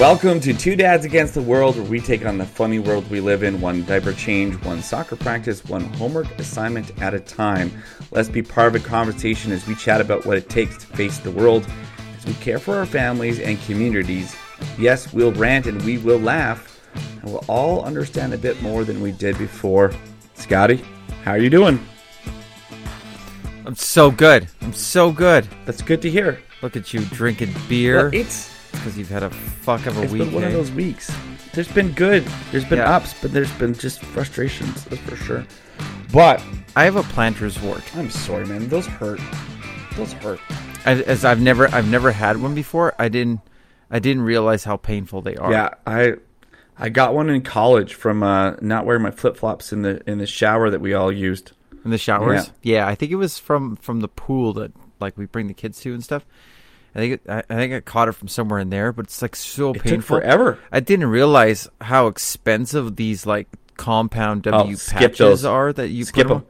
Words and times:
Welcome 0.00 0.40
to 0.40 0.54
Two 0.54 0.76
Dads 0.76 1.04
Against 1.04 1.34
the 1.34 1.42
World, 1.42 1.76
where 1.76 1.84
we 1.84 2.00
take 2.00 2.24
on 2.24 2.38
the 2.38 2.46
funny 2.46 2.78
world 2.78 3.10
we 3.10 3.20
live 3.20 3.42
in, 3.42 3.60
one 3.60 3.84
diaper 3.84 4.14
change, 4.14 4.54
one 4.64 4.80
soccer 4.80 5.14
practice, 5.14 5.62
one 5.66 5.84
homework 5.92 6.26
assignment 6.38 6.98
at 7.02 7.12
a 7.12 7.20
time. 7.20 7.70
Let's 8.10 8.30
be 8.30 8.40
part 8.40 8.74
of 8.74 8.82
a 8.82 8.88
conversation 8.88 9.52
as 9.52 9.66
we 9.66 9.74
chat 9.74 10.00
about 10.00 10.24
what 10.24 10.38
it 10.38 10.48
takes 10.48 10.78
to 10.78 10.86
face 10.86 11.18
the 11.18 11.30
world, 11.30 11.66
as 12.16 12.24
we 12.24 12.32
care 12.42 12.58
for 12.58 12.76
our 12.76 12.86
families 12.86 13.40
and 13.40 13.60
communities. 13.64 14.34
Yes, 14.78 15.12
we'll 15.12 15.32
rant 15.32 15.66
and 15.66 15.82
we 15.82 15.98
will 15.98 16.18
laugh, 16.18 16.80
and 17.20 17.24
we'll 17.30 17.44
all 17.46 17.84
understand 17.84 18.32
a 18.32 18.38
bit 18.38 18.62
more 18.62 18.84
than 18.84 19.02
we 19.02 19.12
did 19.12 19.36
before. 19.36 19.92
Scotty, 20.32 20.82
how 21.24 21.32
are 21.32 21.38
you 21.38 21.50
doing? 21.50 21.78
I'm 23.66 23.76
so 23.76 24.10
good. 24.10 24.48
I'm 24.62 24.72
so 24.72 25.12
good. 25.12 25.46
That's 25.66 25.82
good 25.82 26.00
to 26.00 26.10
hear. 26.10 26.40
Look 26.62 26.74
at 26.74 26.94
you 26.94 27.00
drinking 27.00 27.54
beer 27.68 28.04
Well, 28.04 28.14
it's 28.14 28.59
because 28.80 28.96
you've 28.98 29.08
had 29.10 29.22
a 29.22 29.30
fuck 29.30 29.86
of 29.86 29.96
a 29.98 30.02
it's 30.02 30.12
week. 30.12 30.22
been 30.24 30.32
one 30.32 30.44
of 30.44 30.50
eh? 30.50 30.52
those 30.52 30.70
weeks. 30.72 31.14
There's 31.52 31.70
been 31.72 31.92
good. 31.92 32.24
There's 32.50 32.64
been 32.64 32.78
Yeah. 32.78 32.94
ups, 32.96 33.14
but 33.20 33.32
there's 33.32 33.52
been 33.52 33.74
just 33.74 34.00
frustrations, 34.02 34.84
that's 34.86 35.00
for 35.02 35.16
sure. 35.16 35.44
But 36.12 36.42
I 36.76 36.84
have 36.84 36.96
a 36.96 37.02
plantar's 37.02 37.60
wart. 37.60 37.82
I'm 37.96 38.10
sorry, 38.10 38.46
man. 38.46 38.68
Those 38.68 38.86
hurt. 38.86 39.20
Those 39.96 40.12
hurt. 40.14 40.40
I, 40.86 40.92
as 41.02 41.24
I've 41.24 41.40
never, 41.40 41.68
I've 41.74 41.88
never 41.88 42.10
had 42.12 42.38
one 42.40 42.54
before. 42.54 42.94
I 42.98 43.08
didn't, 43.08 43.40
I 43.90 43.98
didn't 43.98 44.22
realize 44.22 44.64
how 44.64 44.76
painful 44.76 45.22
they 45.22 45.36
are. 45.36 45.52
Yeah, 45.52 45.70
I 45.86 46.14
I 46.78 46.88
got 46.88 47.14
one 47.14 47.28
in 47.28 47.42
college 47.42 47.94
from 47.94 48.22
uh, 48.22 48.52
not 48.62 48.86
wearing 48.86 49.02
my 49.02 49.10
flip 49.10 49.36
flops 49.36 49.72
in 49.72 49.82
the 49.82 50.00
in 50.08 50.18
the 50.18 50.26
shower 50.26 50.70
that 50.70 50.80
we 50.80 50.94
all 50.94 51.12
used. 51.12 51.52
in 51.84 51.90
the 51.90 51.98
showers. 51.98 52.50
Yeah. 52.62 52.86
I 52.86 52.94
think 52.94 53.12
it 53.12 53.16
was 53.16 53.38
from 53.38 53.76
from 53.76 54.00
the 54.00 54.08
pool 54.08 54.52
that 54.54 54.72
like 55.00 55.18
we 55.18 55.26
bring 55.26 55.46
the 55.48 55.54
kids 55.54 55.80
to 55.80 55.92
and 55.92 56.02
stuff. 56.02 56.24
I 56.94 56.98
think 56.98 57.14
it, 57.14 57.20
I, 57.30 57.38
I 57.48 57.54
think 57.54 57.72
I 57.72 57.80
caught 57.80 58.08
it 58.08 58.12
from 58.12 58.28
somewhere 58.28 58.58
in 58.58 58.70
there, 58.70 58.92
but 58.92 59.06
it's 59.06 59.22
like 59.22 59.36
so 59.36 59.70
It 59.70 59.74
took 59.74 59.82
painful. 59.84 60.18
forever. 60.18 60.58
I 60.72 60.80
didn't 60.80 61.06
realize 61.06 61.68
how 61.80 62.08
expensive 62.08 62.96
these 62.96 63.26
like 63.26 63.48
compound 63.76 64.46
oh, 64.48 64.50
W 64.50 64.76
Oh, 64.76 64.90
patches 64.90 65.18
those. 65.18 65.44
are 65.44 65.72
that 65.72 65.88
you 65.88 66.04
Skip 66.04 66.26
put 66.26 66.32
'em. 66.32 66.36
on. 66.38 66.46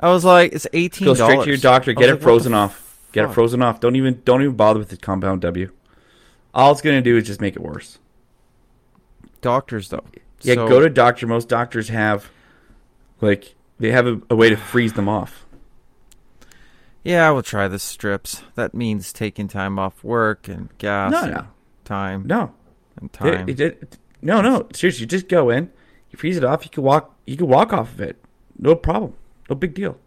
I 0.00 0.08
was 0.10 0.24
like, 0.24 0.52
it's 0.52 0.66
eighteen 0.72 1.06
Go 1.06 1.14
straight 1.14 1.42
to 1.42 1.48
your 1.48 1.56
doctor. 1.58 1.92
Get 1.92 2.08
it 2.10 2.22
frozen 2.22 2.52
off. 2.54 2.82
Get 3.12 3.24
it 3.24 3.32
frozen 3.32 3.62
off. 3.62 3.80
Don't 3.80 3.96
even 3.96 4.20
don't 4.24 4.42
even 4.42 4.56
bother 4.56 4.78
with 4.78 4.88
the 4.90 4.96
compound 4.96 5.40
W. 5.42 5.70
All 6.54 6.72
it's 6.72 6.80
gonna 6.82 7.00
do 7.02 7.16
is 7.16 7.26
just 7.26 7.40
make 7.40 7.54
it 7.56 7.62
worse. 7.62 7.98
Doctors 9.40 9.88
though. 9.88 10.04
Yeah, 10.42 10.54
So- 10.54 10.68
go 10.68 10.80
to 10.80 10.90
doctor. 10.90 11.26
Most 11.26 11.48
doctors 11.48 11.88
have 11.88 12.30
like 13.20 13.54
they 13.78 13.90
have 13.92 14.06
a, 14.06 14.20
a 14.30 14.36
way 14.36 14.50
to 14.50 14.56
freeze 14.56 14.92
them 14.94 15.08
off. 15.08 15.45
Yeah, 17.06 17.28
I 17.28 17.30
will 17.30 17.42
try 17.42 17.68
the 17.68 17.78
strips. 17.78 18.42
That 18.56 18.74
means 18.74 19.12
taking 19.12 19.46
time 19.48 19.78
off 19.78 20.02
work 20.02 20.48
and 20.48 20.68
gas. 20.78 21.12
No, 21.12 21.26
no. 21.26 21.46
Time 21.84 22.24
No, 22.26 22.52
and 23.00 23.12
time. 23.12 23.48
it- 23.48 23.60
it- 23.60 23.98
no, 24.22 24.40
no. 24.40 24.66
Seriously, 24.72 25.02
you 25.02 25.06
just 25.06 25.28
go 25.28 25.50
in, 25.50 25.70
you 26.10 26.18
freeze 26.18 26.36
it 26.36 26.42
off. 26.44 26.64
You 26.64 26.70
can 26.70 26.82
walk. 26.82 27.14
You 27.26 27.36
can 27.36 27.46
walk 27.46 27.72
off 27.72 27.92
of 27.92 28.00
it. 28.00 28.16
No 28.58 28.74
problem. 28.74 29.12
No 29.48 29.54
big 29.54 29.74
deal. 29.74 29.98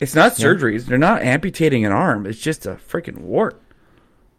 It's 0.00 0.14
not 0.14 0.36
Yeah. 0.38 0.46
surgeries. 0.46 0.86
They're 0.86 0.98
not 0.98 1.22
amputating 1.22 1.84
an 1.84 1.92
arm. 1.92 2.26
It's 2.26 2.40
just 2.40 2.66
a 2.66 2.74
freaking 2.74 3.18
wart. 3.18 3.60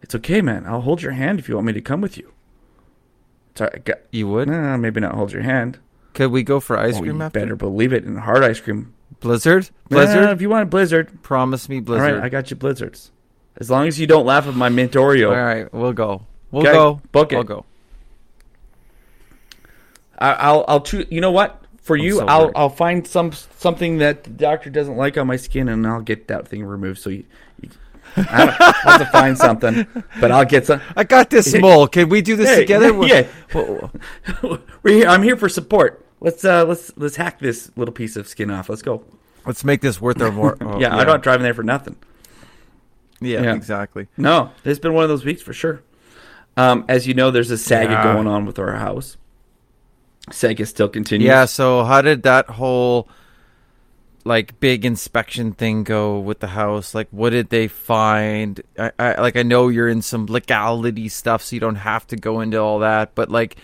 It's 0.01 0.13
okay, 0.15 0.41
man. 0.41 0.65
I'll 0.67 0.81
hold 0.81 1.01
your 1.01 1.13
hand 1.13 1.39
if 1.39 1.47
you 1.47 1.55
want 1.55 1.67
me 1.67 1.73
to 1.73 1.81
come 1.81 2.01
with 2.01 2.17
you. 2.17 2.31
Sorry, 3.55 3.79
got, 3.85 3.99
you 4.11 4.27
would? 4.27 4.49
nah, 4.49 4.75
maybe 4.75 4.99
not 4.99 5.15
hold 5.15 5.31
your 5.31 5.43
hand. 5.43 5.79
Could 6.13 6.31
we 6.31 6.43
go 6.43 6.59
for 6.59 6.77
ice 6.77 6.97
Oh, 6.97 7.01
cream 7.01 7.17
you 7.17 7.21
after? 7.23 7.39
better 7.39 7.55
believe 7.55 7.93
it. 7.93 8.03
And 8.03 8.19
hard 8.19 8.43
ice 8.43 8.59
cream. 8.59 8.93
Blizzard? 9.19 9.69
Blizzard? 9.89 10.29
if 10.29 10.41
you 10.41 10.49
want 10.49 10.69
Blizzard, 10.69 11.21
Promise 11.23 11.69
me 11.69 11.79
Blizzard. 11.79 12.15
right, 12.15 12.23
I 12.23 12.29
got 12.29 12.49
you 12.51 12.55
Blizzards. 12.57 13.11
As 13.57 13.71
long 13.71 13.87
as 13.87 13.99
you 13.99 14.05
don't 14.07 14.25
laugh 14.25 14.47
at 14.47 14.53
my 14.53 14.69
mint 14.69 14.91
Oreo. 14.93 15.29
All 15.29 15.35
right, 15.43 15.73
we'll 15.73 15.93
go. 15.93 16.25
We'll 16.51 16.63
Okay, 16.63 16.73
go. 16.73 17.01
book 17.11 17.31
it. 17.31 17.35
We'll 17.35 17.43
go. 17.45 17.65
I, 20.17 20.31
I'll 20.33 20.65
I'll 20.67 20.81
choose. 20.81 21.07
You 21.09 21.21
know 21.21 21.31
what? 21.31 21.61
For 21.81 21.97
I'm 21.97 22.03
you, 22.03 22.17
so 22.17 22.25
I'll 22.25 22.41
worried. 22.45 22.53
I'll 22.55 22.69
find 22.69 23.05
some 23.07 23.31
something 23.57 23.97
that 23.99 24.23
the 24.23 24.29
doctor 24.31 24.69
doesn't 24.69 24.95
like 24.97 25.17
on 25.17 25.27
my 25.27 25.35
skin, 25.35 25.69
and 25.69 25.85
I'll 25.85 26.01
get 26.01 26.27
that 26.29 26.47
thing 26.47 26.63
removed. 26.63 26.99
So 26.99 27.09
you, 27.09 27.25
you 27.61 27.69
I 28.17 28.21
have 28.83 28.99
to 28.99 29.05
find 29.07 29.37
something, 29.37 29.85
but 30.21 30.31
I'll 30.31 30.45
get 30.45 30.65
some. 30.65 30.81
I 30.95 31.03
got 31.03 31.29
this 31.29 31.53
mole. 31.59 31.87
Can 31.87 32.09
we 32.09 32.21
do 32.21 32.35
this 32.35 32.49
Hey, 32.49 32.61
together? 32.61 32.91
yeah. 33.05 33.27
Well, 33.53 33.91
We're 34.83 34.93
here. 34.93 35.07
I'm 35.07 35.21
here 35.23 35.35
for 35.37 35.49
support. 35.49 36.04
Let's 36.21 36.43
uh 36.45 36.65
let's 36.65 36.91
let's 36.95 37.15
hack 37.15 37.39
this 37.39 37.71
little 37.75 37.93
piece 37.93 38.15
of 38.15 38.27
skin 38.27 38.49
off. 38.49 38.69
Let's 38.69 38.81
go. 38.81 39.03
Let's 39.45 39.63
make 39.63 39.81
this 39.81 40.01
worth 40.01 40.21
our 40.21 40.31
more. 40.31 40.57
oh, 40.61 40.79
yeah, 40.79 40.95
I'm 40.95 41.05
not 41.07 41.21
driving 41.21 41.43
there 41.43 41.53
for 41.53 41.63
nothing. 41.63 41.95
Yeah, 43.21 43.43
Yeah. 43.43 43.53
exactly. 43.55 44.07
No, 44.17 44.51
it's 44.63 44.79
been 44.79 44.93
one 44.93 45.03
of 45.03 45.09
those 45.09 45.23
weeks 45.25 45.41
for 45.41 45.53
sure. 45.53 45.81
Um, 46.57 46.85
as 46.87 47.05
you 47.07 47.13
know, 47.13 47.31
there's 47.31 47.51
a 47.51 47.57
saga 47.57 47.91
Yeah. 47.91 48.03
going 48.13 48.27
on 48.27 48.45
with 48.45 48.57
our 48.59 48.73
house. 48.73 49.17
Saga 50.31 50.65
still 50.65 50.89
continues. 50.89 51.27
Yeah. 51.27 51.45
So 51.45 51.83
how 51.83 52.01
did 52.01 52.23
that 52.23 52.49
whole 52.51 53.07
like 54.23 54.59
big 54.59 54.83
inspection 54.85 55.51
thing 55.51 55.83
go 55.83 56.17
with 56.19 56.39
the 56.39 56.47
house? 56.47 56.95
Like, 56.95 57.07
what 57.11 57.29
did 57.29 57.49
they 57.49 57.67
find? 57.67 58.61
I, 58.79 58.91
I 58.97 59.21
like 59.21 59.35
I 59.35 59.43
know 59.43 59.67
you're 59.67 59.89
in 59.89 60.01
some 60.01 60.25
legality 60.25 61.09
stuff, 61.09 61.43
so 61.43 61.55
you 61.55 61.59
don't 61.59 61.75
have 61.75 62.07
to 62.07 62.15
go 62.15 62.39
into 62.41 62.57
all 62.57 62.79
that. 62.79 63.13
But 63.15 63.29
like, 63.29 63.57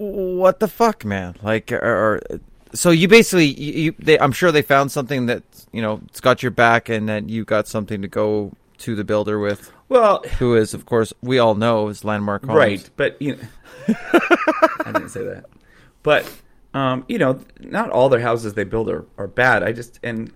what 0.00 0.60
the 0.60 0.68
fuck, 0.68 1.04
man? 1.04 1.36
Like, 1.42 1.70
or, 1.72 1.78
or 1.78 2.20
so 2.72 2.90
you 2.90 3.06
basically, 3.08 3.46
you, 3.46 3.72
you 3.84 3.94
they, 3.98 4.18
I'm 4.18 4.32
sure 4.32 4.50
they 4.50 4.62
found 4.62 4.90
something 4.90 5.26
that 5.26 5.42
you 5.72 5.82
know 5.82 6.00
it's 6.08 6.20
got 6.20 6.42
your 6.42 6.50
back, 6.50 6.88
and 6.88 7.08
then 7.08 7.28
you 7.28 7.44
got 7.44 7.68
something 7.68 8.00
to 8.02 8.08
go 8.08 8.52
to 8.78 8.94
the 8.96 9.04
builder 9.04 9.38
with, 9.38 9.70
Well, 9.90 10.22
who 10.38 10.56
is, 10.56 10.72
of 10.72 10.86
course, 10.86 11.12
we 11.20 11.38
all 11.38 11.54
know 11.54 11.88
is 11.88 12.02
Landmark 12.02 12.46
Homes. 12.46 12.56
Right, 12.56 12.90
but 12.96 13.20
you 13.20 13.36
know, 13.36 13.42
I 14.86 14.92
didn't 14.94 15.10
say 15.10 15.22
that. 15.24 15.44
But 16.02 16.30
um, 16.72 17.04
you 17.08 17.18
know, 17.18 17.40
not 17.60 17.90
all 17.90 18.08
their 18.08 18.20
houses 18.20 18.54
they 18.54 18.64
build 18.64 18.88
are, 18.88 19.04
are 19.18 19.26
bad. 19.28 19.62
I 19.62 19.72
just 19.72 20.00
and 20.02 20.32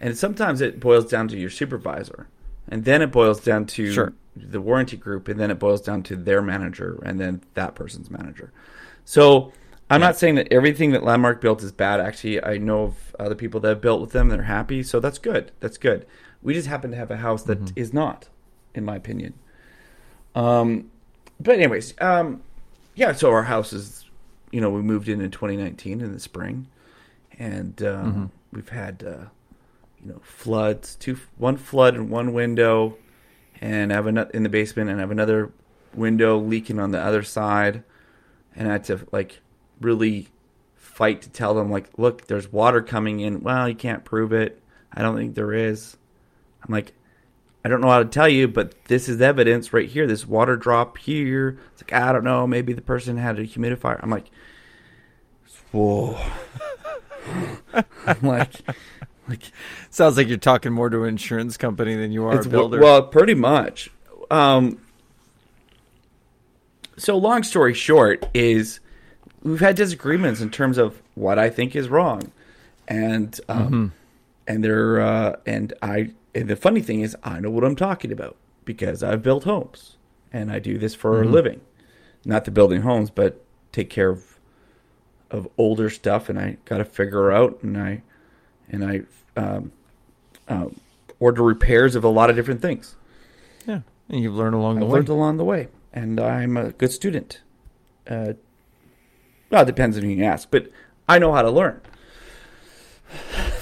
and 0.00 0.16
sometimes 0.16 0.60
it 0.60 0.78
boils 0.80 1.06
down 1.10 1.26
to 1.28 1.36
your 1.36 1.50
supervisor, 1.50 2.28
and 2.68 2.84
then 2.84 3.02
it 3.02 3.10
boils 3.10 3.40
down 3.40 3.66
to 3.66 3.92
Sure. 3.92 4.12
the 4.36 4.60
warranty 4.60 4.96
group, 4.96 5.26
and 5.28 5.40
then 5.40 5.50
it 5.50 5.58
boils 5.58 5.80
down 5.80 6.02
to 6.04 6.16
their 6.16 6.42
manager, 6.42 7.00
and 7.04 7.18
then 7.18 7.42
that 7.54 7.74
person's 7.74 8.08
manager. 8.10 8.52
So 9.04 9.52
I'm 9.90 10.00
not 10.00 10.16
saying 10.16 10.36
that 10.36 10.48
everything 10.52 10.92
that 10.92 11.02
Landmark 11.02 11.40
built 11.40 11.62
is 11.62 11.72
bad. 11.72 12.00
Actually, 12.00 12.42
I 12.44 12.58
know 12.58 12.84
of 12.84 13.16
other 13.18 13.34
people 13.34 13.60
that 13.60 13.68
have 13.68 13.80
built 13.80 14.00
with 14.00 14.12
them; 14.12 14.28
they're 14.28 14.42
happy. 14.42 14.82
So 14.82 15.00
that's 15.00 15.18
good. 15.18 15.52
That's 15.60 15.78
good. 15.78 16.06
We 16.42 16.54
just 16.54 16.68
happen 16.68 16.90
to 16.92 16.96
have 16.96 17.10
a 17.10 17.16
house 17.16 17.42
that 17.44 17.72
is 17.76 17.92
not, 17.92 18.28
in 18.74 18.84
my 18.84 18.96
opinion. 18.96 19.34
Um, 20.34 20.90
but 21.40 21.56
anyways, 21.56 21.94
um, 22.00 22.42
yeah. 22.94 23.12
So 23.12 23.30
our 23.30 23.42
house 23.42 23.72
is, 23.72 24.04
you 24.52 24.60
know, 24.60 24.70
we 24.70 24.82
moved 24.82 25.08
in 25.08 25.20
in 25.20 25.30
2019 25.30 26.00
in 26.00 26.12
the 26.12 26.20
spring, 26.20 26.68
and 27.38 27.82
um, 27.82 28.32
we've 28.52 28.68
had, 28.68 29.02
uh, 29.04 29.26
you 30.02 30.12
know, 30.12 30.20
floods. 30.22 30.94
Two, 30.94 31.18
one 31.36 31.56
flood 31.56 31.94
and 31.94 32.10
one 32.10 32.32
window, 32.32 32.96
and 33.60 33.92
I 33.92 33.96
have 33.96 34.06
another 34.06 34.30
in 34.30 34.44
the 34.44 34.48
basement, 34.48 34.88
and 34.88 34.98
I 34.98 35.02
have 35.02 35.10
another 35.10 35.50
window 35.94 36.38
leaking 36.38 36.78
on 36.78 36.92
the 36.92 37.00
other 37.00 37.22
side, 37.22 37.82
and 38.60 38.68
I 38.68 38.72
had 38.72 38.84
to 38.84 39.00
like 39.10 39.40
really 39.80 40.28
fight 40.76 41.22
to 41.22 41.30
tell 41.30 41.54
them 41.54 41.70
like, 41.70 41.88
look, 41.96 42.26
there's 42.26 42.52
water 42.52 42.82
coming 42.82 43.20
in. 43.20 43.40
Well, 43.40 43.66
you 43.66 43.74
can't 43.74 44.04
prove 44.04 44.34
it. 44.34 44.62
I 44.92 45.00
don't 45.00 45.16
think 45.16 45.34
there 45.34 45.54
is. 45.54 45.96
I'm 46.62 46.70
like, 46.70 46.92
I 47.64 47.70
don't 47.70 47.80
know 47.80 47.88
how 47.88 48.00
to 48.00 48.08
tell 48.08 48.28
you, 48.28 48.48
but 48.48 48.74
this 48.84 49.08
is 49.08 49.18
evidence 49.22 49.72
right 49.72 49.88
here. 49.88 50.06
This 50.06 50.26
water 50.26 50.56
drop 50.56 50.98
here. 50.98 51.58
It's 51.72 51.82
like 51.82 51.94
I 51.94 52.12
don't 52.12 52.22
know. 52.22 52.46
Maybe 52.46 52.74
the 52.74 52.82
person 52.82 53.16
had 53.16 53.38
a 53.38 53.44
humidifier. 53.44 53.98
I'm 54.02 54.10
like, 54.10 54.30
whoa. 55.72 56.20
I'm 58.06 58.20
like, 58.20 58.52
like 59.26 59.52
Sounds 59.88 60.18
like 60.18 60.28
you're 60.28 60.36
talking 60.36 60.72
more 60.72 60.90
to 60.90 61.04
an 61.04 61.08
insurance 61.08 61.56
company 61.56 61.94
than 61.96 62.12
you 62.12 62.26
are 62.26 62.38
a 62.38 62.44
builder. 62.44 62.78
well, 62.78 63.04
pretty 63.04 63.34
much. 63.34 63.90
Um, 64.30 64.80
so 67.00 67.16
long 67.16 67.42
story 67.42 67.74
short 67.74 68.26
is 68.34 68.80
we've 69.42 69.60
had 69.60 69.74
disagreements 69.76 70.40
in 70.40 70.50
terms 70.50 70.78
of 70.78 71.00
what 71.14 71.38
I 71.38 71.48
think 71.50 71.74
is 71.74 71.88
wrong, 71.88 72.30
and 72.88 73.38
um, 73.48 73.64
Mm-hmm. 73.66 73.86
and 74.46 74.64
they're 74.64 75.00
uh, 75.00 75.36
and 75.46 75.72
I 75.82 76.10
and 76.34 76.48
the 76.48 76.56
funny 76.56 76.80
thing 76.82 77.00
is 77.00 77.16
I 77.24 77.40
know 77.40 77.50
what 77.50 77.64
I'm 77.64 77.76
talking 77.76 78.12
about 78.12 78.36
because 78.64 79.02
I've 79.02 79.22
built 79.22 79.44
homes 79.44 79.96
and 80.32 80.52
I 80.52 80.58
do 80.58 80.78
this 80.78 80.94
for 80.94 81.12
Mm-hmm. 81.20 81.28
a 81.28 81.32
living, 81.32 81.60
not 82.24 82.44
the 82.44 82.50
building 82.50 82.82
homes, 82.82 83.10
but 83.10 83.42
take 83.72 83.90
care 83.90 84.10
of 84.10 84.38
of 85.30 85.48
older 85.56 85.88
stuff, 85.90 86.28
and 86.28 86.38
I 86.38 86.56
got 86.64 86.78
to 86.78 86.84
figure 86.84 87.30
out 87.32 87.62
and 87.62 87.78
I 87.78 88.02
and 88.68 88.84
I 88.84 89.02
um, 89.36 89.72
um, 90.48 90.78
order 91.20 91.42
repairs 91.42 91.94
of 91.94 92.02
a 92.04 92.08
lot 92.08 92.30
of 92.30 92.36
different 92.36 92.60
things. 92.60 92.96
yeah, 93.66 93.80
and 94.08 94.20
you've 94.22 94.34
learned 94.34 94.54
along 94.56 94.80
the 94.80 94.86
way. 94.86 94.92
learned 94.92 95.08
along 95.08 95.36
the 95.36 95.44
way, 95.44 95.68
and 95.92 96.20
I'm 96.20 96.56
a 96.56 96.70
good 96.72 96.92
student. 96.92 97.40
Uh, 98.08 98.34
well, 99.50 99.62
it 99.62 99.66
depends 99.66 99.96
on 99.96 100.02
who 100.04 100.10
you 100.10 100.24
ask, 100.24 100.48
but 100.50 100.70
I 101.08 101.18
know 101.18 101.32
how 101.32 101.42
to 101.42 101.50
learn. 101.50 101.80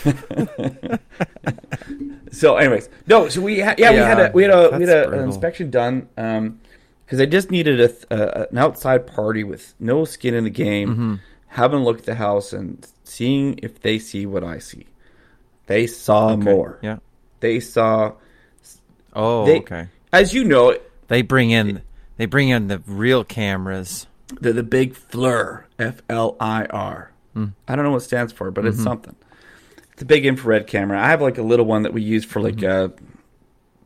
so, 2.30 2.56
anyways, 2.56 2.88
no. 3.06 3.28
So 3.28 3.40
we 3.40 3.60
ha- 3.60 3.75
yeah, 3.78 3.90
we 3.90 3.96
had 3.98 4.20
a 4.20 4.30
we 4.32 4.42
had 4.42 4.50
a 4.52 4.76
we 4.78 4.84
had 4.86 4.96
a, 5.08 5.10
an 5.10 5.20
inspection 5.25 5.70
done, 5.70 6.08
um, 6.16 6.60
because 7.04 7.20
I 7.20 7.26
just 7.26 7.50
needed 7.50 7.80
a, 7.80 7.90
a, 8.10 8.46
an 8.50 8.58
outside 8.58 9.06
party 9.06 9.44
with 9.44 9.75
no 9.80 10.04
skin 10.04 10.34
in 10.34 10.44
the 10.44 10.50
game, 10.50 10.88
Mm-hmm. 10.90 11.14
having 11.48 11.80
a 11.80 11.84
look 11.84 11.98
at 12.00 12.04
the 12.06 12.14
house 12.16 12.52
and 12.52 12.86
seeing 13.04 13.58
if 13.62 13.80
they 13.80 13.98
see 13.98 14.26
what 14.26 14.44
I 14.44 14.58
see. 14.58 14.86
They 15.66 15.86
saw 15.86 16.30
Okay. 16.32 16.42
more. 16.42 16.78
Yeah. 16.82 16.98
They 17.40 17.60
saw, 17.60 18.12
Oh, 19.14 19.44
They- 19.46 19.58
okay. 19.60 19.88
as 20.12 20.32
you 20.34 20.44
know, 20.44 20.76
They 21.08 21.22
bring 21.22 21.50
in 21.50 21.82
they 22.19 22.26
bring 22.26 22.50
in 22.50 22.69
the 22.69 22.82
real 22.87 23.25
cameras. 23.25 24.06
the 24.41 24.53
the 24.53 24.62
big 24.62 24.94
FLIR, 24.94 25.65
F 25.79 26.03
L 26.11 26.37
I 26.38 26.67
R. 26.67 27.12
I 27.69 27.76
don't 27.76 27.85
know 27.85 27.93
what 27.93 28.03
it 28.03 28.05
stands 28.05 28.32
for, 28.32 28.50
but 28.50 28.67
it's 28.67 28.82
something. 28.82 29.15
It's 29.93 30.03
a 30.03 30.05
big 30.05 30.26
infrared 30.26 30.67
camera. 30.67 31.00
I 31.00 31.06
have 31.09 31.23
like 31.23 31.38
a 31.38 31.43
little 31.43 31.67
one 31.67 31.82
that 31.85 31.93
we 31.94 32.03
use 32.03 32.25
for 32.25 32.41
like 32.43 32.62
uh, 32.65 32.88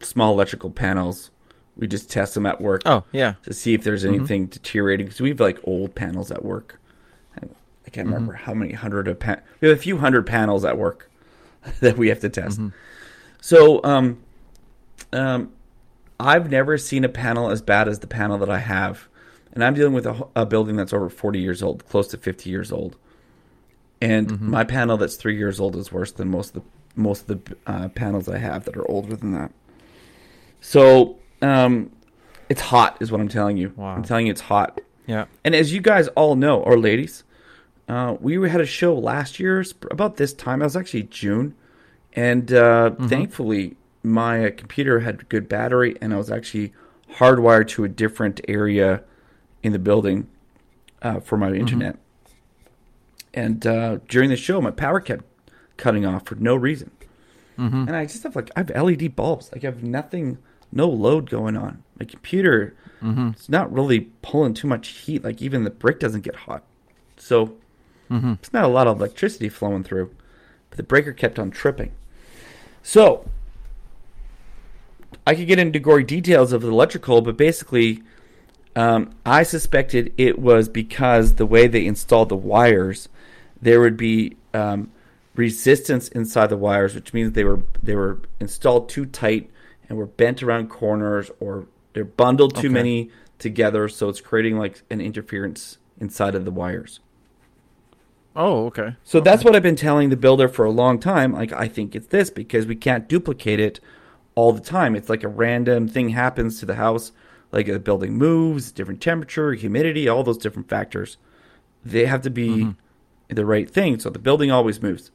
small 0.00 0.32
electrical 0.32 0.70
panels. 0.70 1.31
We 1.76 1.87
just 1.87 2.11
test 2.11 2.34
them 2.34 2.44
at 2.46 2.61
work. 2.61 2.82
Oh, 2.87 3.05
yeah. 3.12 3.34
to 3.44 3.52
see 3.55 3.73
if 3.75 3.82
there's 3.84 4.05
anything 4.06 4.46
deteriorating 4.46 5.06
because 5.06 5.20
we 5.20 5.28
have 5.31 5.40
like 5.40 5.58
old 5.64 5.94
panels 5.94 6.31
at 6.31 6.43
work. 6.44 6.78
I 7.87 7.90
can't 7.90 8.06
remember 8.08 8.32
how 8.35 8.55
many 8.55 8.73
hundred 8.73 9.06
of 9.08 9.19
pan- 9.19 9.43
we 9.61 9.69
have 9.69 9.76
a 9.76 9.81
few 9.81 9.99
hundred 9.99 10.26
panels 10.26 10.64
at 10.64 10.78
work 10.78 11.11
that 11.81 11.99
we 11.99 12.08
have 12.08 12.20
to 12.20 12.28
test. 12.31 12.58
So, 13.43 13.82
um, 13.85 14.23
um, 15.12 15.52
I've 16.22 16.50
never 16.50 16.78
seen 16.78 17.04
a 17.04 17.08
panel 17.08 17.50
as 17.50 17.60
bad 17.60 17.88
as 17.88 17.98
the 17.98 18.06
panel 18.06 18.38
that 18.38 18.48
I 18.48 18.58
have, 18.58 19.08
and 19.52 19.64
I'm 19.64 19.74
dealing 19.74 19.92
with 19.92 20.06
a, 20.06 20.26
a 20.36 20.46
building 20.46 20.76
that's 20.76 20.92
over 20.92 21.10
40 21.10 21.40
years 21.40 21.62
old, 21.62 21.86
close 21.88 22.08
to 22.08 22.16
50 22.16 22.48
years 22.48 22.70
old, 22.70 22.96
and 24.00 24.40
my 24.40 24.64
panel 24.64 24.96
that's 24.96 25.16
three 25.16 25.36
years 25.36 25.58
old 25.60 25.76
is 25.76 25.92
worse 25.92 26.12
than 26.12 26.30
most 26.30 26.56
of 26.56 26.62
the 26.62 26.69
most 26.94 27.28
of 27.28 27.44
the 27.44 27.56
uh, 27.66 27.88
panels 27.88 28.28
I 28.28 28.38
have 28.38 28.64
that 28.64 28.76
are 28.76 28.88
older 28.88 29.16
than 29.16 29.32
that. 29.32 29.50
So, 30.60 31.16
um, 31.40 31.90
it's 32.48 32.60
hot, 32.60 32.98
is 33.00 33.10
what 33.10 33.20
I'm 33.20 33.28
telling 33.28 33.56
you. 33.56 33.72
Wow. 33.76 33.96
I'm 33.96 34.02
telling 34.02 34.26
you, 34.26 34.32
it's 34.32 34.42
hot. 34.42 34.80
Yeah. 35.06 35.25
And 35.42 35.54
as 35.54 35.72
you 35.72 35.80
guys 35.80 36.08
all 36.08 36.36
know, 36.36 36.60
or 36.60 36.78
ladies, 36.78 37.25
uh, 37.88 38.16
we 38.20 38.48
had 38.48 38.60
a 38.60 38.66
show 38.66 38.94
last 38.94 39.40
year 39.40 39.64
about 39.90 40.18
this 40.18 40.32
time. 40.32 40.60
It 40.60 40.66
was 40.66 40.76
actually 40.76 41.04
June, 41.04 41.54
and 42.12 42.52
uh, 42.52 42.90
thankfully 43.08 43.76
my 44.02 44.50
computer 44.50 45.00
had 45.00 45.28
good 45.28 45.49
battery, 45.49 45.96
and 46.00 46.12
I 46.12 46.16
was 46.16 46.31
actually 46.31 46.72
hardwired 47.16 47.69
to 47.69 47.84
a 47.84 47.88
different 47.88 48.40
area 48.49 49.02
in 49.62 49.72
the 49.72 49.78
building 49.78 50.28
uh, 51.02 51.20
for 51.20 51.37
my 51.37 51.52
internet. 51.52 51.96
And 53.34 53.66
uh, 53.66 53.99
during 54.08 54.28
the 54.31 54.37
show, 54.37 54.60
my 54.60 54.70
power 54.70 55.00
kept 55.00 55.25
cutting 55.76 56.04
off 56.04 56.26
for 56.26 56.34
no 56.37 56.54
reason. 56.54 56.90
And 57.88 57.96
I 57.96 58.06
just 58.06 58.22
have 58.25 58.34
like 58.34 58.50
I 58.56 58.60
have 58.60 58.70
LED 58.70 59.14
bulbs. 59.14 59.50
Like 59.52 59.62
I 59.64 59.69
have 59.69 59.82
nothing, 59.82 60.38
no 60.72 60.88
load 60.88 61.31
going 61.31 61.56
on. 61.56 61.82
My 61.99 62.06
computer, 62.06 62.75
it's 63.32 63.49
not 63.49 63.72
really 63.72 64.00
pulling 64.22 64.54
too 64.54 64.66
much 64.66 64.88
heat. 64.88 65.22
Like 65.25 65.40
even 65.43 65.64
the 65.64 65.70
brick 65.70 66.00
doesn't 66.00 66.22
get 66.22 66.34
hot. 66.34 66.62
So 67.16 67.56
it's 68.34 68.52
not 68.52 68.64
a 68.64 68.69
lot 68.69 68.87
of 68.87 68.99
electricity 68.99 69.49
flowing 69.49 69.84
through. 69.84 70.14
But 70.70 70.76
the 70.76 70.82
breaker 70.82 71.12
kept 71.12 71.38
on 71.38 71.50
tripping. 71.50 71.93
So 72.82 73.28
I 75.26 75.34
could 75.34 75.46
get 75.46 75.58
into 75.58 75.78
gory 75.78 76.04
details 76.04 76.52
of 76.52 76.62
the 76.62 76.69
electrical, 76.69 77.20
but 77.20 77.36
basically, 77.36 78.02
um, 78.74 79.10
I 79.24 79.42
suspected 79.42 80.12
it 80.16 80.38
was 80.38 80.69
because 80.69 81.34
the 81.34 81.46
way 81.46 81.66
they 81.66 81.86
installed 81.86 82.28
the 82.28 82.36
wires, 82.36 83.08
there 83.60 83.80
would 83.80 83.96
be 83.96 84.36
um, 84.52 84.90
resistance 85.36 86.08
inside 86.08 86.48
the 86.48 86.56
wires, 86.56 86.94
which 86.94 87.12
means 87.14 87.32
they 87.32 87.44
were 87.44 87.62
they 87.82 87.94
were 87.94 88.20
installed 88.40 88.88
too 88.88 89.06
tight 89.06 89.50
and 89.88 89.98
were 89.98 90.06
bent 90.06 90.42
around 90.42 90.69
corners, 90.70 91.30
or 91.38 91.66
they're 91.92 92.04
bundled 92.04 92.56
too 92.56 92.68
Okay. 92.68 92.75
many 92.75 93.10
together, 93.38 93.88
so 93.88 94.08
it's 94.08 94.20
creating 94.20 94.58
like 94.58 94.82
an 94.90 95.00
interference 95.00 95.78
inside 96.00 96.34
of 96.34 96.44
the 96.44 96.50
wires. 96.50 97.00
Oh, 98.34 98.66
okay. 98.66 98.96
So 99.04 99.20
that's 99.20 99.44
what 99.44 99.54
I've 99.54 99.62
been 99.62 99.76
telling 99.76 100.08
the 100.08 100.16
builder 100.16 100.48
for 100.48 100.64
a 100.64 100.70
long 100.70 100.98
time. 100.98 101.32
Like, 101.32 101.52
I 101.52 101.68
think 101.68 101.94
it's 101.94 102.06
this 102.06 102.30
because 102.30 102.66
we 102.66 102.75
can't 102.76 103.08
duplicate 103.08 103.60
it 103.60 103.80
all 104.34 104.52
the 104.52 104.61
time. 104.61 104.96
It's 104.96 105.08
like 105.08 105.25
a 105.25 105.29
random 105.29 105.88
thing 105.88 106.11
happens 106.11 106.58
to 106.61 106.67
the 106.67 106.76
house, 106.76 107.12
like 107.50 107.69
a 107.69 107.79
building 107.79 108.14
moves, 108.14 108.73
different 108.73 109.00
temperature, 109.00 109.52
humidity, 109.52 110.08
all 110.08 110.23
those 110.23 110.38
different 110.38 110.69
factors. 110.69 111.17
They 111.84 112.06
have 112.06 112.23
to 112.23 112.31
be 112.31 112.49
mm-hmm. 112.49 113.34
the 113.34 113.44
right 113.44 113.69
thing. 113.69 113.99
So 113.99 114.11
the 114.11 114.19
building 114.19 114.50
always 114.50 114.82
moves. 114.82 115.11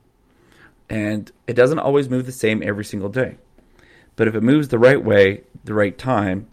And 0.90 1.32
it 1.48 1.54
doesn't 1.54 1.80
always 1.80 2.10
move 2.10 2.26
the 2.26 2.32
same 2.32 2.64
every 2.64 2.86
single 2.86 3.10
day. 3.10 3.38
But 4.16 4.28
if 4.28 4.36
it 4.36 4.42
moves 4.42 4.70
the 4.70 4.80
right 4.80 5.04
way, 5.04 5.44
the 5.64 5.74
right 5.74 5.98
time, 5.98 6.48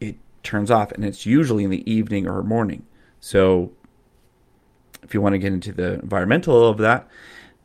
it 0.00 0.16
turns 0.42 0.70
off. 0.70 0.92
And 0.92 1.04
it's 1.04 1.26
usually 1.26 1.64
in 1.64 1.70
the 1.70 1.90
evening 1.90 2.28
or 2.28 2.42
morning. 2.42 2.86
So 3.20 3.72
if 5.02 5.14
you 5.14 5.20
want 5.20 5.34
to 5.34 5.38
get 5.38 5.52
into 5.52 5.72
the 5.72 5.94
environmental 5.94 6.68
of 6.68 6.78
that, 6.78 7.08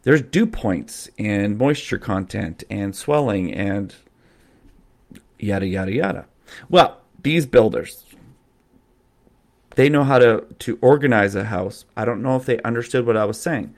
there's 0.04 0.22
dew 0.22 0.48
points 0.48 1.10
and 1.19 1.57
moisture 1.57 2.00
content 2.00 2.63
and 2.69 2.95
swelling 2.95 3.54
and 3.54 3.95
yada 5.41 5.67
yada 5.67 5.91
yada. 5.91 6.25
Well, 6.69 7.01
these 7.21 7.45
builders, 7.45 8.05
they 9.75 9.89
know 9.89 10.03
how 10.03 10.19
to 10.19 10.45
to 10.59 10.77
organize 10.81 11.35
a 11.35 11.45
house. 11.45 11.85
I 11.95 12.05
don't 12.05 12.21
know 12.21 12.35
if 12.35 12.45
they 12.45 12.61
understood 12.61 13.05
what 13.05 13.17
I 13.17 13.25
was 13.25 13.39
saying, 13.39 13.73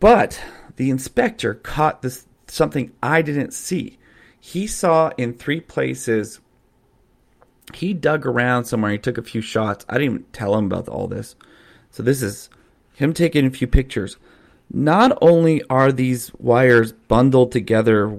but 0.00 0.40
the 0.76 0.90
inspector 0.90 1.54
caught 1.54 2.02
this 2.02 2.26
something 2.46 2.92
I 3.02 3.22
didn't 3.22 3.52
see. 3.52 3.98
He 4.38 4.66
saw 4.66 5.10
in 5.16 5.34
three 5.34 5.60
places. 5.60 6.40
He 7.72 7.94
dug 7.94 8.26
around 8.26 8.64
somewhere. 8.64 8.92
He 8.92 8.98
took 8.98 9.16
a 9.18 9.22
few 9.22 9.40
shots. 9.40 9.86
I 9.88 9.94
didn't 9.94 10.14
even 10.14 10.24
tell 10.32 10.54
him 10.54 10.66
about 10.66 10.88
all 10.88 11.08
this. 11.08 11.34
So 11.90 12.02
this 12.02 12.22
is 12.22 12.50
him 12.92 13.14
taking 13.14 13.46
a 13.46 13.50
few 13.50 13.66
pictures. 13.66 14.16
Not 14.70 15.16
only 15.20 15.62
are 15.70 15.92
these 15.92 16.32
wires 16.34 16.92
bundled 16.92 17.52
together 17.52 18.18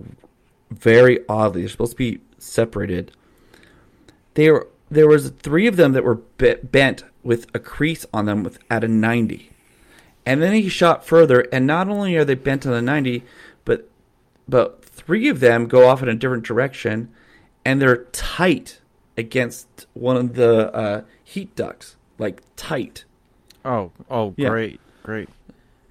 very 0.71 1.19
oddly, 1.29 1.61
they're 1.61 1.69
supposed 1.69 1.91
to 1.93 1.97
be 1.97 2.21
separated. 2.37 3.11
They 4.33 4.49
were 4.51 4.67
there 4.89 5.07
was 5.07 5.31
three 5.31 5.67
of 5.67 5.77
them 5.77 5.93
that 5.93 6.03
were 6.03 6.15
bent 6.15 7.03
with 7.23 7.47
a 7.55 7.59
crease 7.59 8.05
on 8.13 8.25
them 8.25 8.43
with 8.43 8.59
at 8.69 8.83
a 8.83 8.87
90. 8.87 9.49
And 10.25 10.41
then 10.41 10.53
he 10.53 10.69
shot 10.69 11.05
further 11.05 11.41
and 11.51 11.65
not 11.65 11.89
only 11.89 12.15
are 12.15 12.25
they 12.25 12.35
bent 12.35 12.65
on 12.65 12.73
a 12.73 12.81
90, 12.81 13.23
but 13.63 13.89
but 14.47 14.85
three 14.85 15.27
of 15.27 15.39
them 15.39 15.67
go 15.67 15.87
off 15.87 16.03
in 16.03 16.09
a 16.09 16.15
different 16.15 16.43
direction 16.43 17.09
and 17.65 17.81
they're 17.81 18.03
tight 18.11 18.79
against 19.17 19.87
one 19.93 20.17
of 20.17 20.35
the 20.35 20.73
uh, 20.75 21.01
heat 21.23 21.55
ducts, 21.55 21.95
like 22.19 22.41
tight. 22.55 23.05
Oh, 23.63 23.91
oh, 24.09 24.33
Yeah. 24.37 24.49
great, 24.49 24.79
great. 25.03 25.29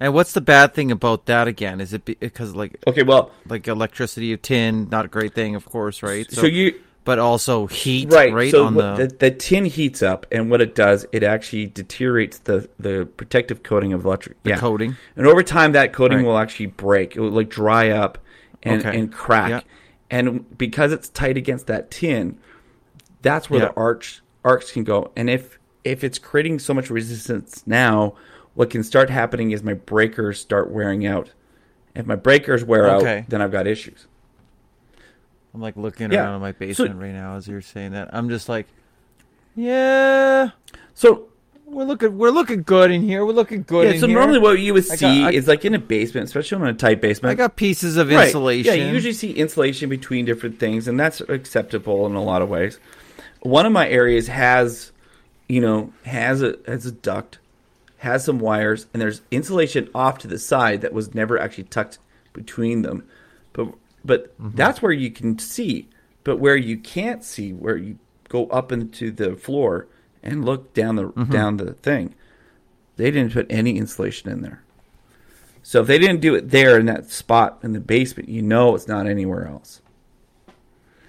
And 0.00 0.12
what's 0.12 0.32
the 0.32 0.40
bad 0.40 0.74
thing 0.74 0.90
about 0.90 1.26
that 1.26 1.46
again? 1.48 1.80
Is 1.80 1.92
it 1.92 2.04
be- 2.04 2.14
because 2.18 2.54
like 2.54 2.76
Okay, 2.86 3.02
well, 3.02 3.30
like 3.48 3.66
electricity 3.68 4.32
of 4.32 4.42
tin, 4.42 4.88
not 4.90 5.04
a 5.04 5.08
great 5.08 5.34
thing, 5.34 5.54
of 5.54 5.64
course, 5.66 6.02
right? 6.02 6.30
so, 6.30 6.46
you 6.46 6.80
but 7.04 7.18
also 7.18 7.66
heat, 7.66 8.10
right, 8.10 8.32
right? 8.32 8.50
so 8.50 8.64
on 8.64 8.74
the, 8.74 8.94
the 8.94 9.06
the 9.18 9.30
tin 9.30 9.66
heats 9.66 10.02
up, 10.02 10.26
and 10.32 10.50
what 10.50 10.60
it 10.60 10.74
does, 10.74 11.06
it 11.12 11.22
actually 11.22 11.66
deteriorates 11.66 12.38
the 12.38 12.68
the 12.78 13.06
protective 13.16 13.62
coating 13.62 13.92
of 13.92 14.04
electric 14.04 14.42
the 14.42 14.50
yeah. 14.50 14.56
coating. 14.58 14.96
And 15.16 15.26
over 15.26 15.42
time, 15.42 15.72
that 15.72 15.92
coating 15.92 16.18
Right. 16.18 16.26
will 16.26 16.38
actually 16.38 16.66
break. 16.66 17.14
It 17.16 17.20
will 17.20 17.30
like 17.30 17.50
dry 17.50 17.90
up 17.90 18.18
and, 18.62 18.84
Okay. 18.84 18.98
and 18.98 19.12
crack. 19.12 19.50
Yeah. 19.50 19.60
And 20.10 20.56
because 20.58 20.92
it's 20.92 21.08
tight 21.08 21.36
against 21.36 21.66
that 21.66 21.90
tin, 21.90 22.38
that's 23.22 23.48
where 23.50 23.60
Yeah. 23.60 23.66
the 23.68 23.74
arch 23.76 24.22
arcs 24.44 24.72
can 24.72 24.84
go. 24.84 25.12
And 25.16 25.28
if 25.30 25.58
if 25.84 26.02
it's 26.02 26.18
creating 26.18 26.58
so 26.58 26.72
much 26.72 26.88
resistance 26.90 27.62
now, 27.66 28.14
what 28.54 28.70
can 28.70 28.82
start 28.82 29.10
happening 29.10 29.50
is 29.50 29.62
my 29.62 29.74
breakers 29.74 30.40
start 30.40 30.70
wearing 30.70 31.06
out. 31.06 31.32
If 31.94 32.06
my 32.06 32.16
breakers 32.16 32.64
wear 32.64 32.88
Okay. 32.96 33.18
out, 33.20 33.28
then 33.28 33.40
I've 33.42 33.52
got 33.52 33.66
issues. 33.66 34.06
I'm 35.54 35.60
like 35.60 35.76
looking 35.76 36.10
Yeah. 36.12 36.24
around 36.24 36.34
in 36.36 36.40
my 36.40 36.52
basement 36.52 37.00
right 37.00 37.12
now 37.12 37.36
as 37.36 37.46
you're 37.46 37.60
saying 37.60 37.92
that. 37.92 38.10
I'm 38.12 38.28
just 38.28 38.48
like, 38.48 38.66
yeah, 39.56 40.50
So 40.94 41.28
we're 41.66 41.84
looking, 41.84 42.18
we're 42.18 42.30
looking 42.30 42.62
good 42.62 42.90
in 42.90 43.02
here. 43.02 43.24
We're 43.24 43.32
looking 43.32 43.62
good. 43.66 43.94
yeah, 43.94 44.00
so 44.00 44.06
here. 44.08 44.16
normally 44.18 44.38
what 44.40 44.58
you 44.58 44.74
would 44.74 44.84
I 44.84 44.88
got- 44.88 44.98
see 44.98 45.24
I- 45.24 45.30
is 45.30 45.46
like 45.48 45.64
in 45.64 45.74
a 45.74 45.78
basement, 45.78 46.26
especially 46.26 46.60
in 46.62 46.68
a 46.68 46.74
tight 46.74 47.00
basement. 47.00 47.30
I 47.32 47.34
got 47.34 47.56
pieces 47.56 47.96
of 47.96 48.10
Right. 48.10 48.26
insulation. 48.26 48.76
Yeah, 48.76 48.84
you 48.86 48.92
usually 48.92 49.12
see 49.14 49.30
insulation 49.32 49.88
between 49.88 50.24
different 50.24 50.58
things, 50.58 50.88
and 50.88 50.98
that's 50.98 51.20
acceptable 51.22 52.06
in 52.06 52.14
a 52.14 52.22
lot 52.22 52.42
of 52.42 52.48
ways. 52.48 52.78
One 53.42 53.66
of 53.66 53.72
my 53.72 53.88
areas 53.88 54.26
has, 54.28 54.90
you 55.48 55.60
know, 55.60 55.92
has 56.04 56.42
a 56.42 56.56
has 56.66 56.86
a 56.86 56.92
duct, 56.92 57.38
has 58.04 58.24
some 58.24 58.38
wires, 58.38 58.86
and 58.92 59.02
there's 59.02 59.22
insulation 59.30 59.88
off 59.94 60.18
to 60.18 60.28
the 60.28 60.38
side 60.38 60.82
that 60.82 60.92
was 60.92 61.14
never 61.14 61.38
actually 61.38 61.64
tucked 61.64 61.98
between 62.32 62.82
them. 62.82 63.04
But 63.52 63.74
but 64.04 64.34
that's 64.38 64.82
where 64.82 64.92
you 64.92 65.10
can 65.10 65.38
see. 65.38 65.88
But 66.22 66.36
where 66.36 66.56
you 66.56 66.78
can't 66.78 67.24
see, 67.24 67.52
where 67.52 67.76
you 67.76 67.98
go 68.28 68.46
up 68.46 68.72
into 68.72 69.10
the 69.10 69.36
floor 69.36 69.88
and 70.22 70.44
look 70.44 70.72
down 70.74 70.96
the 70.96 71.08
down 71.30 71.56
the 71.56 71.72
thing, 71.72 72.14
they 72.96 73.10
didn't 73.10 73.32
put 73.32 73.46
any 73.50 73.76
insulation 73.78 74.30
in 74.30 74.42
there. 74.42 74.62
So 75.62 75.80
if 75.80 75.86
they 75.86 75.98
didn't 75.98 76.20
do 76.20 76.34
it 76.34 76.50
there 76.50 76.78
in 76.78 76.86
that 76.86 77.10
spot 77.10 77.60
in 77.62 77.72
the 77.72 77.80
basement, 77.80 78.28
you 78.28 78.42
know 78.42 78.74
it's 78.74 78.86
not 78.86 79.06
anywhere 79.06 79.48
else. 79.48 79.80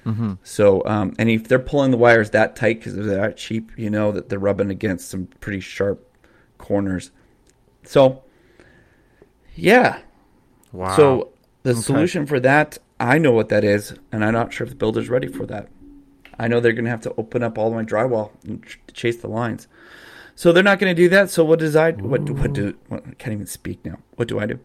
Mm-hmm. 0.05 0.33
So, 0.43 0.85
um, 0.85 1.13
and 1.17 1.29
if 1.29 1.47
they're 1.47 1.59
pulling 1.59 1.91
the 1.91 1.97
wires 1.97 2.29
that 2.29 2.55
tight 2.55 2.79
because 2.79 2.95
they're 2.95 3.03
that 3.03 3.37
cheap, 3.37 3.71
you 3.75 3.89
know 3.89 4.11
that 4.13 4.29
they're 4.29 4.39
rubbing 4.39 4.69
against 4.69 5.09
some 5.09 5.27
pretty 5.41 5.59
sharp 5.59 6.07
corners. 6.65 7.11
So, 7.83 8.23
yeah. 9.55 9.99
Wow. 10.71 10.95
So 10.95 11.29
the 11.63 11.71
Okay. 11.71 11.81
solution 11.81 12.25
for 12.25 12.39
that, 12.39 12.77
I 12.99 13.17
know 13.17 13.31
what 13.31 13.49
that 13.49 13.63
is, 13.63 13.93
and 14.11 14.23
I'm 14.25 14.33
not 14.33 14.51
sure 14.53 14.65
if 14.65 14.71
the 14.71 14.75
builder's 14.75 15.09
ready 15.09 15.27
for 15.27 15.45
that. 15.45 15.67
I 16.37 16.47
know 16.47 16.59
they're 16.59 16.73
going 16.73 16.85
to 16.85 16.91
have 16.91 17.01
to 17.01 17.13
open 17.17 17.43
up 17.43 17.57
all 17.57 17.71
my 17.71 17.83
drywall 17.83 18.31
and 18.45 18.63
ch- 18.65 18.79
chase 18.93 19.17
the 19.17 19.27
lines. 19.29 19.67
So 20.35 20.51
they're 20.51 20.63
not 20.63 20.79
going 20.79 20.93
to 20.93 21.01
do 21.01 21.07
that. 21.09 21.29
So 21.29 21.45
what 21.45 21.59
does 21.59 21.75
I 21.77 21.91
what 21.91 22.25
do- 22.25 22.33
what 22.33 22.51
do 22.53 22.73
what, 22.89 23.03
I 23.07 23.11
can't 23.13 23.33
even 23.33 23.45
speak 23.47 23.85
now. 23.85 23.99
What 24.15 24.27
do 24.27 24.39
I 24.39 24.45
do? 24.45 24.59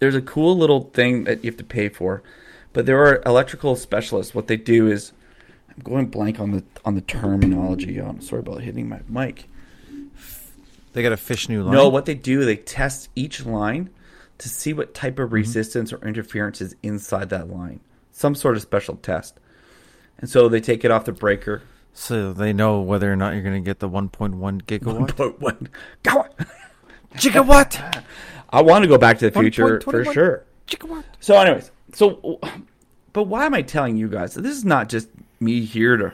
There's 0.00 0.16
a 0.16 0.20
cool 0.22 0.56
little 0.56 0.90
thing 0.92 1.24
that 1.24 1.44
you 1.44 1.50
have 1.50 1.58
to 1.58 1.64
pay 1.64 1.88
for, 1.88 2.22
but 2.72 2.86
there 2.86 3.00
are 3.04 3.22
electrical 3.26 3.76
specialists. 3.76 4.34
What 4.34 4.46
they 4.48 4.56
do 4.56 4.88
is, 4.88 5.12
I'm 5.68 5.82
going 5.84 6.06
blank 6.06 6.40
on 6.40 6.50
the 6.52 6.64
on 6.84 6.94
the 6.96 7.00
terminology. 7.00 7.98
I'm 7.98 8.20
sorry 8.20 8.40
about 8.40 8.62
hitting 8.62 8.88
my 8.88 9.00
mic. 9.08 9.48
They 10.92 11.02
got 11.02 11.12
a 11.12 11.16
fish 11.16 11.48
new 11.48 11.62
line. 11.62 11.74
No, 11.74 11.88
what 11.88 12.04
they 12.06 12.14
do, 12.14 12.44
they 12.44 12.56
test 12.56 13.08
each 13.14 13.44
line 13.44 13.90
to 14.38 14.48
see 14.48 14.72
what 14.72 14.94
type 14.94 15.14
Mm-hmm. 15.14 15.22
of 15.24 15.32
resistance 15.32 15.92
or 15.92 15.98
interference 16.06 16.60
is 16.60 16.74
inside 16.82 17.30
that 17.30 17.48
line. 17.50 17.80
Some 18.12 18.34
sort 18.34 18.56
of 18.56 18.62
special 18.62 18.96
test. 18.96 19.38
And 20.18 20.28
so 20.28 20.48
they 20.48 20.60
take 20.60 20.84
it 20.84 20.90
off 20.90 21.04
the 21.04 21.12
breaker. 21.12 21.62
so 21.92 22.32
they 22.32 22.52
know 22.52 22.80
whether 22.80 23.12
or 23.12 23.16
not 23.16 23.34
you're 23.34 23.42
going 23.42 23.62
to 23.62 23.66
get 23.66 23.78
the 23.80 23.88
1.1 23.88 24.62
gigawatt. 24.62 25.16
But 25.16 25.40
when, 25.40 25.68
go 26.02 26.20
on. 26.20 26.30
gigawatt. 27.14 28.04
I 28.50 28.62
want 28.62 28.82
to 28.82 28.88
go 28.88 28.98
back 28.98 29.18
to 29.18 29.30
the 29.30 29.38
future 29.40 29.80
for 29.80 30.04
sure. 30.06 30.44
gigawatt. 30.66 31.04
So, 31.20 31.38
anyways, 31.38 31.70
so, 31.92 32.40
but 33.12 33.24
why 33.24 33.44
am 33.46 33.54
I 33.54 33.62
telling 33.62 33.96
you 33.96 34.08
guys? 34.08 34.34
This 34.34 34.56
is 34.56 34.64
not 34.64 34.88
just 34.88 35.08
me 35.40 35.64
here 35.64 35.96
to 35.96 36.12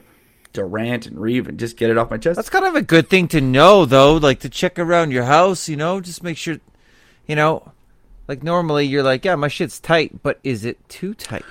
to 0.54 0.64
rant 0.64 1.06
and 1.06 1.18
Reeve 1.20 1.46
and 1.48 1.58
just 1.58 1.76
get 1.76 1.90
it 1.90 1.98
off 1.98 2.10
my 2.10 2.16
chest. 2.18 2.36
That's 2.36 2.50
kind 2.50 2.64
of 2.64 2.74
a 2.74 2.82
good 2.82 3.08
thing 3.08 3.28
to 3.28 3.40
know, 3.40 3.84
though. 3.84 4.16
Like 4.16 4.40
to 4.40 4.48
check 4.48 4.78
around 4.78 5.10
your 5.12 5.24
house, 5.24 5.68
you 5.68 5.76
know, 5.76 6.00
just 6.00 6.22
make 6.22 6.36
sure, 6.36 6.56
you 7.26 7.36
know, 7.36 7.70
like 8.28 8.42
normally 8.42 8.86
you're 8.86 9.02
like, 9.02 9.24
yeah, 9.24 9.36
my 9.36 9.48
shit's 9.48 9.78
tight, 9.78 10.22
but 10.22 10.40
is 10.42 10.64
it 10.64 10.88
too 10.88 11.14
tight? 11.14 11.44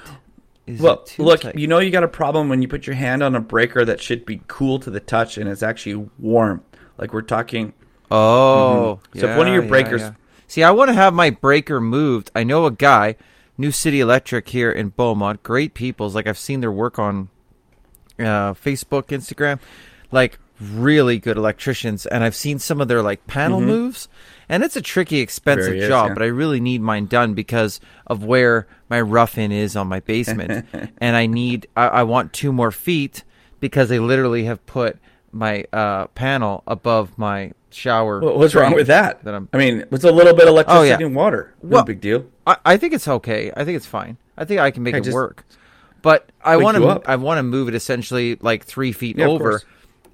Is 0.65 0.79
Well, 0.81 0.95
it 1.00 1.05
too 1.05 1.24
look, 1.24 1.41
tight? 1.41 1.55
you 1.57 1.67
know 1.67 1.79
you 1.79 1.91
got 1.91 2.03
a 2.03 2.07
problem 2.07 2.50
when 2.50 2.62
you 2.62 2.67
put 2.67 2.88
your 2.88 2.95
hand 2.95 3.22
on 3.22 3.36
a 3.36 3.41
breaker 3.41 3.83
that 3.86 4.01
should 4.01 4.25
be 4.25 4.41
cool 4.48 4.79
to 4.79 4.89
the 4.89 5.00
touch 5.01 5.38
and 5.38 5.50
it's 5.50 5.62
actually 5.63 6.10
warm. 6.19 6.63
Like 6.98 7.13
we're 7.13 7.22
talking. 7.22 7.74
Oh, 8.10 9.00
Mhm. 9.13 9.19
So 9.22 9.27
if 9.29 9.38
one 9.38 9.48
of 9.48 9.53
your 9.53 9.63
yeah, 9.63 9.69
breakers- 9.69 10.01
yeah. 10.01 10.13
See, 10.48 10.63
I 10.63 10.72
want 10.72 10.89
to 10.89 10.93
have 10.93 11.13
my 11.13 11.31
breaker 11.31 11.81
moved. 11.81 12.31
I 12.36 12.43
know 12.43 12.65
a 12.65 12.72
guy, 12.72 13.15
New 13.57 13.72
City 13.72 14.00
Electric 14.00 14.50
here 14.50 14.72
in 14.72 14.89
Beaumont. 14.89 15.41
Great 15.43 15.74
peoples. 15.74 16.13
Like 16.15 16.27
I've 16.27 16.38
seen 16.38 16.62
their 16.62 16.72
work 16.72 16.98
on 17.00 17.29
uh, 18.25 18.53
Facebook, 18.53 19.08
Instagram. 19.08 19.60
Like 20.12 20.39
really 20.60 21.20
good 21.20 21.38
electricians, 21.38 22.06
and 22.06 22.24
I've 22.24 22.36
seen 22.36 22.60
some 22.60 22.80
of 22.80 22.88
their 22.88 23.01
like 23.01 23.25
panel 23.27 23.60
moves. 23.60 24.08
And 24.50 24.63
it's 24.63 24.75
a 24.75 24.82
tricky, 24.82 25.20
expensive 25.20 25.74
is, 25.75 25.88
job, 25.88 26.10
yeah. 26.10 26.13
but 26.13 26.24
I 26.24 26.27
really 26.27 26.60
need 26.60 26.82
mine 26.82 27.06
done 27.06 27.34
because 27.34 27.80
of 28.06 28.24
where 28.24 28.68
my 28.89 29.01
rough 29.01 29.38
in 29.38 29.51
is 29.51 29.75
on 29.75 29.88
my 29.88 30.00
basement, 30.01 30.68
and 31.00 31.15
I 31.15 31.25
need 31.25 31.68
I, 31.75 31.88
I 31.88 32.03
want 32.03 32.34
two 32.34 32.51
more 32.51 32.72
feet 32.72 33.24
because 33.60 33.89
they 33.89 34.00
literally 34.00 34.44
have 34.44 34.63
put 34.65 35.00
my 35.32 35.65
uh, 35.74 36.08
panel 36.08 36.63
above 36.68 37.18
my 37.18 37.53
shower. 37.72 38.20
Well, 38.20 38.38
what's 38.38 38.53
wrong 38.53 38.74
with 38.74 38.88
that? 38.88 39.24
That 39.24 39.34
I'm 39.34 39.50
I 39.53 39.58
mean, 39.58 39.86
it's 39.92 40.03
a 40.03 40.12
little 40.12 40.34
bit 40.34 40.44
of 40.44 40.50
electricity 40.50 40.92
Oh, 40.92 41.00
yeah. 41.00 41.06
and 41.06 41.15
water. 41.15 41.56
No 41.63 41.77
Well, 41.77 41.84
big 41.86 42.01
deal. 42.01 42.25
I, 42.46 42.58
I 42.65 42.77
think 42.77 42.94
it's 42.94 43.08
okay. 43.08 43.51
I 43.56 43.65
think 43.65 43.77
it's 43.77 43.86
fine. 43.86 44.18
I 44.38 44.46
think 44.46 44.60
I 44.60 44.70
can 44.70 44.84
make 44.84 44.94
Okay, 44.94 45.00
it 45.01 45.06
just 45.06 45.15
work. 45.15 45.46
But 46.03 46.29
I 46.43 46.57
want 46.57 46.77
to. 46.77 47.01
I 47.10 47.15
want 47.15 47.39
to 47.39 47.43
move 47.43 47.67
it 47.69 47.74
essentially 47.75 48.36
like 48.41 48.63
three 48.65 48.91
feet 48.91 49.17
Yeah, 49.17 49.27
over, 49.27 49.62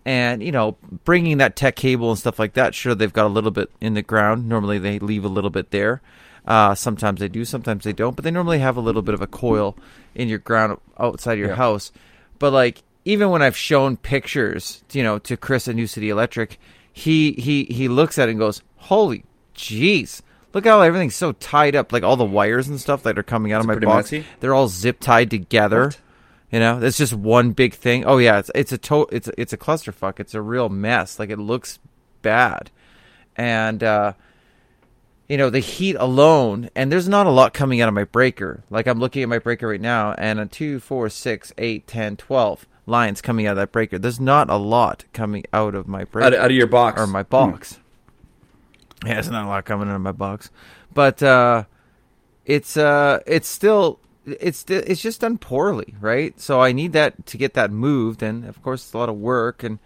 and 0.05 0.41
you 0.41 0.51
know, 0.51 0.77
bringing 1.03 1.39
that 1.39 1.55
Teck 1.57 1.75
cable 1.75 2.11
and 2.11 2.17
stuff 2.17 2.39
like 2.39 2.53
that. 2.53 2.73
Sure, 2.75 2.95
they've 2.95 3.11
got 3.11 3.25
a 3.25 3.33
little 3.33 3.51
bit 3.51 3.69
in 3.81 3.95
the 3.95 4.01
ground. 4.03 4.47
Normally, 4.47 4.77
they 4.77 4.99
leave 4.99 5.25
a 5.25 5.29
little 5.29 5.49
bit 5.49 5.71
there. 5.71 6.01
Uh, 6.47 6.73
sometimes 6.75 7.19
they 7.19 7.27
do, 7.27 7.43
sometimes 7.43 7.83
they 7.83 7.91
don't. 7.91 8.15
But 8.15 8.23
they 8.23 8.31
normally 8.31 8.59
have 8.59 8.77
a 8.77 8.81
little 8.81 9.01
bit 9.01 9.13
of 9.13 9.21
a 9.21 9.27
coil 9.27 9.75
in 10.15 10.29
your 10.29 10.39
ground 10.39 10.79
outside 10.97 11.37
your 11.37 11.49
Yeah. 11.49 11.55
house. 11.55 11.91
But 12.37 12.53
like 12.53 12.83
even 13.03 13.29
when 13.31 13.41
I've 13.41 13.57
shown 13.57 13.97
pictures, 13.97 14.83
you 14.91 15.01
know, 15.03 15.17
to 15.19 15.35
Chris 15.35 15.67
at 15.67 15.75
New 15.75 15.87
City 15.87 16.09
Electric, 16.09 16.59
he 16.93 17.31
he 17.33 17.63
he 17.65 17.87
looks 17.87 18.17
at 18.19 18.29
it 18.29 18.33
and 18.33 18.39
goes, 18.39 18.61
"Holy 18.77 19.25
jeez." 19.55 20.21
Look 20.53 20.65
how 20.65 20.81
everything's 20.81 21.15
so 21.15 21.31
tied 21.33 21.75
up, 21.75 21.91
like 21.93 22.03
all 22.03 22.15
the 22.17 22.25
wires 22.25 22.67
and 22.67 22.79
stuff 22.79 23.03
that 23.03 23.19
are 23.19 23.23
coming 23.23 23.51
out 23.51 23.59
Is 23.59 23.65
of 23.65 23.67
my 23.67 23.75
box. 23.85 24.11
messy? 24.11 24.25
They're 24.39 24.53
all 24.55 24.67
zip 24.67 24.99
tied 24.99 25.29
together. 25.29 25.85
What? 25.85 25.99
You 26.51 26.59
know, 26.59 26.79
it's 26.81 26.97
just 26.97 27.13
one 27.13 27.51
big 27.51 27.75
thing. 27.75 28.05
Oh 28.05 28.17
yeah, 28.17 28.39
it's 28.39 28.49
it's 28.55 28.71
a 28.71 28.77
to- 28.79 29.07
it's 29.11 29.29
it's 29.37 29.53
a 29.53 29.57
clusterfuck. 29.57 30.19
It's 30.19 30.33
a 30.33 30.41
real 30.41 30.67
mess. 30.69 31.19
Like 31.19 31.29
it 31.29 31.37
looks 31.37 31.77
bad, 32.23 32.71
and 33.37 33.83
uh, 33.83 34.13
you 35.27 35.37
know 35.37 35.51
the 35.51 35.59
heat 35.59 35.95
alone. 35.99 36.71
And 36.75 36.91
there's 36.91 37.07
not 37.07 37.27
a 37.27 37.29
lot 37.29 37.53
coming 37.53 37.81
out 37.81 37.87
of 37.87 37.93
my 37.93 38.03
breaker. 38.05 38.63
Like 38.71 38.87
I'm 38.87 38.99
looking 38.99 39.21
at 39.21 39.29
my 39.29 39.37
breaker 39.37 39.67
right 39.67 39.79
now, 39.79 40.13
and 40.13 40.39
a 40.39 40.47
two, 40.47 40.79
four, 40.79 41.09
six, 41.09 41.53
eight, 41.59 41.85
ten, 41.85 42.17
twelve 42.17 42.65
lines 42.87 43.21
coming 43.21 43.45
out 43.45 43.51
of 43.51 43.57
that 43.57 43.71
breaker. 43.71 43.99
There's 43.99 44.19
not 44.19 44.49
a 44.49 44.57
lot 44.57 45.05
coming 45.13 45.45
out 45.53 45.75
of 45.75 45.87
my 45.87 46.05
breaker 46.05 46.25
Out, 46.25 46.33
out 46.33 46.49
of 46.49 46.57
your 46.57 46.65
box. 46.65 46.99
or 46.99 47.05
my 47.05 47.21
box. 47.21 47.77
Yeah, 49.05 49.13
there's 49.13 49.29
not 49.29 49.45
a 49.45 49.47
lot 49.47 49.65
coming 49.65 49.89
out 49.89 49.95
of 49.95 50.01
my 50.01 50.11
box, 50.11 50.51
but 50.93 51.23
uh, 51.23 51.63
it's 52.45 52.75
uh, 52.75 53.19
it's 53.25 53.47
still 53.47 53.99
it's 54.25 54.65
it's 54.69 55.01
just 55.01 55.21
done 55.21 55.37
poorly, 55.37 55.95
right? 56.01 56.39
So 56.39 56.61
I 56.61 56.71
need 56.71 56.93
that 56.93 57.25
to 57.27 57.37
get 57.37 57.53
that 57.53 57.71
moved, 57.71 58.21
and 58.21 58.45
of 58.45 58.61
course 58.61 58.83
it's 58.83 58.93
a 58.93 58.97
lot 58.97 59.09
of 59.09 59.15
work, 59.15 59.63
and 59.63 59.79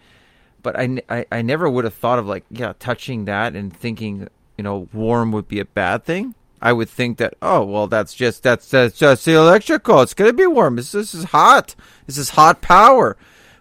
but 0.62 0.76
I 0.78 1.26
I 1.30 1.42
never 1.42 1.70
would 1.70 1.84
have 1.84 1.94
thought 1.94 2.18
of 2.18 2.26
like 2.26 2.44
yeah 2.50 2.72
touching 2.78 3.26
that 3.26 3.54
and 3.54 3.74
thinking 3.74 4.28
you 4.58 4.64
know 4.64 4.88
warm 4.92 5.30
would 5.30 5.46
be 5.46 5.60
a 5.60 5.64
bad 5.64 6.04
thing. 6.04 6.34
I 6.60 6.72
would 6.72 6.88
think 6.88 7.18
that 7.18 7.34
oh 7.40 7.64
well 7.64 7.86
that's 7.86 8.14
just 8.14 8.42
that's 8.42 8.68
that's 8.68 8.98
just 8.98 9.24
the 9.24 9.34
electrical. 9.34 10.00
It's 10.00 10.14
gonna 10.14 10.32
be 10.32 10.46
warm. 10.46 10.74
This 10.76 10.90
this 10.90 11.14
is 11.14 11.24
hot. 11.24 11.76
This 12.06 12.18
is 12.18 12.30
hot 12.30 12.60
power. 12.62 13.16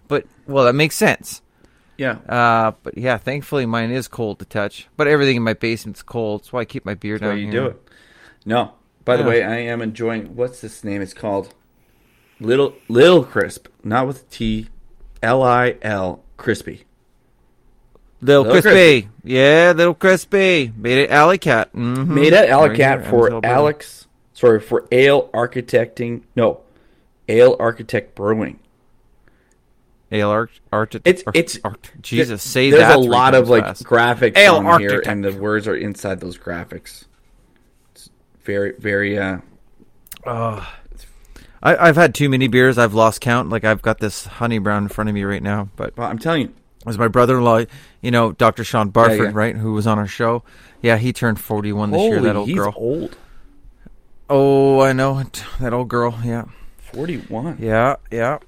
But 0.07 0.25
well 0.47 0.65
that 0.65 0.73
makes 0.73 0.95
sense. 0.95 1.42
Yeah. 1.97 2.13
Uh, 2.27 2.71
but 2.83 2.97
yeah, 2.97 3.17
thankfully 3.17 3.65
mine 3.65 3.91
is 3.91 4.07
cold 4.07 4.39
to 4.39 4.45
touch. 4.45 4.87
But 4.97 5.07
everything 5.07 5.35
in 5.37 5.43
my 5.43 5.53
basement's 5.53 6.01
cold. 6.01 6.41
That's 6.41 6.53
why 6.53 6.61
I 6.61 6.65
keep 6.65 6.85
my 6.85 6.95
beard 6.95 7.21
That's 7.21 7.29
why 7.29 7.35
you 7.35 7.51
here. 7.51 7.61
do 7.61 7.65
it. 7.67 7.81
No. 8.45 8.73
By 9.05 9.17
the 9.17 9.23
Yeah. 9.23 9.29
way, 9.29 9.43
I 9.43 9.57
am 9.57 9.81
enjoying 9.81 10.35
what's 10.35 10.61
this 10.61 10.83
name? 10.83 11.01
It's 11.01 11.13
called 11.13 11.53
Little 12.39 12.73
Little 12.87 13.23
Crisp, 13.23 13.67
not 13.83 14.07
with 14.07 14.29
T, 14.29 14.69
L 15.21 15.43
I 15.43 15.75
L 15.81 16.23
Crispy. 16.37 16.85
Little, 18.21 18.43
Little 18.43 18.61
crispy. 18.61 19.09
Yeah, 19.25 19.73
little 19.75 19.93
crispy. 19.93 20.71
Made 20.77 20.97
it 20.97 21.09
Alley 21.09 21.37
Kat. 21.37 21.69
hmm 21.73 22.13
Made 22.13 22.33
at 22.33 22.47
Alley 22.49 22.75
Kat 22.77 23.05
for 23.05 23.45
Alex. 23.45 24.07
Sorry 24.31 24.61
for 24.61 24.87
Ale 24.93 25.27
Architecting. 25.33 26.23
No, 26.35 26.61
Ale 27.27 27.57
Architect 27.59 28.15
Brewing. 28.15 28.59
Ale 30.13 30.29
Art, 30.29 30.51
Art, 30.71 30.95
It's 31.05 31.23
Art- 31.25 31.35
it's 31.35 31.59
Art- 31.63 31.91
Jesus, 32.01 32.41
say 32.43 32.69
There's 32.69 32.81
that. 32.83 32.95
a 32.95 32.99
lot 32.99 33.33
of 33.35 33.49
like 33.49 33.63
fast. 33.63 33.83
graphics 33.83 34.37
Ale 34.37 34.55
on 34.57 34.79
here, 34.81 35.01
and 35.05 35.23
the 35.23 35.33
words 35.33 35.67
are 35.67 35.75
inside 35.75 36.19
those 36.19 36.37
graphics. 36.37 37.05
It's 37.91 38.09
very 38.43 38.73
very 38.77 39.17
uh 39.17 39.37
I, 40.25 40.63
I've 41.87 41.95
had 41.95 42.13
too 42.13 42.29
many 42.29 42.47
beers. 42.47 42.77
I've 42.77 42.93
lost 42.93 43.21
count. 43.21 43.49
Like 43.49 43.63
I've 43.63 43.81
got 43.81 43.99
this 43.99 44.25
honey 44.25 44.59
brown 44.59 44.83
in 44.83 44.89
front 44.89 45.09
of 45.09 45.13
me 45.13 45.23
right 45.23 45.41
now. 45.43 45.69
But 45.75 45.95
well, 45.97 46.07
I'm 46.09 46.19
telling 46.19 46.41
you, 46.43 46.53
as 46.85 46.97
my 46.97 47.07
brother-in-law, 47.07 47.63
you 48.01 48.11
know, 48.11 48.33
Dr. 48.33 48.63
Sean 48.65 48.89
Barford, 48.89 49.17
Yeah, 49.17 49.23
yeah. 49.25 49.31
right, 49.33 49.55
who 49.55 49.73
was 49.73 49.87
on 49.87 49.97
our 49.97 50.07
show. 50.07 50.43
Yeah, 50.81 50.97
he 50.97 51.13
turned 51.13 51.39
41 51.39 51.91
this 51.91 52.01
year. 52.01 52.19
That 52.21 52.35
old 52.35 52.47
he's 52.49 52.57
girl. 52.57 52.73
old. 52.75 53.17
Oh, 54.29 54.81
I 54.81 54.91
know. 54.93 55.23
That 55.61 55.73
old 55.73 55.87
girl. 55.89 56.17
Yeah. 56.23 56.45
Forty 56.77 57.17
one. 57.17 57.57
Yeah, 57.59 57.95
yeah. 58.11 58.39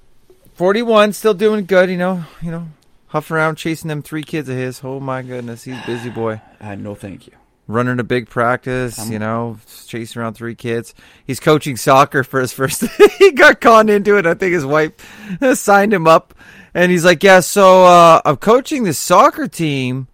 Forty-one, 0.55 1.13
still 1.13 1.33
doing 1.33 1.65
good. 1.65 1.89
You 1.89 1.97
know, 1.97 2.23
you 2.41 2.49
know, 2.49 2.67
huffing 3.07 3.37
around 3.37 3.55
chasing 3.55 3.89
them 3.89 4.01
three 4.01 4.23
kids 4.23 4.49
of 4.49 4.55
his. 4.55 4.81
Oh 4.83 4.99
my 4.99 5.21
goodness, 5.21 5.63
he's 5.63 5.77
a 5.77 5.83
busy 5.85 6.09
boy. 6.09 6.41
Uh, 6.61 6.73
no, 6.73 6.95
thank 6.95 7.27
you. 7.27 7.33
Running 7.67 7.99
a 7.99 8.03
big 8.03 8.27
practice. 8.27 8.97
Um, 8.97 9.11
you 9.11 9.19
know, 9.19 9.59
chasing 9.85 10.19
around 10.19 10.33
three 10.33 10.55
kids. 10.55 10.95
He's 11.27 11.39
coaching 11.39 11.77
soccer 11.77 12.23
for 12.23 12.39
his 12.39 12.51
first. 12.51 12.83
he 13.19 13.33
got 13.33 13.61
conned 13.61 13.91
into 13.91 14.17
it. 14.17 14.25
I 14.25 14.33
think 14.33 14.53
his 14.53 14.65
wife 14.65 14.93
signed 15.53 15.93
him 15.93 16.07
up, 16.07 16.33
and 16.73 16.91
he's 16.91 17.05
like, 17.05 17.21
"Yeah, 17.21 17.41
so 17.41 17.85
uh, 17.85 18.21
I'm 18.25 18.37
coaching 18.37 18.83
this 18.83 18.97
soccer 18.97 19.47
team. 19.47 20.07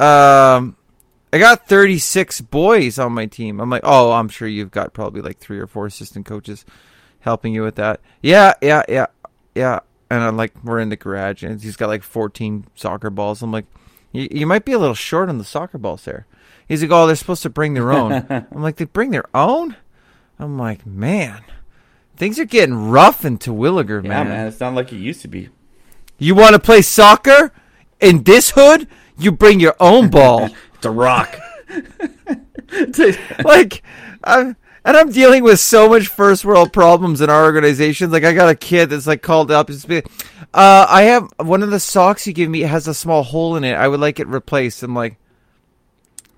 Um, 0.00 0.76
I 1.32 1.38
got 1.38 1.66
36 1.66 2.42
boys 2.42 2.98
on 2.98 3.12
my 3.12 3.26
team. 3.26 3.58
I'm 3.58 3.70
like, 3.70 3.82
oh, 3.84 4.12
I'm 4.12 4.28
sure 4.28 4.46
you've 4.46 4.70
got 4.70 4.92
probably 4.92 5.22
like 5.22 5.38
three 5.38 5.58
or 5.58 5.66
four 5.66 5.86
assistant 5.86 6.26
coaches 6.26 6.66
helping 7.20 7.54
you 7.54 7.62
with 7.62 7.76
that. 7.76 8.00
Yeah, 8.20 8.52
yeah, 8.60 8.82
yeah, 8.88 9.06
yeah. 9.54 9.80
And 10.10 10.22
I'm 10.22 10.36
like, 10.36 10.52
we're 10.62 10.78
in 10.78 10.90
the 10.90 10.96
garage, 10.96 11.42
and 11.42 11.60
he's 11.60 11.76
got 11.76 11.88
like 11.88 12.02
14 12.02 12.66
soccer 12.74 13.08
balls. 13.08 13.40
I'm 13.42 13.50
like, 13.50 13.64
you, 14.12 14.28
you 14.30 14.46
might 14.46 14.64
be 14.66 14.72
a 14.72 14.78
little 14.78 14.94
short 14.94 15.28
on 15.30 15.38
the 15.38 15.44
soccer 15.44 15.78
balls 15.78 16.04
there. 16.04 16.26
He's 16.68 16.82
like, 16.82 16.90
oh, 16.90 17.06
they're 17.06 17.16
supposed 17.16 17.42
to 17.44 17.50
bring 17.50 17.72
their 17.74 17.90
own. 17.92 18.12
I'm 18.30 18.62
like, 18.62 18.76
they 18.76 18.84
bring 18.84 19.10
their 19.10 19.24
own? 19.34 19.76
I'm 20.38 20.58
like, 20.58 20.84
man. 20.86 21.42
things 22.16 22.38
are 22.38 22.44
getting 22.44 22.90
rough 22.90 23.24
in 23.24 23.38
Terwilliger, 23.38 24.02
Yeah, 24.02 24.08
man. 24.10 24.28
man. 24.28 24.46
It's 24.48 24.60
not 24.60 24.74
like 24.74 24.92
it 24.92 24.96
used 24.98 25.22
to 25.22 25.28
be. 25.28 25.48
You 26.18 26.34
want 26.34 26.52
to 26.54 26.58
play 26.60 26.82
soccer 26.82 27.52
in 28.00 28.22
this 28.24 28.50
hood? 28.50 28.86
You 29.18 29.32
bring 29.32 29.60
your 29.60 29.76
own 29.80 30.10
ball. 30.10 30.50
It's 30.74 30.86
a 30.86 30.90
rock. 30.90 31.38
like, 33.44 33.82
I, 34.24 34.54
and 34.84 34.96
I'm 34.96 35.10
dealing 35.10 35.42
with 35.44 35.60
so 35.60 35.88
much 35.88 36.08
first 36.08 36.44
world 36.44 36.72
problems 36.72 37.20
in 37.20 37.30
our 37.30 37.44
organization. 37.44 38.10
Like, 38.10 38.24
I 38.24 38.32
got 38.32 38.48
a 38.48 38.54
kid 38.54 38.90
that's 38.90 39.06
like 39.06 39.22
called 39.22 39.50
up. 39.50 39.70
It's 39.70 39.84
uh, 40.54 40.86
I 40.88 41.02
have 41.04 41.28
one 41.38 41.62
of 41.62 41.70
the 41.70 41.80
socks 41.80 42.26
you 42.26 42.32
give 42.32 42.50
me 42.50 42.60
has 42.60 42.86
a 42.88 42.94
small 42.94 43.22
hole 43.22 43.56
in 43.56 43.64
it. 43.64 43.74
I 43.74 43.88
would 43.88 44.00
like 44.00 44.20
it 44.20 44.26
replaced. 44.26 44.82
I'm 44.82 44.94
like, 44.94 45.16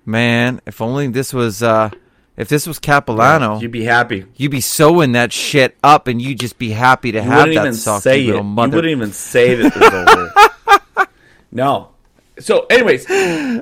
man, 0.05 0.61
if 0.65 0.81
only 0.81 1.07
this 1.07 1.33
was, 1.33 1.61
uh, 1.63 1.89
if 2.37 2.47
this 2.47 2.67
was 2.67 2.79
Capilano, 2.79 3.59
You'd 3.59 3.71
be 3.71 3.83
happy. 3.85 4.25
you'd 4.35 4.51
be 4.51 4.61
sewing 4.61 5.13
that 5.13 5.31
shit 5.33 5.75
up, 5.83 6.07
and 6.07 6.21
you'd 6.21 6.39
just 6.39 6.57
be 6.57 6.69
happy 6.71 7.11
to 7.13 7.17
You 7.19 7.23
have 7.23 7.53
that 7.53 7.75
sock. 7.75 8.01
say 8.03 8.19
you 8.19 8.35
it. 8.35 8.43
little 8.43 8.65
You 8.67 8.75
wouldn't 8.75 8.91
even 8.91 9.11
say 9.11 9.55
that 9.55 9.73
there's 9.73 9.93
a 9.93 10.95
hole. 10.95 11.05
no. 11.51 11.89
So, 12.37 12.65
anyways, 12.69 13.05
yeah, 13.09 13.61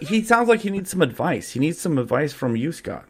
he 0.00 0.22
sounds 0.22 0.48
like 0.48 0.60
he 0.60 0.70
needs 0.70 0.88
some 0.90 1.02
advice. 1.02 1.50
He 1.50 1.60
needs 1.60 1.78
some 1.78 1.98
advice 1.98 2.32
from 2.32 2.56
you, 2.56 2.72
Scott. 2.72 3.04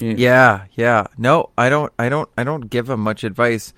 Yeah, 0.00 0.64
yeah. 0.74 1.06
No, 1.18 1.50
I 1.58 1.68
don't. 1.68 1.92
I 1.98 2.08
don't. 2.08 2.28
I 2.36 2.44
don't 2.44 2.70
give 2.70 2.88
him 2.88 3.00
much 3.00 3.22
advice. 3.24 3.72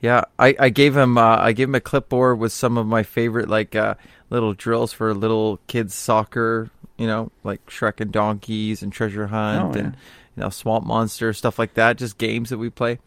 Yeah, 0.00 0.24
I, 0.38 0.54
I 0.58 0.68
gave 0.68 0.96
him. 0.96 1.18
Uh, 1.18 1.36
I 1.38 1.52
gave 1.52 1.68
him 1.68 1.74
a 1.74 1.80
clipboard 1.80 2.38
with 2.38 2.52
some 2.52 2.78
of 2.78 2.86
my 2.86 3.02
favorite 3.02 3.48
like 3.48 3.74
uh, 3.74 3.94
little 4.30 4.52
drills 4.54 4.92
for 4.92 5.12
little 5.14 5.58
kids 5.66 5.94
soccer. 5.94 6.70
You 6.96 7.06
know, 7.08 7.32
like 7.42 7.64
Shrek 7.66 8.00
and 8.00 8.12
Donkeys 8.12 8.82
and 8.82 8.92
Treasure 8.92 9.26
Hunt 9.26 9.62
Oh, 9.62 9.78
yeah. 9.78 9.84
and 9.86 9.96
you 10.36 10.42
know 10.42 10.50
Swamp 10.50 10.86
Monster 10.86 11.32
stuff 11.32 11.58
like 11.58 11.74
that. 11.74 11.96
Just 11.98 12.18
games 12.18 12.50
that 12.50 12.58
we 12.58 12.70
play. 12.70 12.98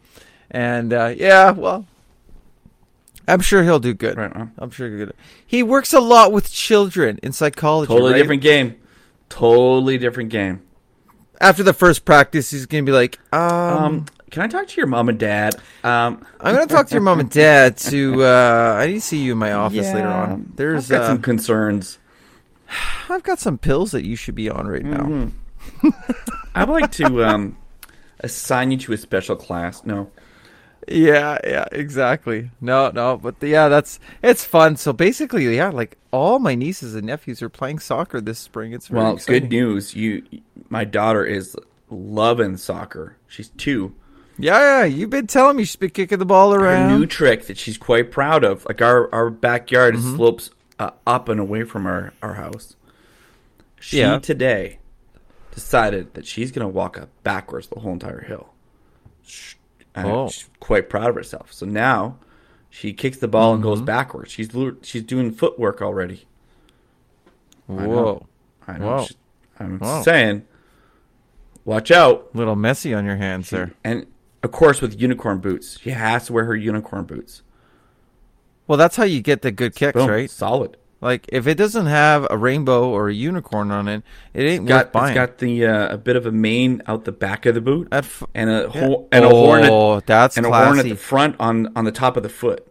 And 0.50 0.92
uh, 0.92 1.14
yeah, 1.16 1.52
well, 1.52 1.86
I'm 3.26 3.40
sure 3.40 3.62
he'll 3.62 3.78
do 3.80 3.94
good. 3.94 4.16
Right. 4.16 4.32
I'm 4.58 4.70
sure 4.70 4.88
he'll 4.88 4.98
do 4.98 5.06
good. 5.06 5.14
He 5.46 5.62
works 5.62 5.92
a 5.92 6.00
lot 6.00 6.32
with 6.32 6.50
children 6.50 7.18
in 7.22 7.32
psychology. 7.32 7.88
Totally 7.88 8.12
right? 8.12 8.18
different 8.18 8.42
game. 8.42 8.76
Totally 9.28 9.98
different 9.98 10.30
game. 10.30 10.62
After 11.40 11.62
the 11.62 11.72
first 11.72 12.04
practice, 12.04 12.50
he's 12.50 12.66
gonna 12.66 12.82
be 12.82 12.92
like, 12.92 13.18
um 13.32 13.42
Um, 13.42 14.06
can 14.30 14.42
I 14.42 14.46
talk 14.46 14.68
to 14.68 14.76
your 14.76 14.86
mom 14.86 15.08
and 15.08 15.18
dad? 15.18 15.54
Um, 15.82 16.24
I'm 16.40 16.54
gonna 16.54 16.66
talk 16.66 16.88
to 16.88 16.94
your 16.94 17.02
mom 17.02 17.20
and 17.20 17.30
dad 17.30 17.76
to. 17.78 18.24
Uh, 18.28 18.76
I 18.78 18.86
need 18.86 18.94
to 18.94 19.00
see 19.00 19.18
you 19.18 19.32
in 19.32 19.38
my 19.38 19.52
office 19.52 19.92
later 19.92 20.08
on. 20.08 20.52
There's, 20.56 20.90
I've 20.90 20.98
got 20.98 21.04
uh, 21.04 21.06
some 21.08 21.22
concerns. 21.22 21.98
I've 23.08 23.22
got 23.22 23.38
some 23.38 23.56
pills 23.56 23.92
that 23.92 24.04
you 24.04 24.16
should 24.16 24.34
be 24.34 24.50
on 24.50 24.66
right 24.66 24.84
now. 24.84 25.04
Mm-hmm. 25.04 25.88
I'd 26.54 26.68
like 26.68 26.92
to 26.92 27.24
um, 27.24 27.56
assign 28.20 28.70
you 28.70 28.76
to 28.78 28.92
a 28.92 28.96
special 28.98 29.36
class. 29.36 29.84
No, 29.84 30.10
Yeah, 30.90 31.38
yeah, 31.44 31.66
exactly. 31.72 32.50
No, 32.60 32.90
no, 32.90 33.16
but 33.18 33.34
yeah, 33.42 33.68
that's 33.68 34.00
it's 34.22 34.44
fun. 34.44 34.76
So 34.76 34.92
basically, 34.92 35.54
yeah, 35.54 35.68
like 35.68 35.98
all 36.12 36.38
my 36.38 36.54
nieces 36.54 36.94
and 36.94 37.06
nephews 37.06 37.42
are 37.42 37.48
playing 37.50 37.78
soccer 37.80 38.20
this 38.20 38.38
spring. 38.38 38.72
It's 38.72 38.88
well, 38.90 39.14
exciting. 39.14 39.42
good 39.42 39.50
news. 39.50 39.94
You, 39.94 40.22
my 40.70 40.84
daughter 40.84 41.24
is 41.24 41.54
loving 41.90 42.56
soccer. 42.56 43.16
She's 43.26 43.50
two. 43.50 43.94
Yeah, 44.38 44.58
yeah, 44.58 44.84
you've 44.84 45.10
been 45.10 45.26
telling 45.26 45.56
me 45.56 45.64
she's 45.64 45.76
been 45.76 45.90
kicking 45.90 46.18
the 46.20 46.24
ball 46.24 46.52
Her 46.52 46.60
around. 46.60 46.98
new 46.98 47.06
trick 47.06 47.46
that 47.48 47.58
she's 47.58 47.76
quite 47.76 48.10
proud 48.10 48.44
of. 48.44 48.64
Like 48.66 48.80
our 48.80 49.12
our 49.14 49.30
backyard 49.30 49.96
Mm-hmm. 49.96 50.16
slopes 50.16 50.50
uh, 50.78 50.90
up 51.06 51.28
and 51.28 51.40
away 51.40 51.64
from 51.64 51.86
our 51.86 52.12
our 52.22 52.34
house. 52.34 52.76
She 53.80 53.98
Yeah. 53.98 54.20
today 54.20 54.78
decided 55.52 56.14
that 56.14 56.24
she's 56.26 56.50
gonna 56.52 56.68
walk 56.68 56.96
up 56.96 57.08
backwards 57.24 57.66
the 57.66 57.80
whole 57.80 57.92
entire 57.92 58.20
hill. 58.20 58.54
Oh. 60.06 60.28
she's 60.28 60.48
quite 60.60 60.88
proud 60.88 61.08
of 61.10 61.14
herself. 61.16 61.52
So 61.52 61.66
now 61.66 62.18
she 62.70 62.92
kicks 62.92 63.18
the 63.18 63.28
ball 63.28 63.54
and 63.54 63.62
Mm-hmm. 63.62 63.70
goes 63.70 63.80
backwards. 63.82 64.30
She's 64.32 64.50
she's 64.82 65.02
doing 65.02 65.32
footwork 65.32 65.80
already. 65.82 66.26
Whoa, 67.66 68.26
I 68.66 68.78
know. 68.78 68.86
Whoa. 68.96 69.04
She- 69.04 69.14
I'm 69.60 69.78
Whoa. 69.80 70.02
saying, 70.02 70.44
watch 71.64 71.90
out. 71.90 72.30
A 72.32 72.38
little 72.38 72.54
messy 72.56 72.94
on 72.94 73.04
your 73.04 73.16
hands 73.16 73.50
there. 73.50 73.72
And 73.82 74.06
of 74.42 74.52
course, 74.52 74.80
with 74.80 75.00
unicorn 75.00 75.38
boots, 75.38 75.80
she 75.80 75.90
has 75.90 76.26
to 76.26 76.32
wear 76.32 76.44
her 76.44 76.54
unicorn 76.56 77.04
boots. 77.04 77.42
Well, 78.68 78.78
that's 78.78 78.94
how 78.96 79.04
you 79.04 79.20
get 79.20 79.42
the 79.42 79.50
good 79.50 79.74
kicks, 79.74 79.94
Boom, 79.94 80.08
right? 80.08 80.30
solid. 80.30 80.76
Like 81.00 81.26
if 81.32 81.46
it 81.46 81.54
doesn't 81.54 81.86
have 81.86 82.26
a 82.28 82.36
rainbow 82.36 82.88
or 82.90 83.08
a 83.08 83.14
unicorn 83.14 83.70
on 83.70 83.86
it, 83.86 84.02
it 84.34 84.42
ain't 84.42 84.66
Got 84.66 84.86
worth 84.86 84.92
buying. 84.92 85.10
it's 85.10 85.14
got 85.14 85.38
the 85.38 85.64
uh, 85.66 85.94
a 85.94 85.96
bit 85.96 86.16
of 86.16 86.26
a 86.26 86.32
mane 86.32 86.82
out 86.86 87.04
the 87.04 87.12
back 87.12 87.46
of 87.46 87.54
the 87.54 87.60
boot, 87.60 87.86
f- 87.92 88.24
and 88.34 88.50
a 88.50 88.70
Yeah. 88.74 88.80
ho- 88.86 89.08
and 89.12 89.24
a 89.24 89.28
horn 89.28 89.62
at, 89.64 89.70
Oh, 89.70 90.00
that's 90.00 90.36
and 90.36 90.44
a 90.44 90.50
horn 90.50 90.78
at 90.80 90.84
the 90.86 90.96
front 90.96 91.36
on 91.38 91.72
on 91.76 91.84
the 91.84 91.92
top 91.92 92.16
of 92.16 92.24
the 92.24 92.28
foot. 92.28 92.66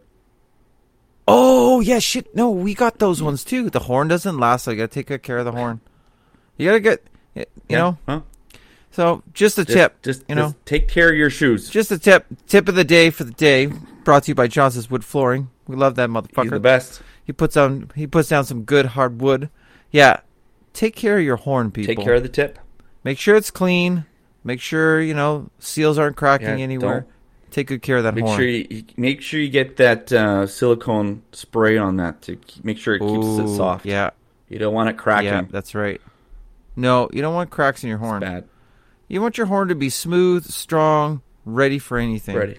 Oh 1.26 1.80
yeah, 1.80 1.98
shit. 1.98 2.34
No, 2.34 2.50
we 2.50 2.74
got 2.74 2.98
those 2.98 3.22
ones 3.22 3.44
too. 3.44 3.70
The 3.70 3.80
horn 3.80 4.08
doesn't 4.08 4.38
last, 4.38 4.64
so 4.64 4.70
you 4.72 4.78
gotta 4.78 4.88
take 4.88 5.06
good 5.06 5.22
care 5.22 5.38
of 5.38 5.44
the 5.44 5.52
horn. 5.52 5.80
You 6.56 6.66
gotta 6.68 6.80
get, 6.80 7.02
you 7.34 7.44
Yeah. 7.68 7.78
know. 7.78 7.98
Huh? 8.06 8.20
So 8.90 9.22
just 9.32 9.58
a 9.58 9.64
Just, 9.64 9.76
tip, 9.76 10.02
just 10.02 10.24
you 10.28 10.34
know, 10.34 10.46
just 10.48 10.66
take 10.66 10.88
care 10.88 11.10
of 11.10 11.16
your 11.16 11.30
shoes. 11.30 11.68
just 11.68 11.90
a 11.92 11.98
tip. 11.98 12.26
Tip 12.46 12.68
of 12.68 12.74
the 12.74 12.84
day 12.84 13.10
for 13.10 13.24
the 13.24 13.32
day, 13.32 13.66
brought 14.04 14.24
to 14.24 14.30
you 14.30 14.34
by 14.34 14.48
Johnson's 14.48 14.90
Wood 14.90 15.04
Flooring. 15.04 15.50
We 15.66 15.76
love 15.76 15.94
that 15.96 16.10
He's 16.10 16.50
the 16.50 16.58
best. 16.60 17.02
He 17.28 17.32
puts 17.34 17.56
down, 17.56 17.90
he 17.94 18.06
puts 18.06 18.30
down 18.30 18.46
some 18.46 18.62
good 18.64 18.86
hardwood. 18.86 19.50
Yeah, 19.90 20.20
take 20.72 20.96
care 20.96 21.18
of 21.18 21.24
your 21.24 21.36
horn, 21.36 21.70
people. 21.70 21.94
Take 21.94 22.02
care 22.02 22.14
of 22.14 22.22
the 22.22 22.28
tip. 22.30 22.58
Make 23.04 23.18
sure 23.18 23.36
it's 23.36 23.50
clean. 23.50 24.06
Make 24.44 24.62
sure 24.62 24.98
you 24.98 25.12
know 25.12 25.50
seals 25.58 25.98
aren't 25.98 26.16
cracking 26.16 26.56
Yeah, 26.58 26.64
anywhere. 26.64 27.04
Take 27.50 27.66
good 27.66 27.82
care 27.82 27.98
of 27.98 28.04
that 28.04 28.14
Make 28.14 28.24
horn. 28.24 28.38
sure 28.38 28.46
you, 28.46 28.84
make 28.96 29.20
sure 29.20 29.40
you 29.40 29.50
get 29.50 29.76
that 29.76 30.10
uh, 30.10 30.46
silicone 30.46 31.22
spray 31.32 31.76
on 31.76 31.96
that 31.96 32.22
to 32.22 32.38
make 32.62 32.78
sure 32.78 32.94
it 32.94 33.00
keeps 33.00 33.26
it 33.26 33.54
soft. 33.56 33.84
Yeah, 33.84 34.08
You 34.48 34.58
don't 34.58 34.72
want 34.72 34.88
it 34.88 34.96
cracking. 34.96 35.26
yeah, 35.28 35.42
that's 35.50 35.74
right. 35.74 36.00
No, 36.76 37.10
you 37.12 37.20
don't 37.20 37.34
want 37.34 37.50
cracks 37.50 37.82
in 37.82 37.90
your 37.90 37.98
horn. 37.98 38.20
Bad. 38.20 38.44
You 39.06 39.20
want 39.20 39.36
your 39.36 39.48
horn 39.48 39.68
to 39.68 39.74
be 39.74 39.90
smooth, 39.90 40.46
strong, 40.46 41.20
ready 41.44 41.78
for 41.78 41.98
anything. 41.98 42.36
Ready. 42.36 42.58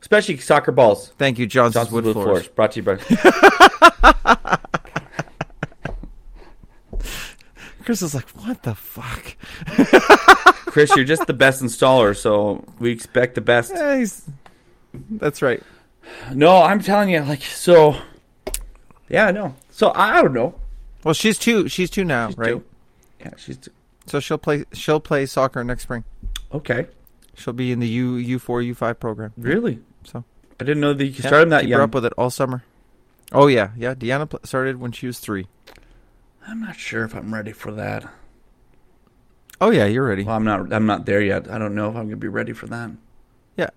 Especially 0.00 0.36
soccer 0.38 0.72
balls. 0.72 1.08
Thank 1.18 1.38
you, 1.38 1.46
Johnson's, 1.46 1.74
Johnson's 1.90 1.92
Wood, 1.92 2.04
Wood 2.04 2.12
Floors. 2.14 2.26
Floors. 2.26 2.48
Brought 2.48 2.72
to 2.72 2.80
you 2.80 2.82
by. 2.84 4.56
Chris 7.84 8.02
is 8.02 8.14
like, 8.14 8.28
what 8.30 8.62
the 8.62 8.74
fuck? 8.74 9.36
Chris, 10.66 10.94
you're 10.94 11.04
just 11.04 11.26
the 11.26 11.32
best 11.32 11.62
installer, 11.62 12.16
so 12.16 12.64
we 12.78 12.90
expect 12.90 13.34
the 13.34 13.40
best. 13.40 13.72
Yeah, 13.74 13.96
he's... 13.98 14.26
That's 15.10 15.42
right. 15.42 15.62
No, 16.32 16.62
I'm 16.62 16.80
telling 16.80 17.08
you, 17.10 17.20
like, 17.20 17.42
so. 17.42 17.96
Yeah, 19.08 19.30
no. 19.30 19.54
So 19.70 19.88
I, 19.88 20.18
I 20.18 20.22
don't 20.22 20.34
know. 20.34 20.54
Well, 21.04 21.14
she's 21.14 21.38
two. 21.38 21.68
She's 21.68 21.90
two 21.90 22.04
now, 22.04 22.28
She's 22.28 22.38
right? 22.38 22.48
two. 22.50 22.64
Yeah, 23.20 23.30
she's 23.36 23.56
two. 23.56 23.70
So 24.06 24.18
she'll 24.20 24.38
play. 24.38 24.64
She'll 24.72 24.98
play 25.00 25.26
soccer 25.26 25.62
next 25.64 25.84
spring. 25.84 26.04
okay. 26.52 26.86
She'll 27.36 27.54
be 27.54 27.70
in 27.72 27.78
the 27.80 27.88
U 27.88 28.16
U 28.16 28.38
four 28.38 28.60
U 28.60 28.74
five 28.74 28.98
program. 29.00 29.32
Really? 29.38 29.78
So 30.04 30.24
I 30.58 30.64
didn't 30.64 30.80
know 30.80 30.92
that 30.94 31.04
you 31.04 31.12
could 31.12 31.24
yeah, 31.24 31.28
start 31.30 31.42
them 31.42 31.50
that 31.50 31.60
keep 31.62 31.70
young. 31.70 31.78
her 31.78 31.84
up 31.84 31.94
with 31.94 32.04
it 32.04 32.12
all 32.16 32.30
summer. 32.30 32.62
Oh 33.32 33.46
yeah, 33.46 33.70
yeah. 33.76 33.94
Deanna 33.94 34.28
pl- 34.28 34.40
started 34.44 34.78
when 34.78 34.92
she 34.92 35.06
was 35.06 35.18
three. 35.20 35.46
I'm 36.46 36.60
not 36.60 36.76
sure 36.76 37.04
if 37.04 37.14
I'm 37.14 37.32
ready 37.32 37.52
for 37.52 37.70
that. 37.72 38.10
Oh 39.60 39.70
yeah, 39.70 39.84
you're 39.86 40.06
ready. 40.06 40.24
Well, 40.24 40.36
I'm 40.36 40.44
not. 40.44 40.72
I'm 40.72 40.86
not 40.86 41.06
there 41.06 41.20
yet. 41.20 41.50
I 41.50 41.58
don't 41.58 41.74
know 41.74 41.90
if 41.90 41.96
I'm 41.96 42.04
gonna 42.06 42.16
be 42.16 42.28
ready 42.28 42.52
for 42.52 42.66
that. 42.68 42.90
Yeah, 43.56 43.70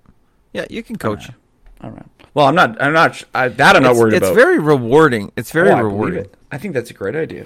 yeah. 0.53 0.65
You 0.69 0.81
can 0.81 0.95
coach. 0.97 1.29
Alright. 1.29 1.35
All 1.81 1.91
right. 1.91 2.05
Well, 2.33 2.47
I'm 2.47 2.55
not. 2.55 2.81
I'm 2.81 2.93
not. 2.93 3.21
I, 3.35 3.49
that 3.49 3.75
I'm 3.75 3.83
not 3.83 3.91
it's, 3.91 3.99
worried 3.99 4.13
it's 4.13 4.17
about. 4.19 4.31
It's 4.31 4.35
very 4.43 4.59
rewarding. 4.59 5.31
It's 5.35 5.51
very 5.51 5.69
Oh, 5.69 5.75
I 5.75 5.79
rewarding. 5.81 6.25
it. 6.25 6.35
I 6.51 6.57
think 6.57 6.73
that's 6.73 6.89
a 6.89 6.93
great 6.93 7.15
idea. 7.15 7.45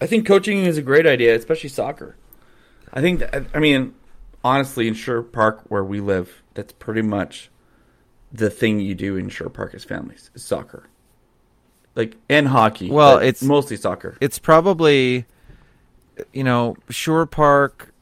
I 0.00 0.06
think 0.06 0.26
coaching 0.26 0.64
is 0.64 0.78
a 0.78 0.82
great 0.82 1.06
idea, 1.06 1.36
especially 1.36 1.68
soccer. 1.68 2.16
I 2.92 3.02
think. 3.02 3.20
That, 3.20 3.44
I 3.54 3.58
mean, 3.58 3.94
honestly, 4.42 4.88
in 4.88 4.94
Sherwood 4.94 5.32
Park, 5.32 5.62
where 5.68 5.84
we 5.84 6.00
live, 6.00 6.42
that's 6.54 6.72
pretty 6.72 7.02
much 7.02 7.50
the 8.32 8.50
thing 8.50 8.80
you 8.80 8.94
do 8.94 9.16
in 9.16 9.28
Sure 9.28 9.48
Park 9.48 9.74
as 9.74 9.84
families 9.84 10.30
is 10.34 10.44
soccer. 10.44 10.88
Like 11.96 12.16
and 12.28 12.48
hockey. 12.48 12.90
Well, 12.90 13.16
it's- 13.18 13.42
mostly 13.42 13.76
soccer. 13.76 14.16
It's 14.20 14.38
probably, 14.38 15.26
you 16.32 16.44
know, 16.44 16.76
Sherwood 16.88 17.30
Park 17.30 17.92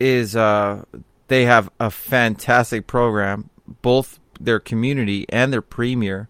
is. 0.00 0.34
uh 0.36 0.84
They 1.28 1.44
have 1.44 1.70
a 1.80 1.90
fantastic 1.90 2.86
program. 2.86 3.50
Both 3.82 4.18
their 4.40 4.60
community 4.60 5.26
and 5.28 5.52
their 5.52 5.62
premier 5.62 6.28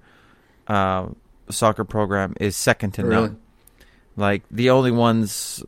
uh, 0.69 1.09
soccer 1.51 1.85
program 1.85 2.35
is 2.41 2.57
second 2.57 2.93
to 2.93 3.05
Really? 3.05 3.23
none. 3.29 3.41
Like 4.17 4.43
the 4.51 4.71
only 4.71 4.91
ones 4.91 5.63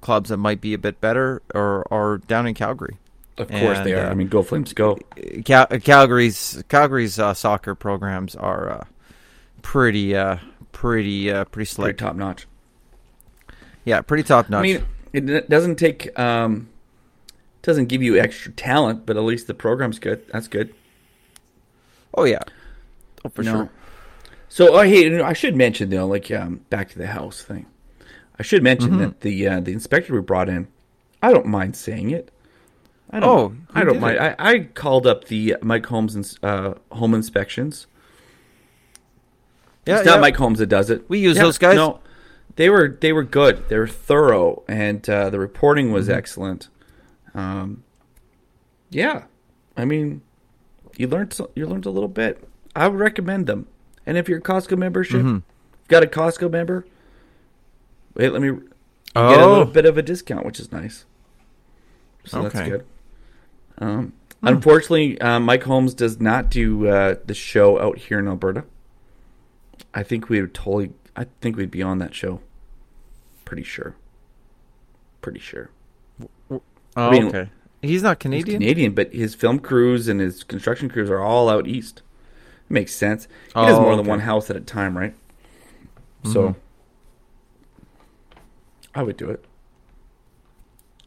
clubs 0.00 0.28
that 0.30 0.36
might 0.36 0.60
be 0.60 0.72
a 0.74 0.78
bit 0.78 1.00
better 1.00 1.42
are 1.54 1.84
are 1.92 2.18
down 2.18 2.46
in 2.46 2.54
Calgary. 2.54 2.96
Of 3.38 3.50
course 3.50 3.78
they 3.80 3.92
are. 3.94 4.06
uh, 4.06 4.10
I 4.10 4.14
mean, 4.14 4.28
go 4.28 4.42
Flames, 4.42 4.72
go. 4.72 4.98
Cal- 5.44 5.66
Calgary's 5.66 6.62
Calgary's 6.68 7.18
uh, 7.18 7.34
soccer 7.34 7.74
programs 7.74 8.34
are 8.34 8.70
uh, 8.70 8.84
pretty 9.62 10.16
uh, 10.16 10.38
pretty 10.72 11.30
uh, 11.30 11.44
pretty 11.44 11.66
slick. 11.66 11.98
top 11.98 12.16
notch. 12.16 12.46
Yeah, 13.84 14.00
pretty 14.00 14.22
top 14.22 14.48
notch. 14.48 14.60
I 14.60 14.62
mean, 14.62 14.84
it 15.12 15.48
doesn't 15.50 15.76
take 15.76 16.18
um, 16.18 16.68
Doesn't 17.62 17.86
give 17.86 18.02
you 18.02 18.18
extra 18.18 18.52
talent, 18.52 19.04
but 19.06 19.16
at 19.16 19.22
least 19.22 19.46
the 19.48 19.54
program's 19.54 19.98
good. 19.98 20.26
That's 20.28 20.48
good. 20.48 20.74
Oh 22.14 22.24
yeah. 22.24 22.40
Oh 23.24 23.28
for 23.28 23.42
No. 23.42 23.52
sure. 23.52 23.70
So 24.48 24.76
I 24.76 24.88
hey, 24.88 25.20
I 25.20 25.34
should 25.34 25.56
mention 25.56 25.90
though, 25.90 26.06
like 26.06 26.30
um, 26.30 26.60
back 26.70 26.88
to 26.90 26.98
the 26.98 27.08
house 27.08 27.42
thing. 27.42 27.66
I 28.38 28.42
should 28.42 28.62
mention 28.62 28.90
Mm-hmm. 28.92 28.98
that 29.00 29.20
the 29.20 29.48
uh, 29.48 29.60
the 29.60 29.72
inspector 29.72 30.14
we 30.14 30.20
brought 30.20 30.48
in, 30.48 30.68
I 31.22 31.32
don't 31.32 31.46
mind 31.46 31.76
saying 31.76 32.10
it. 32.10 32.30
I 33.10 33.20
don't, 33.20 33.28
Oh, 33.28 33.56
I 33.74 33.84
don't 33.84 34.00
mind. 34.00 34.18
I, 34.18 34.34
I 34.38 34.58
called 34.60 35.06
up 35.06 35.26
the 35.26 35.56
Mike 35.62 35.86
Holmes 35.86 36.38
uh, 36.42 36.74
home 36.92 37.14
inspections. 37.14 37.86
Yeah, 39.86 39.98
it's 39.98 40.06
not 40.06 40.16
yeah. 40.16 40.20
Mike 40.20 40.36
Holmes 40.36 40.58
that 40.58 40.66
does 40.66 40.90
it. 40.90 41.08
We 41.08 41.18
use 41.20 41.36
those 41.36 41.58
guys. 41.58 41.76
No, 41.76 42.00
they 42.56 42.68
were 42.68 42.96
they 43.00 43.12
were 43.12 43.22
good. 43.22 43.68
They 43.68 43.78
were 43.78 43.86
thorough, 43.86 44.64
and 44.68 45.08
uh, 45.08 45.30
the 45.30 45.38
reporting 45.38 45.92
was 45.92 46.08
Mm-hmm. 46.08 46.18
excellent. 46.18 46.68
Um, 47.34 47.84
yeah, 48.90 49.24
I 49.76 49.84
mean, 49.84 50.22
you 50.96 51.06
learned 51.06 51.32
so- 51.32 51.50
you 51.54 51.66
learned 51.66 51.86
a 51.86 51.90
little 51.90 52.08
bit. 52.08 52.42
I 52.74 52.88
would 52.88 52.98
recommend 52.98 53.46
them. 53.46 53.68
And 54.04 54.16
if 54.18 54.28
you're 54.28 54.38
a 54.38 54.42
Costco 54.42 54.76
membership, 54.78 55.22
Mhm. 55.22 55.42
got 55.88 56.02
a 56.02 56.06
Costco 56.06 56.50
member, 56.50 56.86
wait, 58.14 58.32
let 58.32 58.40
me 58.42 58.48
you 58.48 58.60
get 59.14 59.38
a 59.40 59.44
Oh. 59.44 59.48
little 59.50 59.64
bit 59.66 59.86
of 59.86 59.96
a 59.96 60.02
discount, 60.02 60.44
which 60.44 60.58
is 60.60 60.70
nice. 60.72 61.04
So 62.24 62.42
that's 62.42 62.54
Okay. 62.56 62.70
good. 62.70 62.84
Um, 63.78 64.12
Unfortunately, 64.42 65.20
uh, 65.20 65.40
Mike 65.40 65.64
Holmes 65.64 65.92
does 65.94 66.20
not 66.20 66.50
do 66.50 66.86
uh, 66.88 67.16
the 67.24 67.34
show 67.34 67.80
out 67.80 67.98
here 67.98 68.18
in 68.18 68.28
Alberta. 68.28 68.64
I 69.94 70.02
think 70.02 70.28
we 70.28 70.40
would 70.40 70.54
totally. 70.54 70.92
I 71.16 71.26
think 71.40 71.56
we'd 71.56 71.70
be 71.70 71.82
on 71.82 71.98
that 71.98 72.14
show. 72.14 72.40
Pretty 73.44 73.62
sure. 73.62 73.96
Pretty 75.22 75.40
sure. 75.40 75.70
Oh, 76.50 77.10
mean, 77.10 77.26
okay. 77.28 77.50
He's 77.82 78.02
not 78.02 78.20
Canadian. 78.20 78.60
He's 78.60 78.66
Canadian. 78.68 78.94
But 78.94 79.12
his 79.14 79.34
film 79.34 79.58
crews 79.58 80.06
and 80.08 80.20
his 80.20 80.44
construction 80.44 80.88
crews 80.88 81.10
are 81.10 81.20
all 81.20 81.48
out 81.48 81.66
east. 81.66 82.02
It 82.68 82.72
makes 82.72 82.94
sense. 82.94 83.24
He 83.46 83.52
Oh, 83.54 83.66
does 83.66 83.78
more 83.80 83.96
than 83.96 84.06
one 84.06 84.20
house 84.20 84.48
at 84.50 84.56
a 84.56 84.60
time, 84.60 84.96
right? 84.96 85.14
So, 86.24 86.48
Mhm. 86.48 86.56
I 88.94 89.02
would 89.02 89.16
do 89.16 89.30
it. 89.30 89.44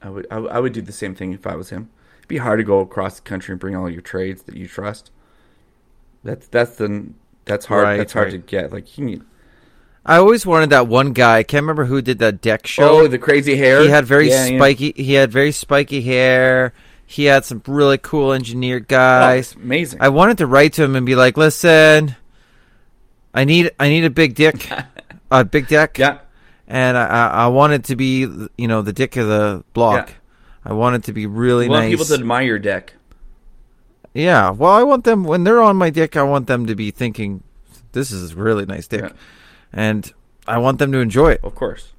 I 0.02 0.10
would, 0.10 0.28
I 0.32 0.40
would. 0.40 0.52
I 0.52 0.60
would 0.60 0.74
do 0.74 0.82
the 0.82 0.92
same 0.92 1.14
thing 1.16 1.34
if 1.34 1.46
I 1.46 1.56
was 1.56 1.70
him. 1.70 1.90
It'd 2.30 2.38
be 2.38 2.44
hard 2.44 2.60
to 2.60 2.64
go 2.64 2.80
across 2.80 3.16
the 3.16 3.22
country 3.24 3.54
and 3.54 3.60
bring 3.60 3.76
all 3.76 3.90
your 3.90 4.02
trades 4.02 4.44
that 4.44 4.56
you 4.56 4.68
trust. 4.68 5.10
That's 6.24 6.48
that's 6.48 6.76
the 6.76 7.10
that's 7.46 7.66
hard. 7.66 7.84
Right, 7.84 7.98
that's 7.98 8.14
hard 8.14 8.28
right. 8.28 8.32
to 8.34 8.38
get. 8.38 8.72
Like 8.72 8.98
you 9.00 9.06
need, 9.06 9.24
I 10.06 10.18
always 10.18 10.46
wanted 10.46 10.70
that 10.70 10.88
one 10.88 11.14
guy. 11.14 11.38
I 11.40 11.44
can't 11.44 11.64
remember 11.64 11.86
who 11.86 12.04
did 12.04 12.20
that 12.20 12.40
deck 12.40 12.68
show. 12.68 13.00
oh, 13.00 13.08
the 13.08 13.18
crazy 13.18 13.56
hair. 13.56 13.82
he 13.82 13.88
had 13.88 14.06
very 14.06 14.30
Yeah, 14.30 14.46
yeah. 14.46 14.58
spiky. 14.60 14.94
He 14.96 15.14
had 15.14 15.32
very 15.32 15.52
spiky 15.52 16.02
hair. 16.04 16.72
He 17.06 17.26
had 17.26 17.46
some 17.46 17.64
really 17.66 17.98
cool 17.98 18.32
engineered 18.34 18.84
Oh, 18.84 18.86
guys. 18.90 19.54
it's 19.54 19.56
amazing. 19.56 20.00
I 20.00 20.10
wanted 20.10 20.38
to 20.38 20.46
write 20.46 20.74
to 20.74 20.84
him 20.84 20.96
and 20.96 21.08
be 21.08 21.16
like, 21.16 21.36
"Listen, 21.36 22.16
I 23.34 23.44
need 23.46 23.72
I 23.80 23.90
need 23.90 24.06
a 24.06 24.12
big 24.12 24.36
dick, 24.36 24.70
a 25.32 25.44
big 25.44 25.68
deck, 25.68 25.98
yeah, 25.98 26.20
and 26.68 26.96
I, 26.96 27.28
I 27.30 27.48
wanted 27.48 27.86
to 27.86 27.96
be 27.96 28.20
you 28.56 28.68
know 28.68 28.84
the 28.84 28.94
dick 28.94 29.16
of 29.18 29.28
the 29.28 29.64
block. 29.74 30.10
Yeah. 30.10 30.16
I 30.66 30.74
want 30.74 30.96
it 30.96 31.04
to 31.06 31.14
be 31.14 31.26
really 31.26 31.68
want 31.70 31.84
nice. 31.86 31.92
people 31.92 32.06
to 32.06 32.14
admire 32.16 32.44
your 32.44 32.60
deck. 32.60 32.94
Yeah, 34.14 34.50
well, 34.52 34.72
I 34.72 34.84
want 34.84 35.04
them 35.04 35.24
when 35.24 35.44
they're 35.44 35.62
on 35.62 35.78
my 35.78 35.90
deck. 35.90 36.18
I 36.18 36.24
want 36.24 36.48
them 36.48 36.66
to 36.66 36.76
be 36.76 36.92
thinking, 36.92 37.44
"This 37.92 38.12
is 38.12 38.32
a 38.34 38.36
really 38.36 38.66
nice 38.66 38.88
deck," 38.88 39.02
Yeah. 39.02 39.12
and 39.72 40.12
I 40.48 40.58
want 40.58 40.80
them 40.80 40.92
to 40.92 40.98
enjoy 41.00 41.32
it. 41.32 41.42
Of 41.44 41.56
course, 41.56 41.94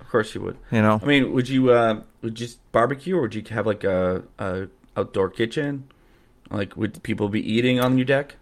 of 0.00 0.08
course 0.08 0.34
you 0.34 0.40
would. 0.40 0.56
You 0.70 0.80
know, 0.82 0.98
I 1.02 1.06
mean, 1.06 1.32
would 1.32 1.48
you 1.48 1.70
uh, 1.70 2.00
would 2.22 2.40
you 2.40 2.46
just 2.46 2.58
barbecue, 2.72 3.16
or 3.16 3.22
would 3.22 3.34
you 3.34 3.42
have 3.50 3.66
like 3.66 3.84
a, 3.84 4.22
a 4.38 4.68
outdoor 4.96 5.28
kitchen? 5.28 5.84
Like, 6.50 6.76
would 6.76 7.02
people 7.02 7.28
be 7.28 7.40
eating 7.40 7.80
on 7.80 7.96
your 7.98 8.04
deck? 8.06 8.36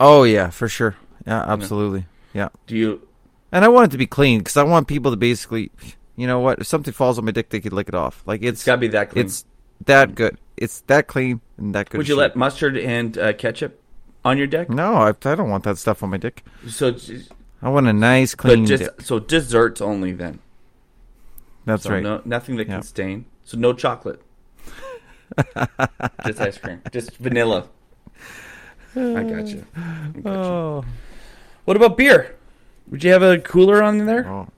oh 0.00 0.24
yeah, 0.24 0.50
for 0.50 0.68
sure, 0.68 0.96
yeah, 1.26 1.42
absolutely, 1.46 2.06
yeah. 2.34 2.48
Do 2.66 2.76
you? 2.76 3.08
And 3.52 3.64
I 3.64 3.68
want 3.68 3.86
it 3.86 3.90
to 3.92 3.98
be 3.98 4.06
clean 4.06 4.40
because 4.40 4.56
I 4.56 4.64
want 4.64 4.88
people 4.88 5.10
to 5.12 5.16
basically, 5.16 5.70
you 6.16 6.26
know 6.26 6.40
what, 6.40 6.58
if 6.60 6.66
something 6.66 6.92
falls 6.92 7.18
on 7.18 7.24
my 7.24 7.30
dick, 7.30 7.50
they 7.50 7.60
could 7.60 7.72
lick 7.72 7.88
it 7.88 7.94
off. 7.94 8.22
Like 8.26 8.42
It's 8.42 8.60
it's 8.60 8.64
got 8.64 8.76
to 8.76 8.78
be 8.80 8.88
that 8.88 9.10
clean. 9.10 9.24
it's 9.26 9.44
that 9.84 10.14
good. 10.14 10.38
It's 10.56 10.80
that 10.82 11.06
clean 11.06 11.40
and 11.58 11.74
that 11.74 11.90
good. 11.90 11.98
would 11.98 12.08
you 12.08 12.14
shit. 12.14 12.18
let 12.20 12.36
mustard 12.36 12.76
and 12.78 13.16
uh, 13.18 13.32
ketchup 13.34 13.80
on 14.24 14.38
your 14.38 14.46
deck? 14.46 14.70
No, 14.70 14.94
I, 14.94 15.08
I 15.10 15.34
don't 15.34 15.50
want 15.50 15.64
that 15.64 15.78
stuff 15.78 16.02
on 16.02 16.10
my 16.10 16.16
dick. 16.16 16.42
So, 16.68 16.96
I 17.62 17.68
want 17.68 17.86
a 17.86 17.92
nice 17.92 18.34
but 18.34 18.40
clean 18.42 18.66
just 18.66 18.82
dick. 18.84 19.00
so 19.02 19.18
desserts 19.18 19.80
only 19.80 20.12
then. 20.12 20.38
That's 21.66 21.82
So 21.82 21.90
right. 21.90 22.02
No, 22.02 22.22
nothing 22.24 22.56
that 22.56 22.68
Yeah. 22.68 22.74
can 22.76 22.82
stain. 22.82 23.24
So 23.44 23.56
no 23.58 23.72
chocolate. 23.72 24.22
just 26.24 26.40
ice 26.40 26.56
cream. 26.58 26.80
Just 26.92 27.16
vanilla. 27.16 27.68
I 28.94 29.22
got 29.24 29.46
you. 29.48 29.66
Oh. 30.24 30.84
What 31.64 31.76
about 31.76 31.96
beer? 31.96 32.36
Would 32.88 33.02
you 33.04 33.10
have 33.10 33.22
a 33.22 33.38
cooler 33.38 33.82
on 33.82 34.06
there? 34.06 34.26
oh. 34.26 34.48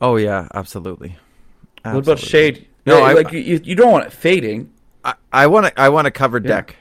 Oh 0.00 0.16
yeah, 0.16 0.48
absolutely. 0.54 1.16
What 1.82 1.96
about 1.98 2.18
shade? 2.18 2.66
No, 2.86 2.98
Yeah, 2.98 3.04
I- 3.04 3.12
like 3.14 3.32
you, 3.32 3.60
you 3.62 3.74
don't 3.74 3.90
want 3.92 4.06
it 4.06 4.12
fading. 4.12 4.72
I, 5.32 5.46
want 5.46 5.66
a, 5.66 5.80
I 5.80 5.88
want 5.88 6.06
a 6.06 6.10
covered 6.10 6.44
Yeah. 6.44 6.56
deck. 6.56 6.76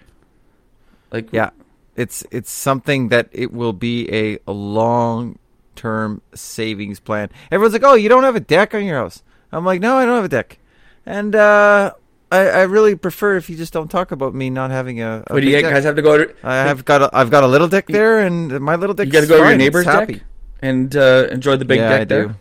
Like 1.11 1.29
Yeah, 1.31 1.51
it's 1.95 2.25
it's 2.31 2.51
something 2.51 3.09
that 3.09 3.29
it 3.31 3.53
will 3.53 3.71
be 3.73 4.09
a, 4.13 4.39
a 4.47 4.51
long 4.51 5.39
term 5.75 6.21
savings 6.35 6.99
plan. 6.99 7.29
Everyone's 7.51 7.73
like, 7.73 7.83
"Oh, 7.85 7.93
you 7.93 8.09
don't 8.09 8.23
have 8.23 8.35
a 8.35 8.41
deck 8.41 8.75
on 8.75 8.83
your 8.83 8.97
house?" 8.97 9.23
I'm 9.51 9.63
like, 9.63 9.79
"No, 9.79 9.95
I 9.95 10.05
don't 10.05 10.15
have 10.15 10.25
a 10.25 10.29
deck," 10.29 10.59
and 11.05 11.33
uh, 11.35 11.93
I, 12.31 12.39
I 12.49 12.61
really 12.63 12.95
prefer 12.97 13.37
if 13.37 13.49
you 13.49 13.55
just 13.55 13.71
don't 13.71 13.89
talk 13.89 14.11
about 14.11 14.35
me 14.35 14.49
not 14.49 14.69
having 14.71 15.01
a. 15.01 15.23
a 15.27 15.33
What 15.33 15.39
do 15.41 15.47
you 15.49 15.61
guys 15.61 15.85
have 15.85 15.95
to 15.95 16.01
go 16.01 16.17
to? 16.17 16.35
I 16.43 16.55
have 16.55 16.83
got 16.83 17.01
a, 17.03 17.09
I've 17.15 17.31
got 17.31 17.43
a 17.45 17.47
little 17.47 17.69
deck 17.69 17.87
there, 17.87 18.19
and 18.19 18.59
my 18.59 18.75
little 18.75 18.93
deck. 18.93 19.05
You 19.05 19.13
got 19.13 19.21
to 19.21 19.27
go 19.27 19.41
to 19.41 19.47
your 19.47 19.57
neighbor's 19.57 19.85
happy. 19.85 20.15
deck 20.15 20.23
and 20.61 20.93
uh, 20.95 21.27
enjoy 21.31 21.55
the 21.55 21.63
big 21.65 21.79
yeah, 21.79 21.89
deck 21.89 22.01
I 22.01 22.05
there. 22.05 22.25
do. 22.27 22.35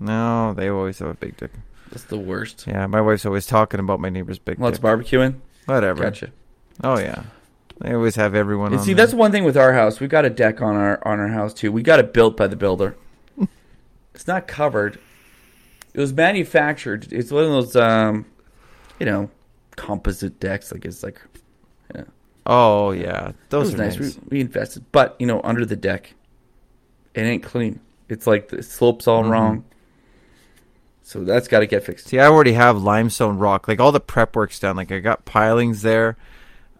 No, 0.00 0.54
they 0.54 0.68
always 0.68 0.98
have 0.98 1.08
a 1.08 1.14
big 1.14 1.36
dick. 1.36 1.50
That's 1.90 2.04
the 2.04 2.18
worst. 2.18 2.64
Yeah, 2.66 2.86
my 2.86 3.00
wife's 3.00 3.26
always 3.26 3.46
talking 3.46 3.80
about 3.80 4.00
my 4.00 4.08
neighbor's 4.08 4.38
big 4.38 4.58
Lots 4.58 4.78
dick. 4.78 4.84
of 4.84 5.00
barbecuing. 5.00 5.40
Whatever. 5.66 6.04
Gotcha. 6.04 6.30
Oh 6.82 6.98
yeah, 6.98 7.24
they 7.80 7.92
always 7.92 8.16
have 8.16 8.34
everyone. 8.34 8.68
And 8.72 8.78
on 8.80 8.84
see, 8.86 8.94
there. 8.94 9.04
that's 9.04 9.14
one 9.14 9.30
thing 9.32 9.44
with 9.44 9.56
our 9.56 9.72
house. 9.74 10.00
We 10.00 10.06
got 10.08 10.24
a 10.24 10.30
deck 10.30 10.62
on 10.62 10.74
our 10.76 11.06
on 11.06 11.20
our 11.20 11.28
house 11.28 11.52
too. 11.52 11.70
We 11.72 11.82
got 11.82 11.98
it 12.00 12.12
built 12.14 12.36
by 12.36 12.46
the 12.46 12.56
builder. 12.56 12.96
it's 14.14 14.26
not 14.26 14.46
covered. 14.48 14.98
It 15.92 16.00
was 16.00 16.12
manufactured. 16.12 17.12
It's 17.12 17.32
one 17.32 17.44
of 17.44 17.50
those, 17.50 17.74
um, 17.76 18.24
you 19.00 19.06
know, 19.06 19.28
composite 19.76 20.38
decks. 20.40 20.70
Like 20.72 20.84
it's 20.84 21.02
like 21.02 21.20
yeah. 21.94 22.04
Oh 22.46 22.92
yeah, 22.92 23.32
those 23.50 23.74
are 23.74 23.76
nice. 23.76 23.98
nice. 23.98 24.16
We, 24.16 24.22
we 24.30 24.40
invested, 24.40 24.84
but 24.92 25.16
you 25.18 25.26
know, 25.26 25.40
under 25.42 25.66
the 25.66 25.76
deck, 25.76 26.14
it 27.14 27.22
ain't 27.22 27.42
clean. 27.42 27.80
It's 28.08 28.26
like 28.26 28.48
the 28.48 28.62
slopes 28.62 29.06
all 29.08 29.24
Mhm. 29.24 29.30
wrong. 29.30 29.64
So 31.10 31.24
that's 31.24 31.48
got 31.48 31.58
to 31.58 31.66
get 31.66 31.82
fixed. 31.82 32.06
See, 32.06 32.20
I 32.20 32.26
already 32.28 32.52
have 32.52 32.80
limestone 32.80 33.36
rock. 33.36 33.66
Like 33.66 33.80
all 33.80 33.90
the 33.90 33.98
prep 33.98 34.36
work's 34.36 34.60
done. 34.60 34.76
Like 34.76 34.92
I 34.92 35.00
got 35.00 35.24
pilings 35.24 35.82
there, 35.82 36.16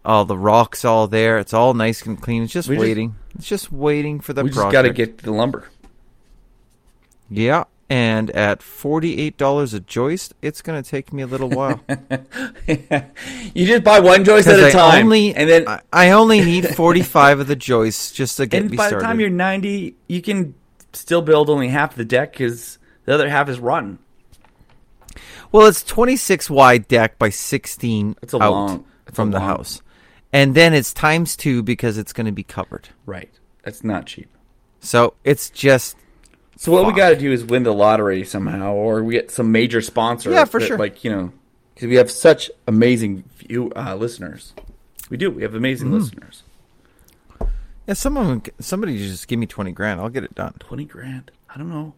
all 0.05 0.25
the 0.25 0.39
rocks 0.39 0.85
all 0.85 1.09
there. 1.09 1.39
It's 1.39 1.53
all 1.53 1.75
nice 1.75 2.07
and 2.07 2.23
clean. 2.23 2.45
It's 2.45 2.53
just 2.53 2.69
We 2.69 2.77
just- 2.77 2.81
waiting. 2.87 3.17
it's 3.35 3.49
just 3.49 3.73
waiting 3.73 4.21
for 4.21 4.33
the 4.33 4.45
we 4.45 4.51
just 4.51 4.71
got 4.71 4.83
to 4.83 4.93
get 4.93 5.19
the 5.19 5.33
lumber. 5.33 5.69
Yeah, 7.29 7.65
and 7.89 8.31
at 8.31 8.63
forty 8.63 9.21
eight 9.21 9.37
dollars 9.37 9.75
a 9.75 9.81
joist, 9.81 10.33
it's 10.43 10.63
gonna 10.63 10.85
take 10.85 11.13
me 11.13 11.23
a 11.25 11.27
little 11.27 11.49
while. 11.51 11.81
you 12.69 13.67
just 13.67 13.83
buy 13.83 13.99
one 13.99 14.25
joist 14.25 14.47
at 14.47 14.61
a 14.61 14.71
time, 14.71 15.07
only, 15.07 15.35
and 15.35 15.51
then 15.51 15.67
I, 15.67 15.81
I 15.93 16.11
only 16.11 16.41
need 16.41 16.69
forty 16.77 17.03
five 17.03 17.41
of 17.41 17.49
the 17.49 17.57
joists 17.57 18.13
just 18.13 18.37
to 18.37 18.47
get 18.47 18.63
and 18.63 18.71
me 18.71 18.77
by 18.77 18.87
started. 18.87 19.05
the 19.05 19.09
time 19.09 19.19
you're 19.19 19.29
90, 19.29 19.97
you 20.07 20.23
can 20.23 20.55
still 20.93 21.21
build 21.21 21.51
only 21.51 21.67
half 21.67 21.97
the 21.97 22.05
deck 22.05 22.31
because 22.31 22.79
the 23.07 23.15
other 23.15 23.29
half 23.29 23.49
is 23.49 23.59
rotten. 23.59 23.99
Well, 25.53 25.67
it's 25.67 25.83
26 25.85 26.49
wide 26.51 26.89
deck 26.89 27.19
by 27.19 27.31
16 27.31 28.17
It's 28.23 28.35
a 28.35 28.43
out 28.43 28.53
long- 28.53 28.85
from 29.13 29.31
the 29.33 29.39
long- 29.39 29.49
house. 29.49 29.83
And 30.33 30.55
then 30.55 30.75
it's 30.75 30.93
times 30.93 31.35
two 31.37 31.63
because 31.63 31.99
it's 31.99 32.13
going 32.13 32.27
to 32.27 32.33
be 32.33 32.45
covered. 32.45 32.89
Right. 33.07 33.31
That's 33.65 33.83
not 33.83 34.07
cheap. 34.07 34.29
So 34.81 35.15
it's 35.25 35.51
just 35.51 35.97
So 36.57 36.71
what 36.73 36.87
we 36.87 36.93
got 36.93 37.11
to 37.11 37.17
do 37.17 37.33
is 37.33 37.45
win 37.45 37.65
the 37.65 37.75
lottery 37.75 38.25
somehow, 38.25 38.73
or 38.75 39.03
we 39.03 39.15
get 39.15 39.31
some 39.31 39.51
major 39.51 39.81
sponsor. 39.81 40.31
Yeah, 40.31 40.45
for 40.45 40.61
that, 40.61 40.67
sure. 40.67 40.79
Like 40.79 41.03
you 41.05 41.11
know, 41.11 41.33
because 41.75 41.89
we 41.89 41.97
have 41.97 42.11
such 42.11 42.51
amazing 42.69 43.25
view 43.39 43.73
uh, 43.75 43.97
listeners. 43.97 44.55
We 45.11 45.17
do. 45.17 45.31
We 45.31 45.43
have 45.43 45.55
amazing 45.57 45.89
Mm-hmm. 45.89 45.97
listeners. 45.99 46.43
yeah. 47.87 47.95
Someone, 47.95 48.43
somebody 48.61 48.97
just 48.99 49.27
give 49.27 49.39
me 49.41 49.47
20 49.47 49.73
grand. 49.73 50.01
I'll 50.01 50.09
get 50.09 50.23
it 50.25 50.35
done. 50.35 50.55
Twenty 50.61 50.85
grand. 50.85 51.31
I 51.53 51.59
don't 51.59 51.69
know. 51.71 51.95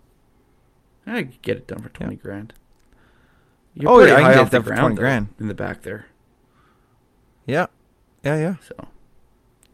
I 1.07 1.23
could 1.25 1.43
get 1.43 1.57
it 1.59 1.67
done 1.67 1.83
for 1.83 1.89
twenty 1.91 2.17
grand. 2.17 2.55
You're 3.75 3.91
Oh, 3.91 4.01
yeah, 4.05 4.17
I 4.17 4.23
can 4.35 4.45
get 4.45 4.51
done 4.51 4.63
for 4.63 4.69
ground, 4.71 4.81
20 4.81 4.95
though, 4.95 5.01
grand. 5.01 5.29
in 5.41 5.49
the 5.49 5.55
back 5.55 5.83
there. 5.83 6.07
Yeah, 7.47 7.67
yeah, 8.25 8.37
yeah. 8.37 8.55
So 8.69 8.89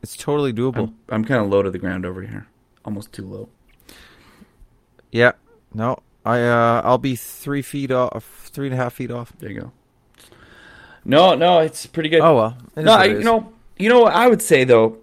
It's 0.02 0.16
totally 0.16 0.52
doable. 0.52 0.88
I'm, 0.88 0.96
I'm 1.08 1.24
kind 1.24 1.42
of 1.44 1.50
low 1.50 1.62
to 1.62 1.70
the 1.70 1.78
ground 1.78 2.06
over 2.06 2.22
here. 2.22 2.46
Almost 2.84 3.12
too 3.12 3.26
low. 3.26 3.48
yeah. 5.12 5.32
No, 5.74 5.98
I 6.24 6.40
uh, 6.40 6.80
I'll 6.84 6.96
be 6.98 7.14
three 7.14 7.60
feet 7.60 7.90
off, 7.90 8.48
three 8.52 8.68
and 8.68 8.74
a 8.74 8.76
half 8.78 8.94
feet 8.94 9.10
off. 9.10 9.32
There 9.38 9.50
you 9.50 9.60
go. 9.60 9.72
No, 11.04 11.34
no, 11.34 11.58
it's 11.58 11.84
pretty 11.86 12.08
good. 12.08 12.20
Oh 12.20 12.34
well. 12.36 12.58
No, 12.76 12.92
I, 12.92 13.04
you 13.04 13.20
know, 13.22 13.52
you 13.78 13.88
know, 13.90 14.00
what 14.00 14.14
I 14.14 14.28
would 14.28 14.40
say 14.40 14.64
though, 14.64 14.96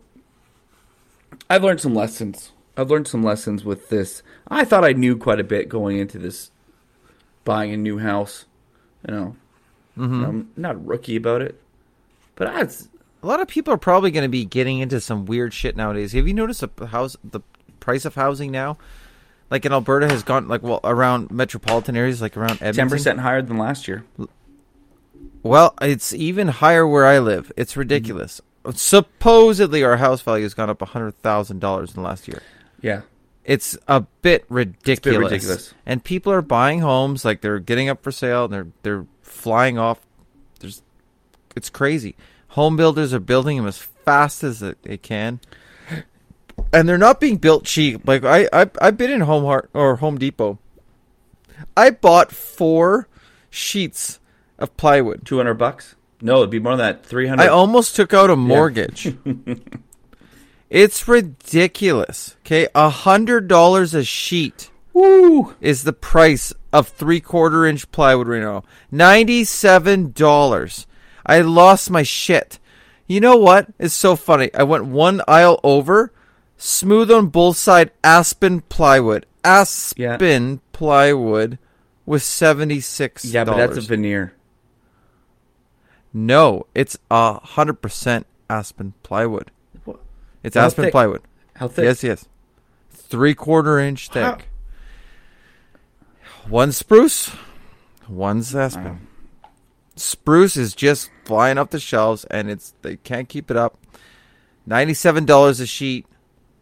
I've 1.50 1.64
learned 1.64 1.82
some 1.82 1.94
lessons. 1.94 2.52
I've 2.76 2.90
learned 2.90 3.08
some 3.08 3.22
lessons 3.24 3.64
with 3.64 3.90
this. 3.90 4.24
I 4.48 4.66
thought 4.66 4.84
I 4.84 4.94
knew 4.94 5.16
quite 5.18 5.40
a 5.40 5.44
bit 5.44 5.70
going 5.70 6.00
into 6.00 6.18
this, 6.18 6.50
buying 7.44 7.72
a 7.72 7.78
new 7.78 8.00
house. 8.00 8.46
You 9.08 9.14
know, 9.14 9.36
Mhm. 9.98 10.28
I'm 10.28 10.50
not 10.58 10.86
rookie 10.86 11.16
about 11.16 11.42
it, 11.42 11.62
but 12.36 12.48
I 12.48 12.62
A 12.62 13.26
lot 13.28 13.40
of 13.42 13.48
people 13.48 13.74
are 13.74 13.78
probably 13.78 14.12
going 14.12 14.24
to 14.26 14.30
be 14.30 14.46
getting 14.46 14.80
into 14.80 15.00
some 15.02 15.26
weird 15.26 15.54
shit 15.54 15.76
nowadays. 15.76 16.12
Have 16.14 16.28
you 16.28 16.34
noticed 16.34 16.64
the 16.76 16.88
house, 16.88 17.16
the 17.24 17.40
price 17.80 18.06
of 18.06 18.16
housing 18.16 18.52
now? 18.52 18.78
Like 19.50 19.66
in 19.66 19.72
Alberta 19.72 20.08
has 20.10 20.22
gone 20.24 20.48
like 20.48 20.62
well 20.64 20.80
around 20.84 21.32
metropolitan 21.32 21.96
areas, 21.96 22.22
like 22.22 22.36
around 22.36 22.54
Edmonton. 22.54 22.76
ten 22.76 22.90
percent 22.90 23.20
higher 23.20 23.42
than 23.42 23.58
last 23.58 23.88
year. 23.88 24.04
Well, 25.44 25.76
it's 25.82 26.14
even 26.14 26.48
higher 26.48 26.88
where 26.88 27.06
I 27.06 27.20
live. 27.20 27.52
It's 27.56 27.78
ridiculous. 27.78 28.42
Supposedly, 28.74 29.84
our 29.84 29.98
house 29.98 30.22
value 30.22 30.44
has 30.44 30.56
gone 30.56 30.70
up 30.72 30.82
hundred 30.82 31.18
thousand 31.22 31.60
dollars 31.60 31.90
in 31.92 31.96
the 31.96 32.02
last 32.08 32.28
year. 32.28 32.42
Yeah, 32.82 33.02
It's 33.46 33.78
a 33.88 34.02
bit 34.02 34.44
ridiculous. 34.50 35.20
ridiculous. 35.32 35.74
And 35.86 36.04
people 36.04 36.34
are 36.34 36.42
buying 36.42 36.80
homes 36.80 37.24
like 37.24 37.42
they're 37.42 37.60
getting 37.60 37.88
up 37.90 38.02
for 38.04 38.12
sale. 38.12 38.46
And 38.46 38.54
they're 38.54 38.68
they're 38.82 39.06
flying 39.22 39.78
off. 39.78 40.02
There's, 40.60 40.82
it's 41.56 41.70
crazy. 41.70 42.16
Home 42.50 42.76
builders 42.76 43.14
are 43.14 43.20
building 43.20 43.58
them 43.58 43.68
as 43.68 43.78
fast 43.78 44.44
as 44.44 44.60
they- 44.62 44.98
can, 44.98 45.40
and 46.74 46.88
they're 46.90 46.98
not 46.98 47.20
being 47.20 47.38
built 47.38 47.66
cheap. 47.66 48.08
Like 48.08 48.24
I 48.24 48.48
I 48.52 48.70
I've 48.82 48.98
been 48.98 49.12
in 49.12 49.22
Home 49.22 49.44
Heart 49.44 49.70
or 49.74 49.98
Home 49.98 50.18
Depot. 50.18 50.58
I 51.78 51.90
bought 51.92 52.32
four 52.32 53.08
sheets 53.50 54.20
of 54.58 54.76
plywood. 54.78 55.26
two 55.26 55.38
hundred 55.38 55.56
bucks. 55.56 55.96
No, 56.22 56.38
it'd 56.38 56.50
be 56.50 56.60
more 56.60 56.78
than 56.78 56.86
that. 56.96 57.06
300. 57.06 57.44
I 57.44 57.48
almost 57.50 57.96
took 57.96 58.14
out 58.14 58.30
a 58.30 58.36
mortgage. 58.36 59.14
it's 60.70 61.08
ridiculous. 61.08 62.36
Okay, 62.40 62.68
a 62.74 62.90
hundred 62.90 63.48
dollars 63.48 63.94
a 63.94 64.04
sheet 64.04 64.72
Woo! 64.94 65.56
is 65.62 65.84
the 65.84 65.94
price 65.94 66.54
of 66.72 66.88
three 66.88 67.20
quarter 67.20 67.66
inch 67.66 67.92
plywood 67.92 68.28
right 68.28 68.42
now. 68.42 68.64
Ninety 68.92 69.44
seven 69.44 70.12
dollars. 70.12 70.88
I 71.26 71.42
lost 71.42 71.90
my 71.90 72.04
shit. 72.04 72.60
You 73.08 73.20
know 73.20 73.38
what? 73.38 73.68
It's 73.78 73.94
so 73.94 74.16
funny. 74.16 74.54
I 74.54 74.64
went 74.64 74.86
one 74.86 75.22
aisle 75.28 75.60
over, 75.64 76.12
smooth 76.58 77.12
on 77.12 77.28
both 77.28 77.58
side 77.58 77.92
aspen 78.04 78.62
plywood. 78.62 79.26
Aspen 79.44 80.62
plywood 80.72 81.60
with 82.06 82.24
seventy 82.24 82.80
six. 82.80 83.26
Yeah, 83.26 83.44
but 83.44 83.58
that's 83.58 83.78
a 83.78 83.82
veneer. 83.82 84.34
No, 86.14 86.66
it's 86.74 86.98
a 87.12 87.40
hundred 87.40 87.82
percent 87.82 88.26
aspen 88.50 88.94
plywood. 89.04 89.52
It's 90.46 90.56
How 90.56 90.66
aspen 90.66 90.86
thick? 90.86 90.92
plywood. 90.92 91.22
How 91.56 91.68
thick? 91.68 91.86
Yes, 91.86 92.04
yes. 92.04 92.26
Three 92.92 93.34
quarter 93.34 93.80
inch 93.80 94.10
thick. 94.10 94.24
How- 94.24 94.38
One 96.48 96.72
spruce, 96.72 97.32
one's 98.08 98.56
aspen. 98.56 98.84
Wow. 98.86 98.98
Spruce 99.96 100.56
is 100.58 100.76
just 100.76 101.10
flying 101.24 101.58
up 101.58 101.72
the 101.72 101.80
shelves, 101.80 102.26
and 102.26 102.50
it's 102.50 102.74
they 102.84 102.98
can't 102.98 103.28
keep 103.28 103.50
it 103.50 103.58
up. 103.58 103.80
Ninety-seven 104.68 105.26
dollars 105.26 105.60
a 105.60 105.66
sheet. 105.66 106.06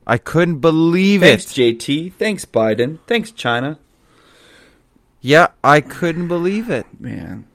I 0.07 0.17
couldn't 0.17 0.59
believe 0.59 1.21
Thanks, 1.21 1.45
it. 1.57 1.79
Thanks, 1.79 1.85
JT. 1.85 2.13
Thanks, 2.13 2.45
Biden. 2.45 2.99
Thanks, 3.07 3.31
China. 3.31 3.79
Yeah, 5.21 5.47
I 5.63 5.81
couldn't 5.81 6.27
believe 6.27 6.69
it. 6.69 6.85
Man, 6.99 7.45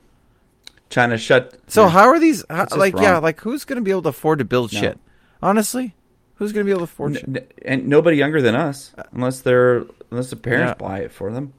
China 0.91 1.17
shut. 1.17 1.59
So 1.69 1.85
yeah. 1.85 1.91
how 1.91 2.09
are 2.09 2.19
these? 2.19 2.45
How, 2.51 2.67
like, 2.77 2.95
yeah, 2.99 3.19
like 3.19 3.41
who's 3.41 3.65
gonna 3.65 3.81
be 3.83 3.91
able 3.91 4.03
to 4.03 4.09
afford 4.11 4.41
to 4.41 4.45
build 4.45 4.73
No. 4.75 4.81
shit? 4.81 4.99
Honestly, 5.43 5.95
who's 6.39 6.53
gonna 6.53 6.65
be 6.65 6.71
able 6.71 6.81
to 6.81 6.85
afford 6.85 7.15
shit? 7.17 7.25
N- 7.29 7.37
n- 7.37 7.47
and 7.65 7.89
nobody 7.89 8.17
younger 8.17 8.41
than 8.43 8.55
us, 8.55 8.93
unless 9.13 9.41
they're 9.41 9.85
unless 10.11 10.31
the 10.31 10.37
parents 10.37 10.71
Yeah. 10.81 10.87
buy 10.89 10.99
it 11.01 11.13
for 11.13 11.31
them. 11.33 11.53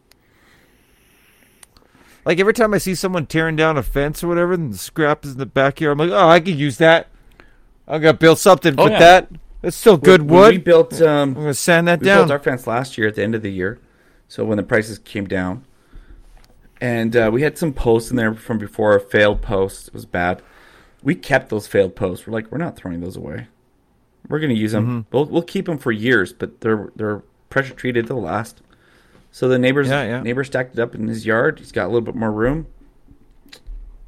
Like 2.25 2.39
every 2.39 2.53
time 2.53 2.73
I 2.73 2.77
see 2.79 2.95
someone 2.95 3.25
tearing 3.25 3.55
down 3.55 3.77
a 3.77 3.83
fence 3.83 4.23
or 4.23 4.27
whatever, 4.27 4.53
and 4.53 4.73
the 4.73 4.77
scrap 4.77 5.23
is 5.25 5.33
in 5.33 5.37
the 5.37 5.45
backyard, 5.45 5.99
I'm 5.99 6.09
like, 6.09 6.17
oh, 6.17 6.27
I 6.27 6.39
could 6.39 6.55
use 6.59 6.77
that. 6.77 7.07
I'm 7.87 8.01
gonna 8.01 8.13
build 8.17 8.37
something 8.39 8.75
Oh, 8.77 8.83
with 8.85 8.93
yeah. 8.93 8.99
that. 8.99 9.29
It's 9.63 9.75
still 9.77 9.97
good 9.97 10.21
When- 10.23 10.29
when 10.29 10.41
wood. 10.41 10.51
We 10.53 10.57
built. 10.59 11.01
Um, 11.01 11.29
I'm 11.29 11.33
gonna 11.35 11.53
sand 11.53 11.87
that 11.87 11.99
we 12.01 12.05
down. 12.05 12.19
built 12.19 12.31
our 12.31 12.39
fence 12.39 12.67
last 12.67 12.97
year 12.97 13.07
at 13.07 13.15
the 13.15 13.23
end 13.23 13.35
of 13.35 13.41
the 13.41 13.51
year, 13.51 13.79
so 14.27 14.43
when 14.45 14.57
the 14.57 14.63
prices 14.63 14.99
came 14.99 15.25
down, 15.25 15.63
and 16.79 17.15
uh, 17.15 17.29
we 17.33 17.41
had 17.41 17.57
some 17.57 17.73
posts 17.73 18.09
in 18.11 18.15
there 18.17 18.33
from 18.33 18.57
before 18.57 18.97
failed 18.99 19.41
posts. 19.41 19.87
It 19.87 19.93
was 19.93 20.05
bad. 20.05 20.41
We 21.01 21.15
kept 21.15 21.49
those 21.49 21.65
failed 21.67 21.95
posts. 21.95 22.27
We're 22.27 22.33
like, 22.33 22.51
we're 22.51 22.57
not 22.57 22.75
throwing 22.75 22.99
those 23.01 23.15
away. 23.17 23.47
We're 24.29 24.39
gonna 24.39 24.53
use 24.53 24.71
them. 24.71 24.85
Mm-hmm. 24.85 24.99
We'll 25.15 25.25
we'll 25.25 25.41
keep 25.41 25.65
them 25.65 25.77
for 25.77 25.91
years, 25.91 26.31
but 26.33 26.61
they're 26.61 26.91
they're 26.95 27.23
pressure 27.49 27.73
treated. 27.73 28.07
They'll 28.07 28.21
last. 28.21 28.61
So 29.31 29.47
the 29.49 29.59
neighbors 29.59 29.89
Yeah, 29.89 30.03
yeah. 30.05 30.21
neighbor 30.21 30.43
stacked 30.43 30.73
it 30.73 30.79
up 30.79 30.95
in 30.95 31.07
his 31.07 31.25
yard. 31.25 31.59
He's 31.59 31.71
got 31.71 31.85
a 31.85 31.87
little 31.87 32.01
bit 32.01 32.15
more 32.15 32.31
room. 32.31 32.67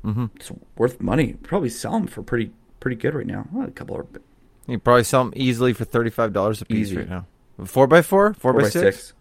mm-hmm. 0.04 0.26
It's 0.36 0.52
worth 0.78 1.02
money. 1.02 1.34
Probably 1.44 1.70
sell 1.70 1.94
them 1.94 2.08
for 2.08 2.24
pretty 2.24 2.52
pretty 2.80 2.96
good 2.98 3.14
right 3.14 3.26
now. 3.28 3.48
Well, 3.52 3.68
a 3.68 3.72
couple 3.72 4.00
of 4.00 4.08
You 4.68 4.80
probably 4.80 5.04
sell 5.04 5.24
them 5.26 5.34
easily 5.36 5.74
for 5.74 5.86
thirty-five 5.86 6.34
dollars 6.34 6.62
a 6.62 6.66
piece 6.66 6.88
Easy. 6.90 6.98
right 6.98 7.10
now. 7.10 7.26
Four 7.66 7.86
by 7.88 8.02
four, 8.02 8.34
four, 8.34 8.54
by, 8.54 8.62
by 8.64 8.70
six? 8.70 9.14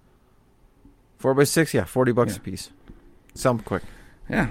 four 1.19 1.35
by 1.35 1.45
six. 1.45 1.75
Yeah, 1.75 1.85
forty 1.85 2.13
bucks 2.13 2.33
Yeah. 2.33 2.39
a 2.39 2.41
piece. 2.41 2.71
Sell 3.35 3.55
them 3.55 3.65
quick. 3.65 3.83
Yeah, 4.29 4.51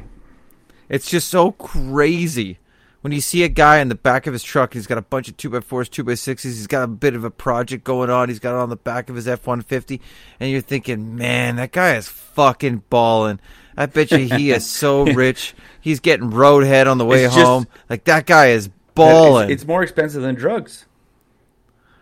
It's 0.90 1.10
just 1.10 1.30
so 1.30 1.52
crazy 1.54 2.60
when 3.02 3.14
you 3.14 3.22
see 3.22 3.44
a 3.44 3.48
guy 3.50 3.80
in 3.80 3.90
the 3.90 3.96
back 3.96 4.28
of 4.28 4.34
his 4.34 4.44
truck. 4.44 4.74
He's 4.74 4.88
got 4.88 4.98
a 4.98 5.02
bunch 5.02 5.28
of 5.30 5.38
two 5.38 5.50
by 5.50 5.60
fours, 5.62 5.88
two 5.90 6.04
by 6.04 6.16
sixes. 6.16 6.58
He's 6.58 6.68
got 6.68 6.84
a 6.84 6.88
bit 6.88 7.16
of 7.16 7.24
a 7.24 7.32
project 7.32 7.84
going 7.84 8.10
on. 8.10 8.30
He's 8.30 8.40
got 8.40 8.52
it 8.56 8.60
on 8.62 8.70
the 8.70 8.76
back 8.76 9.10
of 9.10 9.16
his 9.16 9.28
F 9.28 9.48
one 9.48 9.62
fifty, 9.62 10.02
and 10.40 10.52
you're 10.52 10.62
thinking, 10.62 11.16
man, 11.16 11.56
that 11.58 11.72
guy 11.72 11.96
is 11.96 12.08
fucking 12.08 12.84
balling. 12.90 13.40
I 13.78 13.86
bet 13.86 14.12
you 14.12 14.18
he 14.18 14.52
is 14.52 14.66
so 14.70 15.04
rich. 15.14 15.54
He's 15.80 16.00
getting 16.02 16.32
roadhead 16.32 16.90
on 16.92 16.98
the 16.98 17.06
way 17.06 17.24
It's 17.24 17.34
just- 17.36 17.46
home. 17.46 17.68
like 17.90 18.04
that 18.06 18.26
guy 18.26 18.48
is 18.48 18.66
It's, 18.66 18.74
balling. 18.96 19.50
it's 19.50 19.66
more 19.66 19.82
expensive 19.84 20.22
than 20.22 20.36
drugs. 20.36 20.86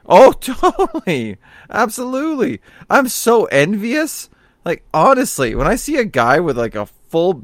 Oh, 0.09 0.31
totally. 0.39 1.37
Absolutely. 1.69 2.61
I'm 2.89 3.07
so 3.09 3.45
envious. 3.45 4.29
Like 4.65 4.83
honestly, 4.93 5.53
when 5.53 5.67
I 5.67 5.75
see 5.75 5.97
a 5.97 6.05
guy 6.05 6.39
with 6.39 6.57
like 6.57 6.75
a 6.75 6.85
full 7.09 7.43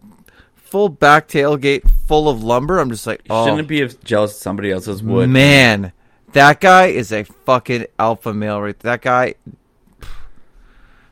full 0.73 0.89
back 0.89 1.27
tailgate 1.27 1.87
full 2.07 2.27
of 2.27 2.43
lumber, 2.43 2.79
I'm 2.79 2.89
just 2.89 3.05
like, 3.05 3.21
oh 3.29 3.45
Shouldn't 3.45 3.67
be 3.67 3.87
jealous 4.03 4.31
of 4.31 4.37
somebody 4.37 4.71
else's 4.71 5.03
wood. 5.03 5.29
man. 5.29 5.91
That 6.31 6.59
guy 6.59 6.87
is 6.87 7.11
a 7.11 7.25
fucking 7.25 7.85
alpha 7.99 8.33
male 8.33 8.59
right 8.59 8.79
That 8.79 9.03
guy 9.03 9.35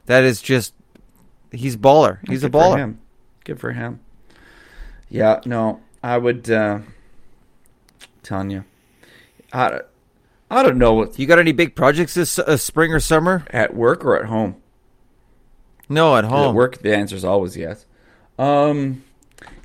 that 0.07 0.23
is 0.23 0.41
just 0.41 0.73
he's 1.51 1.77
baller. 1.77 2.17
He's 2.27 2.43
a 2.43 2.49
Good 2.49 2.57
for 2.59 2.63
baller. 2.63 2.77
him. 2.77 2.99
Good 3.45 3.59
for 3.59 3.71
him. 3.73 3.99
Yeah, 5.09 5.41
no, 5.45 5.79
I 6.01 6.17
would 6.17 6.49
uh 6.49 6.79
telling 8.23 8.49
you. 8.49 8.63
I, 9.53 9.81
I 10.49 10.63
don't 10.63 10.79
know 10.79 10.93
what 10.93 11.19
You 11.19 11.27
got 11.27 11.37
any 11.37 11.51
big 11.51 11.75
projects 11.75 12.15
this 12.15 12.39
uh, 12.39 12.57
spring 12.57 12.91
or 12.93 12.99
summer? 12.99 13.45
at 13.51 13.75
work 13.75 14.03
or 14.03 14.17
at 14.17 14.25
home. 14.25 14.55
No, 15.87 16.15
at 16.15 16.23
home. 16.23 16.49
At 16.49 16.55
work, 16.55 16.79
the 16.81 16.95
answer 16.95 17.15
is 17.15 17.23
always 17.25 17.55
yes. 17.55 17.85
Um, 18.39 19.03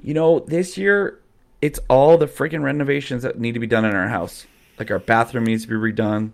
you 0.07 0.15
know, 0.15 0.39
this 0.39 0.79
year 0.79 1.19
it's 1.61 1.81
all 1.91 2.17
the 2.17 2.27
freaking 2.29 2.63
renovations 2.63 3.25
that 3.25 3.41
need 3.41 3.53
to 3.53 3.59
be 3.61 3.67
done 3.67 3.85
in 3.85 3.93
our 3.95 4.07
house. 4.09 4.47
Like 4.79 4.91
our 4.93 5.01
bathroom 5.01 5.45
needs 5.45 5.63
to 5.63 5.69
be 5.69 5.75
redone 5.75 6.31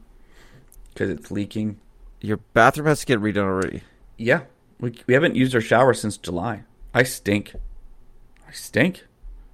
because 0.92 1.08
it's 1.08 1.30
leaking. 1.30 1.80
Your 2.20 2.36
bathroom 2.36 2.86
has 2.86 3.00
to 3.00 3.06
get 3.06 3.18
redone 3.18 3.44
already. 3.44 3.82
Yeah, 4.18 4.42
we 4.78 4.92
we 5.06 5.14
haven't 5.14 5.36
used 5.36 5.54
our 5.54 5.60
shower 5.62 5.94
since 5.94 6.18
July. 6.18 6.64
I 6.92 7.02
stink. 7.04 7.54
I 8.46 8.52
stink. 8.52 9.06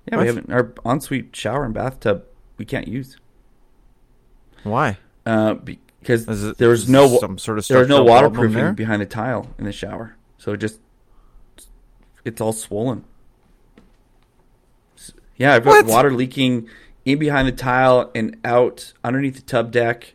Yeah, 0.08 0.16
What? 0.16 0.22
we 0.22 0.26
haven't 0.26 0.50
our 0.52 0.72
ensuite 0.84 1.36
shower 1.36 1.64
and 1.64 1.72
bathtub 1.72 2.24
we 2.56 2.64
can't 2.64 2.88
use. 2.88 3.16
Why? 4.64 4.98
Uh, 5.24 5.54
because 5.54 6.26
it 6.26 6.58
there 6.58 6.70
was 6.70 6.88
no 6.88 7.18
some 7.18 7.38
sort 7.38 7.58
of 7.58 7.68
there 7.68 7.78
was 7.78 7.88
no 7.88 8.02
waterproofing 8.02 8.74
behind 8.74 9.00
the 9.00 9.06
tile 9.06 9.54
in 9.58 9.64
the 9.64 9.72
shower, 9.72 10.16
so 10.38 10.54
it 10.54 10.56
just 10.56 10.80
it's 12.24 12.40
all 12.40 12.52
swollen. 12.52 13.04
Yeah, 15.38 15.54
I've 15.54 15.64
got 15.64 15.84
What? 15.84 15.86
water 15.86 16.10
leaking 16.12 16.68
in 17.04 17.18
behind 17.18 17.48
the 17.48 17.52
tile 17.52 18.10
and 18.14 18.36
out 18.44 18.92
underneath 19.02 19.36
the 19.36 19.42
tub 19.42 19.70
deck, 19.70 20.14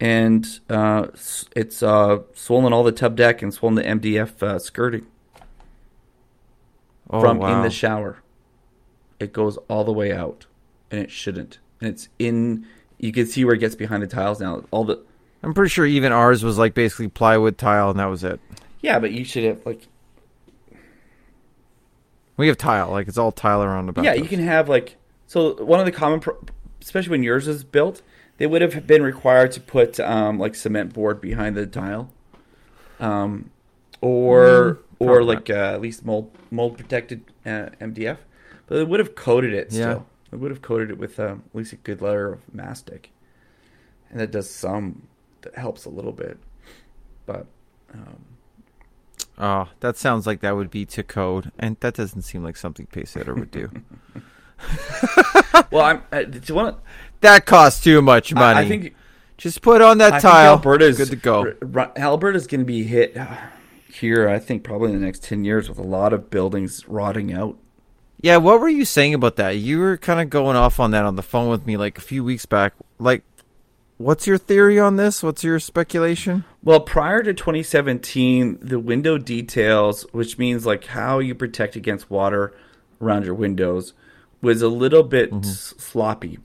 and 0.00 0.46
uh, 0.70 1.08
it's 1.56 1.82
uh, 1.82 2.20
swollen 2.34 2.72
all 2.72 2.84
the 2.84 2.92
tub 2.92 3.16
deck 3.16 3.42
and 3.42 3.52
swollen 3.52 3.74
the 3.74 3.82
MDF 3.82 4.42
uh, 4.42 4.58
skirting 4.58 5.06
Oh, 7.10 7.20
from 7.20 7.38
wow. 7.38 7.56
in 7.56 7.62
the 7.62 7.70
shower. 7.70 8.18
It 9.18 9.32
goes 9.32 9.56
all 9.68 9.82
the 9.84 9.92
way 9.92 10.12
out, 10.12 10.46
and 10.90 11.00
it 11.00 11.10
shouldn't. 11.10 11.58
And 11.80 11.88
it's 11.90 12.08
in. 12.18 12.66
You 12.98 13.12
can 13.12 13.26
see 13.26 13.44
where 13.44 13.54
it 13.54 13.58
gets 13.58 13.74
behind 13.74 14.02
the 14.02 14.06
tiles 14.06 14.40
now. 14.40 14.64
All 14.70 14.84
the 14.84 15.00
I'm 15.42 15.54
pretty 15.54 15.70
sure 15.70 15.86
even 15.86 16.12
ours 16.12 16.44
was 16.44 16.58
like 16.58 16.74
basically 16.74 17.08
plywood 17.08 17.58
tile, 17.58 17.90
and 17.90 17.98
that 17.98 18.06
was 18.06 18.24
it. 18.24 18.40
Yeah, 18.80 18.98
but 18.98 19.10
you 19.12 19.24
should 19.24 19.44
have 19.44 19.64
like 19.66 19.88
We 22.38 22.46
have 22.48 22.56
tile, 22.56 22.90
like 22.90 23.08
it's 23.08 23.18
all 23.18 23.32
tile 23.32 23.62
around 23.62 23.86
the 23.86 23.92
back. 23.92 24.04
Yeah, 24.04 24.14
you 24.14 24.26
can 24.28 24.40
have 24.40 24.68
like 24.68 24.96
so. 25.26 25.62
One 25.62 25.80
of 25.80 25.86
the 25.86 25.92
common, 25.92 26.20
pro- 26.20 26.38
especially 26.80 27.10
when 27.10 27.22
yours 27.22 27.46
is 27.48 27.64
built, 27.64 28.00
they 28.38 28.46
would 28.46 28.62
have 28.62 28.86
been 28.86 29.02
required 29.02 29.52
to 29.52 29.60
put 29.60 29.98
um, 30.00 30.38
like 30.38 30.54
cement 30.54 30.94
board 30.94 31.20
behind 31.20 31.56
the 31.56 31.66
tile, 31.66 32.10
um, 33.00 33.50
or 34.00 34.78
Mm, 35.00 35.06
or 35.06 35.22
like 35.22 35.50
uh, 35.50 35.74
at 35.74 35.80
least 35.80 36.04
mold 36.04 36.30
mold 36.50 36.76
protected 36.76 37.24
uh, 37.44 37.70
MDF, 37.80 38.18
but 38.66 38.76
they 38.76 38.84
would 38.84 39.00
have 39.00 39.14
coated 39.14 39.52
it 39.52 39.70
Yeah. 39.72 39.82
still. 39.92 40.06
They 40.30 40.36
would 40.36 40.50
have 40.50 40.62
coated 40.62 40.90
it 40.90 40.98
with 40.98 41.18
um, 41.20 41.42
at 41.50 41.54
least 41.56 41.72
a 41.72 41.76
good 41.76 42.00
layer 42.02 42.32
of 42.32 42.54
mastic, 42.54 43.10
and 44.10 44.18
that 44.20 44.30
does 44.30 44.48
some 44.50 45.08
that 45.42 45.56
helps 45.56 45.84
a 45.84 45.90
little 45.90 46.12
bit, 46.12 46.38
but. 47.26 47.46
Um, 47.92 48.24
Oh, 49.38 49.68
that 49.80 49.96
sounds 49.96 50.26
like 50.26 50.40
that 50.40 50.56
would 50.56 50.70
be 50.70 50.84
to 50.86 51.02
code, 51.02 51.52
and 51.58 51.76
that 51.80 51.94
doesn't 51.94 52.22
seem 52.22 52.42
like 52.42 52.56
something 52.56 52.86
Pacesetter 52.86 53.38
would 53.38 53.50
do. 53.52 53.70
well, 55.70 55.84
I'm. 55.84 56.02
Uh, 56.10 56.22
do 56.24 56.40
you 56.44 56.54
want? 56.54 56.78
that 57.20 57.46
costs 57.46 57.82
too 57.82 58.02
much 58.02 58.34
money. 58.34 58.58
I, 58.58 58.62
I 58.62 58.68
think 58.68 58.94
just 59.36 59.62
put 59.62 59.80
on 59.80 59.98
that 59.98 60.14
I 60.14 60.20
tile. 60.20 60.52
Alberta's 60.54 60.96
good 60.96 61.10
to 61.10 61.16
go. 61.16 61.40
R- 61.40 61.56
R- 61.74 61.92
Alberta's 61.96 62.46
going 62.46 62.60
to 62.60 62.66
be 62.66 62.82
hit 62.82 63.16
uh, 63.16 63.36
here. 63.92 64.28
I 64.28 64.38
think 64.40 64.64
probably 64.64 64.92
in 64.92 65.00
the 65.00 65.06
next 65.06 65.22
ten 65.22 65.44
years 65.44 65.68
with 65.68 65.78
a 65.78 65.82
lot 65.82 66.12
of 66.12 66.30
buildings 66.30 66.88
rotting 66.88 67.32
out. 67.32 67.56
Yeah, 68.20 68.38
what 68.38 68.60
were 68.60 68.68
you 68.68 68.84
saying 68.84 69.14
about 69.14 69.36
that? 69.36 69.50
You 69.50 69.78
were 69.78 69.96
kind 69.96 70.20
of 70.20 70.28
going 70.28 70.56
off 70.56 70.80
on 70.80 70.90
that 70.90 71.04
on 71.04 71.14
the 71.14 71.22
phone 71.22 71.48
with 71.48 71.66
me 71.66 71.76
like 71.76 71.98
a 71.98 72.00
few 72.00 72.24
weeks 72.24 72.46
back. 72.46 72.74
Like, 72.98 73.22
what's 73.98 74.26
your 74.26 74.38
theory 74.38 74.78
on 74.80 74.96
this? 74.96 75.22
What's 75.22 75.44
your 75.44 75.58
speculation? 75.60 76.44
Well, 76.62 76.80
prior 76.80 77.22
to 77.22 77.34
2017, 77.34 78.58
the 78.62 78.78
window 78.80 79.18
details, 79.18 80.02
which 80.12 80.38
means 80.38 80.64
like 80.64 80.84
how 80.86 81.18
you 81.18 81.34
protect 81.34 81.76
against 81.76 82.10
water 82.10 82.54
around 83.00 83.24
your 83.24 83.34
windows, 83.34 83.92
was 84.40 84.62
a 84.62 84.68
little 84.68 85.02
bit 85.02 85.32
s- 85.34 85.74
sloppy. 85.78 86.38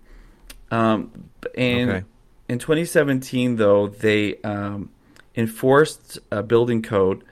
Um, 0.72 1.30
and 1.56 1.90
Okay. 1.90 2.04
in 2.50 2.60
2017, 2.60 3.56
though, 3.58 3.88
they 3.88 4.38
um, 4.42 4.90
enforced 5.36 6.20
a 6.32 6.42
building 6.44 6.82
code 6.82 7.24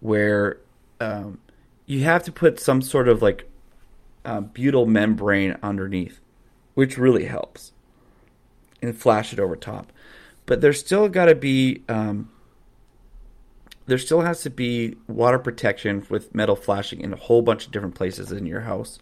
where 0.00 0.58
um, 1.00 1.38
you 1.86 2.04
have 2.04 2.22
to 2.24 2.32
put 2.32 2.58
some 2.60 2.80
sort 2.82 3.08
of 3.08 3.20
like 3.22 3.48
uh, 4.24 4.40
butyl 4.40 4.86
membrane 4.86 5.56
underneath, 5.62 6.20
which 6.74 6.96
really 6.98 7.24
helps, 7.26 7.72
and 8.82 8.96
flash 8.96 9.32
it 9.32 9.38
over 9.40 9.56
top. 9.56 9.92
But 10.46 10.60
there's 10.60 10.80
still 10.80 11.08
got 11.08 11.26
to 11.26 11.34
be 11.34 11.82
um, 11.88 12.30
there 13.86 13.98
still 13.98 14.20
has 14.22 14.42
to 14.42 14.50
be 14.50 14.96
water 15.06 15.38
protection 15.38 16.06
with 16.10 16.34
metal 16.34 16.56
flashing 16.56 17.00
in 17.00 17.12
a 17.12 17.16
whole 17.16 17.42
bunch 17.42 17.66
of 17.66 17.72
different 17.72 17.94
places 17.94 18.30
in 18.32 18.46
your 18.46 18.60
house 18.62 18.98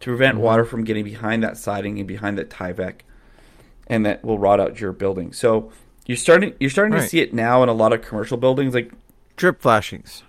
to 0.00 0.10
prevent 0.10 0.38
water 0.38 0.64
from 0.64 0.84
getting 0.84 1.04
behind 1.04 1.42
that 1.44 1.56
siding 1.56 1.98
and 1.98 2.08
behind 2.08 2.36
that 2.38 2.50
Tyvek, 2.50 3.00
and 3.86 4.04
that 4.04 4.24
will 4.24 4.38
rot 4.38 4.58
out 4.58 4.80
your 4.80 4.92
building. 4.92 5.32
So 5.32 5.70
you're 6.06 6.16
starting 6.16 6.54
you're 6.58 6.70
starting 6.70 6.98
to 6.98 7.06
see 7.06 7.20
it 7.20 7.32
now 7.32 7.62
in 7.62 7.68
a 7.68 7.72
lot 7.74 7.92
of 7.92 8.02
commercial 8.02 8.36
buildings, 8.36 8.74
like 8.74 8.92
Drip 9.36 9.60
flashings. 9.62 10.22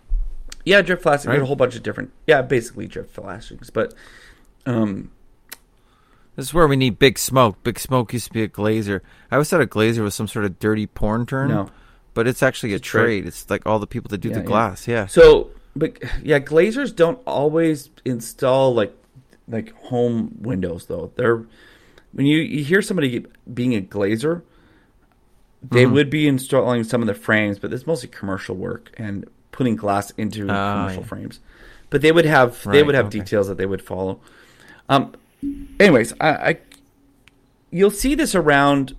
yeah, 0.65 0.81
drip 0.81 1.01
flashing. 1.01 1.29
Right. 1.31 1.41
A 1.41 1.45
whole 1.45 1.55
bunch 1.57 1.75
of 1.75 1.83
different 1.83 2.11
yeah, 2.27 2.41
basically 2.41 2.87
drip 2.87 3.09
flashings, 3.11 3.69
but 3.69 3.93
um, 4.65 5.11
This 6.35 6.47
is 6.47 6.53
where 6.53 6.67
we 6.67 6.75
need 6.75 6.97
Big 6.99 7.19
Smoke. 7.19 7.61
Big 7.63 7.79
Smoke 7.79 8.11
used 8.13 8.27
to 8.27 8.33
be 8.33 8.41
a 8.43 8.47
glazer. 8.47 9.01
I 9.29 9.35
always 9.35 9.49
thought 9.49 9.61
a 9.61 9.67
glazer 9.67 9.99
was 10.01 10.15
some 10.15 10.27
sort 10.27 10.45
of 10.45 10.57
dirty 10.59 10.87
porn 10.87 11.25
term. 11.25 11.49
no. 11.49 11.69
But 12.15 12.27
it's 12.27 12.43
actually 12.43 12.73
a 12.73 12.75
It's 12.75 12.87
a 12.87 12.91
trade. 12.91 13.05
trade. 13.05 13.25
It's 13.27 13.49
like 13.49 13.65
all 13.65 13.79
the 13.79 13.87
people 13.87 14.09
that 14.09 14.19
do 14.19 14.29
Yeah, 14.29 14.35
the 14.35 14.41
glass. 14.41 14.87
Yeah. 14.87 15.07
So, 15.07 15.49
but 15.75 15.97
yeah, 16.23 16.37
glazers 16.39 16.95
don't 16.95 17.19
always 17.25 17.89
install 18.05 18.73
like 18.75 18.95
like 19.47 19.73
home 19.73 20.35
windows 20.39 20.85
though. 20.85 21.11
They're 21.15 21.43
when 22.13 22.27
you, 22.27 22.37
you 22.37 22.63
hear 22.63 22.83
somebody 22.83 23.25
being 23.51 23.73
a 23.75 23.81
glazer, 23.81 24.43
they 25.67 25.85
Mhm. 25.85 25.93
would 25.93 26.09
be 26.11 26.27
installing 26.27 26.83
some 26.83 27.01
of 27.01 27.07
the 27.07 27.15
frames, 27.15 27.57
but 27.57 27.73
it's 27.73 27.87
mostly 27.87 28.09
commercial 28.09 28.55
work 28.55 28.91
and 28.97 29.25
putting 29.51 29.75
glass 29.75 30.11
into 30.11 30.47
Ah, 30.49 30.73
commercial 30.83 31.01
yeah. 31.01 31.07
frames. 31.07 31.39
But 31.89 32.01
they 32.03 32.11
would 32.11 32.25
have 32.25 32.63
they 32.65 32.83
would 32.83 32.93
have 32.95 33.07
okay. 33.07 33.19
details 33.19 33.47
that 33.47 33.57
they 33.57 33.65
would 33.65 33.81
follow. 33.81 34.19
Um, 34.87 35.13
anyways, 35.79 36.13
I, 36.19 36.29
I 36.29 36.57
you'll 37.71 37.91
see 37.91 38.15
this 38.15 38.35
around 38.35 38.95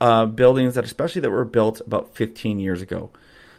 uh, 0.00 0.26
buildings 0.26 0.74
that 0.74 0.84
especially 0.84 1.20
that 1.22 1.30
were 1.30 1.44
built 1.44 1.80
about 1.80 2.14
15 2.14 2.58
years 2.58 2.82
ago. 2.82 3.10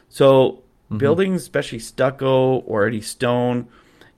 So 0.10 0.60
Mm-hmm. 0.90 0.98
buildings, 0.98 1.42
especially 1.42 1.80
stucco 1.80 2.58
or 2.58 2.86
any 2.86 3.00
stone, 3.02 3.68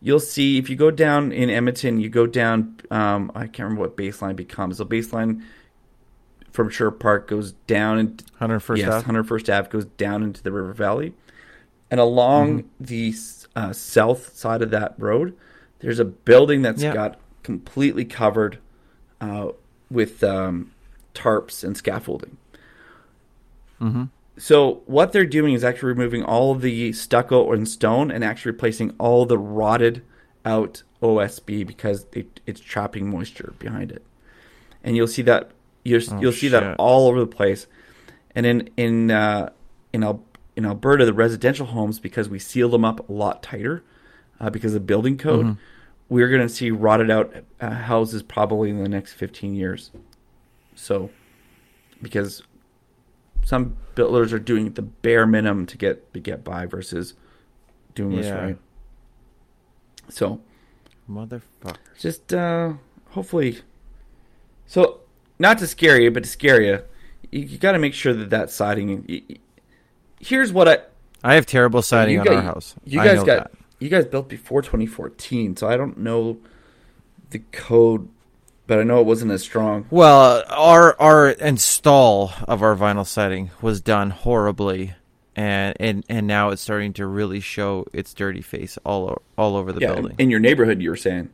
you'll 0.02 0.20
see 0.20 0.58
if 0.58 0.68
you 0.70 0.76
go 0.76 0.90
down 0.92 1.32
in 1.32 1.50
Edmonton, 1.50 2.00
you 2.02 2.10
go 2.10 2.26
down. 2.26 2.78
Um, 2.92 3.32
I 3.36 3.42
can't 3.46 3.60
remember 3.70 3.82
what 3.82 3.96
baseline 3.96 4.36
becomes. 4.36 4.80
The 4.80 4.86
baseline 4.86 5.44
from 6.52 6.70
Sherwood 6.70 7.00
Park 7.00 7.28
goes 7.30 7.52
down 7.68 8.00
and 8.00 8.24
101st 8.42 8.78
yes, 8.78 8.88
Ave. 8.90 9.08
101st 9.14 9.58
Ave 9.60 9.70
goes 9.70 9.86
down 9.86 10.24
into 10.24 10.42
the 10.42 10.52
River 10.52 10.74
Valley, 10.74 11.14
and 11.92 12.00
along 12.00 12.64
Mm-hmm. 12.64 12.84
the 12.84 13.14
uh, 13.56 13.72
south 13.72 14.36
side 14.36 14.62
of 14.64 14.72
that 14.72 14.96
road, 14.98 15.38
there's 15.80 16.00
a 16.00 16.06
building 16.06 16.62
that's 16.64 16.82
Yeah. 16.82 16.94
got 16.94 17.20
completely 17.46 18.04
covered 18.06 18.58
uh, 19.22 19.50
with 19.92 20.24
um, 20.24 20.72
tarps 21.14 21.64
and 21.64 21.78
scaffolding. 21.78 22.38
Mhm. 23.80 24.10
So 24.38 24.82
what 24.86 25.14
they're 25.14 25.26
doing 25.26 25.54
is 25.54 25.64
actually 25.64 25.90
removing 25.90 26.24
all 26.24 26.52
of 26.52 26.62
the 26.62 26.92
stucco 26.92 27.52
and 27.54 27.68
stone 27.68 28.12
and 28.12 28.24
actually 28.24 28.52
replacing 28.52 28.94
all 28.98 29.26
the 29.26 29.38
rotted 29.38 30.02
out 30.44 30.84
OSB 31.02 31.66
because 31.66 32.06
it, 32.14 32.40
it's 32.46 32.60
trapping 32.60 33.10
moisture 33.10 33.54
behind 33.60 33.92
it. 33.92 34.04
And 34.84 34.96
you'll 34.98 35.08
see 35.08 35.22
that 35.24 35.52
you'll, 35.84 36.02
Oh, 36.12 36.20
you'll 36.20 36.32
see 36.32 36.48
that 36.50 36.76
all 36.80 37.08
over 37.08 37.20
the 37.20 37.28
place. 37.28 37.68
And 38.36 38.46
in 38.46 38.70
in 38.76 39.12
uh, 39.12 39.52
in 39.94 40.04
Al- 40.04 40.24
in 40.56 40.66
Alberta, 40.66 41.06
the 41.06 41.14
residential 41.14 41.68
homes 41.68 42.00
because 42.00 42.28
we 42.28 42.40
seal 42.40 42.70
them 42.70 42.84
up 42.84 43.08
a 43.08 43.14
lot 43.14 43.42
tighter 43.44 43.84
uh, 44.42 44.50
because 44.50 44.74
of 44.76 44.86
building 44.88 45.18
code, 45.18 45.46
Mhm. 45.46 45.58
We're 46.10 46.30
going 46.30 46.42
to 46.42 46.50
see 46.50 46.72
rotted 46.72 47.10
out 47.10 47.34
uh, 47.60 47.70
houses 47.72 48.22
probably 48.24 48.70
in 48.70 48.82
the 48.82 48.90
next 48.90 49.14
15 49.14 49.56
years. 49.56 49.92
So 50.76 51.10
because 52.02 52.44
some 53.44 53.76
builders 53.96 54.32
are 54.34 54.40
doing 54.40 54.74
the 54.74 54.82
bare 54.82 55.26
minimum 55.26 55.66
to 55.68 55.78
get 55.78 56.14
to 56.14 56.20
get 56.20 56.44
by 56.44 56.66
versus 56.66 57.14
doing 57.96 58.16
this 58.18 58.26
Yeah. 58.28 58.44
right. 58.44 58.58
So 60.10 60.42
Motherfucker. 61.10 61.78
just 62.00 62.34
uh 62.34 62.74
hopefully 63.12 63.60
so 64.66 65.00
not 65.40 65.58
to 65.60 65.68
scare 65.68 66.00
you 66.02 66.10
but 66.12 66.24
to 66.24 66.30
scare 66.30 66.62
you 66.62 66.82
you, 67.32 67.42
you 67.42 67.58
got 67.58 67.72
to 67.74 67.80
make 67.80 67.94
sure 67.94 68.14
that 68.14 68.30
that 68.32 68.50
siding 68.50 69.06
y- 69.08 69.22
y- 69.30 69.36
here's 70.20 70.52
what 70.52 70.68
i 70.68 70.78
I 71.24 71.36
have 71.36 71.46
terrible 71.46 71.82
siding 71.82 72.20
on 72.20 72.26
got- 72.26 72.36
our 72.36 72.42
house. 72.42 72.76
you 72.84 73.00
guys 73.00 73.18
got 73.24 73.26
that. 73.26 73.52
You 73.80 73.90
guys 73.90 74.06
built 74.06 74.28
before 74.30 74.62
2014 74.62 75.58
so 75.58 75.68
i 75.68 75.76
don't 75.78 75.98
know 75.98 76.38
the 77.32 77.40
code 77.52 78.08
but 78.68 78.80
i 78.80 78.84
know 78.84 79.00
it 79.00 79.06
wasn't 79.06 79.32
as 79.32 79.42
strong 79.44 79.86
Well, 79.90 80.44
our 80.50 81.00
our 81.00 81.30
install 81.30 82.32
of 82.48 82.62
our 82.64 82.76
vinyl 82.76 83.06
siding 83.06 83.52
was 83.62 83.80
done 83.82 84.10
horribly, 84.10 84.94
and 85.36 85.76
and 85.80 86.04
and 86.10 86.26
now 86.26 86.50
it's 86.50 86.62
starting 86.64 86.94
to 86.94 87.06
really 87.06 87.40
show 87.42 87.86
its 87.94 88.14
dirty 88.14 88.42
face 88.42 88.78
all 88.84 89.10
o- 89.10 89.22
all 89.38 89.56
over 89.56 89.72
the 89.72 89.82
yeah 89.82 89.94
building, 89.94 90.16
in 90.18 90.30
your 90.32 90.40
neighborhood 90.40 90.82
you 90.82 90.90
were 90.90 90.96
saying 90.96 91.30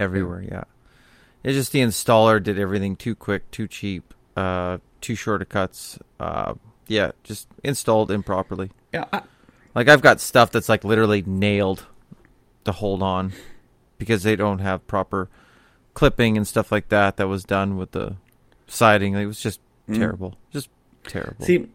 everywhere. 0.00 0.42
Yeah, 0.48 0.64
it's 1.42 1.54
just 1.56 1.72
the 1.72 1.80
installer 1.80 2.42
did 2.42 2.58
everything 2.58 2.96
too 2.96 3.14
quick, 3.14 3.50
too 3.50 3.66
cheap, 3.68 4.14
uh, 4.36 4.78
too 5.00 5.14
short 5.14 5.42
of 5.42 5.48
cuts. 5.48 5.98
Uh, 6.18 6.54
yeah, 6.86 7.10
just 7.22 7.48
installed 7.62 8.10
improperly. 8.10 8.70
yeah 8.92 9.04
I, 9.12 9.22
Like 9.74 9.88
I've 9.88 10.02
got 10.02 10.20
stuff 10.20 10.50
that's 10.50 10.68
like 10.68 10.84
literally 10.84 11.22
nailed 11.26 11.86
to 12.64 12.72
hold 12.72 13.02
on 13.02 13.32
because 13.98 14.22
they 14.22 14.36
don't 14.36 14.58
have 14.60 14.86
proper 14.86 15.28
clipping 15.94 16.36
and 16.36 16.46
stuff 16.46 16.70
like 16.72 16.88
that 16.88 17.16
that 17.16 17.28
was 17.28 17.44
done 17.44 17.76
with 17.76 17.92
the 17.92 18.16
siding. 18.66 19.14
It 19.14 19.26
was 19.26 19.40
just 19.40 19.60
Mm. 19.88 19.96
terrible. 19.96 20.34
Just 20.52 20.68
terrible. 21.04 21.44
See, 21.46 21.66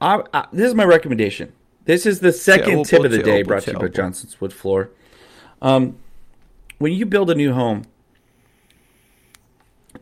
I, 0.00 0.20
I, 0.34 0.46
this 0.52 0.66
is 0.66 0.74
my 0.74 0.82
recommendation. 0.84 1.52
This 1.84 2.06
is 2.06 2.18
the 2.18 2.32
second 2.32 2.64
Terrible, 2.66 2.84
tip 2.84 3.04
of 3.04 3.10
the 3.12 3.18
day 3.18 3.24
terrible, 3.24 3.48
brought 3.48 3.62
to 3.62 3.70
you 3.72 3.78
by. 3.78 3.86
Johnson's 3.88 4.40
Wood 4.40 4.52
Floor. 4.52 4.90
Um, 5.60 5.96
when 6.78 6.92
you 6.92 7.06
build 7.06 7.30
a 7.30 7.36
new 7.36 7.52
home, 7.52 7.84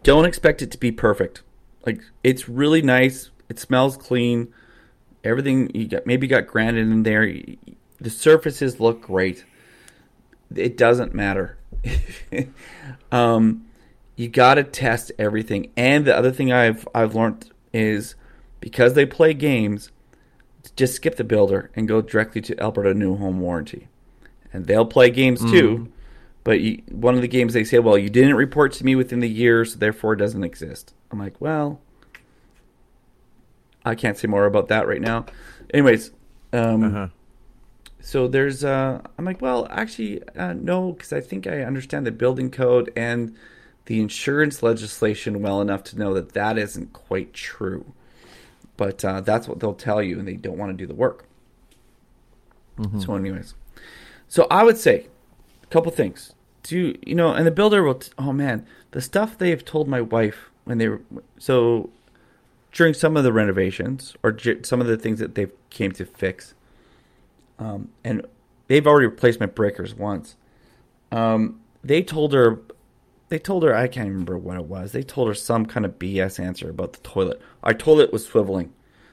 don't 0.02 0.24
expect 0.24 0.62
it 0.62 0.70
to 0.70 0.78
be 0.78 0.90
perfect. 0.90 1.42
Like 1.84 2.00
it's 2.24 2.48
really 2.48 2.82
nice. 2.82 3.30
It 3.48 3.58
smells 3.58 3.96
clean. 3.96 4.52
Everything 5.24 5.70
you 5.74 5.86
got 5.86 6.06
maybe 6.06 6.26
got 6.26 6.46
granite 6.46 6.80
in 6.80 7.02
there. 7.02 7.32
The 8.00 8.10
surfaces 8.10 8.80
look 8.80 9.02
great. 9.02 9.44
It 10.54 10.76
doesn't 10.76 11.14
matter. 11.14 11.58
um, 13.12 13.66
you 14.16 14.28
got 14.28 14.54
to 14.54 14.64
test 14.64 15.12
everything. 15.18 15.70
And 15.76 16.04
the 16.04 16.16
other 16.16 16.32
thing 16.32 16.52
I've 16.52 16.86
I've 16.94 17.14
learned 17.14 17.50
is 17.72 18.14
because 18.60 18.94
they 18.94 19.06
play 19.06 19.32
games, 19.34 19.90
just 20.76 20.94
skip 20.94 21.16
the 21.16 21.24
builder 21.24 21.70
and 21.74 21.86
go 21.88 22.00
directly 22.02 22.40
to 22.42 22.60
Alberta 22.60 22.94
New 22.94 23.16
Home 23.16 23.40
Warranty. 23.40 23.88
and 24.52 24.66
they'll 24.66 24.86
play 24.86 25.10
games 25.10 25.40
too. 25.50 25.92
But 26.42 26.60
you, 26.60 26.82
one 26.90 27.14
of 27.14 27.20
the 27.20 27.28
games 27.28 27.52
they 27.52 27.64
say, 27.64 27.78
well, 27.78 27.96
you 27.98 28.08
didn't 28.10 28.34
report 28.34 28.72
to 28.74 28.84
me 28.84 28.96
within 28.96 29.20
the 29.20 29.28
year, 29.28 29.64
so 29.64 29.78
therefore 29.78 30.14
it 30.14 30.16
doesn't 30.16 30.42
exist. 30.42 30.94
I'm 31.10 31.18
like, 31.18 31.40
well, 31.40 31.80
I 33.84 33.94
can't 33.94 34.16
say 34.18 34.28
more 34.28 34.46
about 34.46 34.68
that 34.68 34.86
right 34.86 35.00
now. 35.00 35.26
Anyways, 35.72 36.10
um, 36.52 36.84
Uh-huh. 36.84 37.08
so 38.00 38.26
there's 38.26 38.64
uh 38.64 39.00
i'm 39.18 39.24
like 39.26 39.40
well 39.42 39.66
actually 39.70 40.22
uh, 40.36 40.54
no 40.54 40.92
because 40.92 41.12
i 41.12 41.20
think 41.20 41.46
i 41.46 41.62
understand 41.62 42.06
the 42.06 42.10
building 42.10 42.50
code 42.50 42.90
and 42.96 43.34
the 43.86 44.00
insurance 44.00 44.62
legislation 44.62 45.42
well 45.42 45.60
enough 45.60 45.82
to 45.84 45.98
know 45.98 46.14
that 46.14 46.32
that 46.32 46.56
isn't 46.58 46.92
quite 46.94 47.32
true 47.34 47.84
but 48.78 49.04
uh, 49.04 49.20
that's 49.20 49.46
what 49.46 49.60
they'll 49.60 49.74
tell 49.74 50.02
you 50.02 50.18
and 50.18 50.26
they 50.26 50.34
don't 50.34 50.56
want 50.56 50.70
to 50.72 50.76
do 50.76 50.86
the 50.86 50.94
work 50.94 51.26
so 52.98 53.14
anyways 53.14 53.54
so 54.28 54.46
i 54.50 54.62
would 54.64 54.78
say 54.78 55.06
a 55.62 55.66
couple 55.66 55.92
things 55.92 56.32
do 56.62 56.96
you 57.04 57.14
know 57.14 57.30
and 57.32 57.46
the 57.46 57.50
builder 57.50 57.82
will 57.82 57.94
t- 57.96 58.10
oh 58.18 58.32
man 58.32 58.66
the 58.92 59.00
stuff 59.02 59.36
they've 59.36 59.64
told 59.64 59.86
my 59.88 60.00
wife 60.00 60.48
when 60.64 60.78
they 60.78 60.88
were 60.88 61.02
so 61.38 61.90
during 62.72 62.94
some 62.94 63.16
of 63.16 63.24
the 63.24 63.32
renovations 63.32 64.14
or 64.22 64.32
j- 64.32 64.62
some 64.62 64.80
of 64.80 64.86
the 64.86 64.96
things 64.96 65.18
that 65.18 65.34
they 65.34 65.48
came 65.70 65.92
to 65.92 66.04
fix 66.04 66.54
um, 67.60 67.90
and 68.02 68.26
they've 68.66 68.86
already 68.86 69.06
replaced 69.06 69.38
my 69.38 69.46
breakers 69.46 69.94
once. 69.94 70.36
Um, 71.12 71.60
they 71.84 72.02
told 72.02 72.32
her, 72.32 72.60
they 73.28 73.38
told 73.38 73.62
her 73.62 73.74
I 73.74 73.86
can't 73.86 74.08
remember 74.08 74.38
what 74.38 74.56
it 74.56 74.64
was. 74.64 74.92
They 74.92 75.02
told 75.02 75.28
her 75.28 75.34
some 75.34 75.66
kind 75.66 75.84
of 75.84 75.98
BS 75.98 76.42
answer 76.42 76.70
about 76.70 76.94
the 76.94 77.00
toilet. 77.00 77.40
Our 77.62 77.74
toilet 77.74 78.12
was 78.12 78.26
swiveling, 78.26 78.70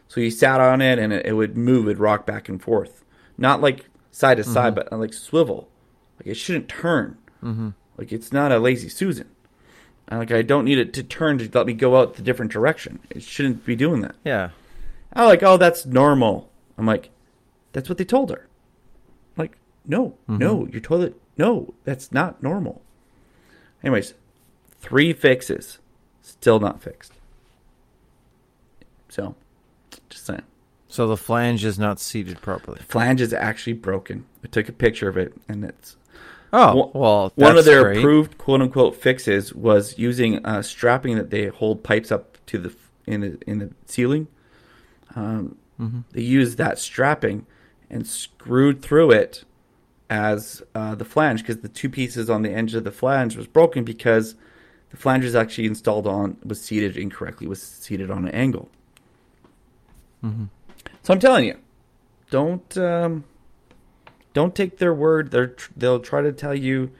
so 0.07 0.21
you 0.21 0.31
sat 0.31 0.61
on 0.61 0.81
it 0.81 0.97
and 0.97 1.11
it, 1.11 1.25
it 1.25 1.33
would 1.33 1.57
move, 1.57 1.85
it'd 1.87 1.99
rock 1.99 2.25
back 2.25 2.47
and 2.47 2.61
forth, 2.61 3.03
not 3.37 3.61
like 3.61 3.89
side 4.11 4.37
to 4.37 4.43
side, 4.43 4.73
but 4.73 4.91
like 4.91 5.13
swivel. 5.13 5.69
Like 6.19 6.27
it 6.27 6.35
shouldn't 6.35 6.69
turn. 6.69 7.17
Mm-hmm. 7.43 7.69
Like 7.97 8.11
it's 8.11 8.31
not 8.31 8.51
a 8.51 8.59
lazy 8.59 8.89
Susan. 8.89 9.29
Like 10.09 10.31
I 10.31 10.41
don't 10.41 10.65
need 10.65 10.77
it 10.77 10.93
to 10.93 11.03
turn 11.03 11.37
to 11.39 11.49
let 11.53 11.67
me 11.67 11.73
go 11.73 11.97
out 11.97 12.15
the 12.15 12.21
different 12.21 12.51
direction. 12.51 12.99
It 13.09 13.23
shouldn't 13.23 13.65
be 13.65 13.75
doing 13.75 14.01
that. 14.01 14.15
Yeah. 14.23 14.51
I'm 15.13 15.25
like, 15.25 15.43
oh, 15.43 15.57
that's 15.57 15.85
normal. 15.85 16.49
I'm 16.77 16.85
like, 16.85 17.09
that's 17.73 17.89
what 17.89 17.97
they 17.97 18.05
told 18.05 18.29
her. 18.29 18.47
I'm 19.35 19.43
like, 19.43 19.57
no, 19.85 20.17
mm-hmm. 20.29 20.37
no, 20.37 20.67
your 20.67 20.81
toilet, 20.81 21.19
no, 21.37 21.73
that's 21.83 22.11
not 22.11 22.41
normal. 22.41 22.81
Anyways, 23.83 24.13
three 24.79 25.13
fixes, 25.13 25.79
still 26.21 26.59
not 26.59 26.81
fixed. 26.81 27.13
So, 29.09 29.35
just 30.09 30.25
saying. 30.25 30.43
So 30.87 31.07
the 31.07 31.17
flange 31.17 31.65
is 31.65 31.77
not 31.77 31.99
seated 31.99 32.41
properly. 32.41 32.77
The 32.79 32.85
Flange 32.85 33.21
is 33.21 33.33
actually 33.33 33.73
broken. 33.73 34.25
I 34.43 34.47
took 34.47 34.69
a 34.69 34.73
picture 34.73 35.09
of 35.09 35.17
it, 35.17 35.33
and 35.47 35.63
it's 35.65 35.97
Oh, 36.59 36.91
well, 36.93 37.31
one 37.35 37.57
of 37.57 37.65
their 37.65 37.83
great. 37.83 37.99
approved 37.99 38.37
quote 38.37 38.61
unquote 38.61 38.95
fixes 38.95 39.53
was 39.53 39.97
using 39.97 40.43
uh, 40.45 40.61
strapping 40.61 41.15
that 41.15 41.29
they 41.29 41.47
hold 41.47 41.83
pipes 41.83 42.11
up 42.11 42.37
to 42.47 42.57
the 42.57 42.75
in 43.05 43.21
the 43.21 43.37
in 43.45 43.59
the 43.59 43.71
ceiling. 43.85 44.27
Um, 45.15 45.57
Mm-hmm. 45.79 45.99
They 46.11 46.21
used 46.21 46.57
that 46.57 46.79
strapping 46.79 47.45
and 47.89 48.05
screwed 48.05 48.81
through 48.81 49.11
it 49.11 49.43
as 50.09 50.63
uh, 50.73 50.95
the 50.95 51.05
flange 51.05 51.41
because 51.41 51.57
the 51.57 51.69
two 51.69 51.89
pieces 51.89 52.29
on 52.29 52.41
the 52.41 52.51
edge 52.51 52.73
of 52.73 52.83
the 52.83 52.91
flange 52.91 53.35
was 53.35 53.47
broken 53.47 53.83
because 53.83 54.35
the 54.89 54.97
flange 54.97 55.23
was 55.23 55.35
actually 55.35 55.67
installed 55.67 56.07
on 56.07 56.37
was 56.43 56.61
seated 56.61 56.97
incorrectly 56.97 57.47
was 57.47 57.61
seated 57.61 58.09
on 58.09 58.25
an 58.25 58.33
angle. 58.33 58.69
Mm-hmm. 60.23 60.45
So 61.03 61.13
I'm 61.13 61.19
telling 61.19 61.45
you, 61.45 61.57
don't 62.29 62.77
um, 62.77 63.23
don't 64.37 64.53
take 64.53 64.77
their 64.77 64.93
word. 64.93 65.31
They're 65.31 65.47
tr- 65.47 65.71
they'll 65.75 65.99
try 65.99 66.21
to 66.21 66.31
tell 66.31 66.53
you, 66.53 66.91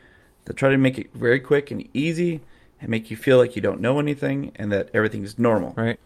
they'll 0.46 0.56
try 0.56 0.70
to 0.72 0.78
make 0.78 0.98
it 0.98 1.14
very 1.14 1.40
quick 1.40 1.70
and 1.72 1.88
easy, 1.94 2.42
and 2.82 2.90
make 2.90 3.12
you 3.12 3.18
feel 3.18 3.38
like 3.38 3.56
you 3.56 3.62
don't 3.62 3.80
know 3.80 4.00
anything 4.00 4.52
and 4.56 4.72
that 4.72 4.90
everything 4.94 5.24
is 5.24 5.38
normal. 5.38 5.74
Right. 5.78 6.00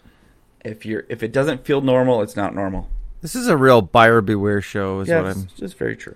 If 0.65 0.85
you're 0.85 1.05
if 1.07 1.23
it 1.23 1.31
doesn't 1.31 1.65
feel 1.65 1.79
normal, 1.81 2.21
it's 2.21 2.35
not 2.35 2.53
normal. 2.53 2.89
This 3.21 3.33
is 3.35 3.47
a 3.47 3.55
real 3.55 3.81
buyer 3.81 4.19
beware 4.21 4.61
show, 4.61 4.99
is 4.99 5.07
yeah, 5.07 5.21
what 5.21 5.31
it's 5.31 5.41
I'm. 5.41 5.47
just 5.55 5.77
very 5.77 5.95
true. 5.95 6.15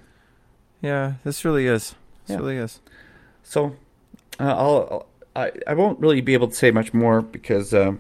Yeah, 0.81 1.13
this 1.23 1.45
really 1.45 1.65
is. 1.67 1.95
This 2.25 2.33
Yeah. 2.33 2.37
really 2.37 2.57
is. 2.57 2.81
So 3.43 3.75
uh, 4.39 4.53
I'll, 4.63 4.87
I'll 4.91 5.43
I 5.43 5.51
I 5.65 5.73
won't 5.75 5.99
really 5.99 6.21
be 6.21 6.33
able 6.33 6.49
to 6.49 6.55
say 6.55 6.71
much 6.71 6.93
more 6.93 7.21
because 7.21 7.73
um, 7.73 7.99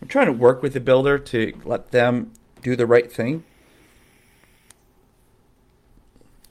I'm 0.00 0.08
trying 0.08 0.26
to 0.26 0.32
work 0.32 0.62
with 0.62 0.72
the 0.72 0.80
builder 0.80 1.18
to 1.18 1.52
let 1.64 1.90
them 1.92 2.32
do 2.62 2.74
the 2.74 2.86
right 2.86 3.10
thing. 3.12 3.44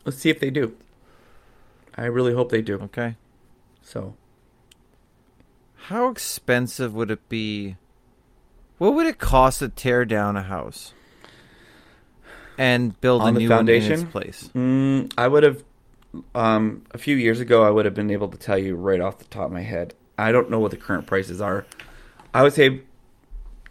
Let's 0.05 0.17
see 0.17 0.29
if 0.29 0.39
they 0.39 0.49
do. 0.49 0.75
I 1.95 2.05
really 2.05 2.33
hope 2.33 2.49
they 2.49 2.61
do. 2.61 2.75
Okay. 2.79 3.15
So 3.81 4.15
How 5.75 6.09
expensive 6.09 6.93
would 6.93 7.11
it 7.11 7.27
be? 7.29 7.75
What 8.77 8.93
would 8.95 9.05
it 9.07 9.19
cost 9.19 9.59
to 9.59 9.69
tear 9.69 10.05
down 10.05 10.35
a 10.37 10.43
house 10.43 10.93
and 12.57 12.99
build 13.01 13.21
On 13.21 13.35
a 13.35 13.39
new 13.39 13.49
one 13.49 13.51
in 13.51 13.57
foundation? 13.57 13.93
its 13.93 14.03
place? 14.11 14.49
Mm, 14.55 15.13
I 15.17 15.27
would 15.27 15.43
have, 15.43 15.63
um, 16.33 16.83
a 16.91 16.97
few 16.97 17.15
years 17.15 17.39
ago, 17.39 17.63
I 17.63 17.69
would 17.69 17.85
have 17.85 17.93
been 17.93 18.09
able 18.09 18.27
to 18.29 18.37
tell 18.37 18.57
you 18.57 18.75
right 18.75 18.99
off 19.01 19.19
the 19.19 19.25
top 19.25 19.47
of 19.47 19.51
my 19.51 19.61
head. 19.61 19.93
I 20.17 20.31
don't 20.31 20.49
know 20.49 20.59
what 20.59 20.71
the 20.71 20.77
current 20.77 21.05
prices 21.05 21.41
are. 21.41 21.65
I 22.33 22.41
would 22.43 22.53
say 22.53 22.81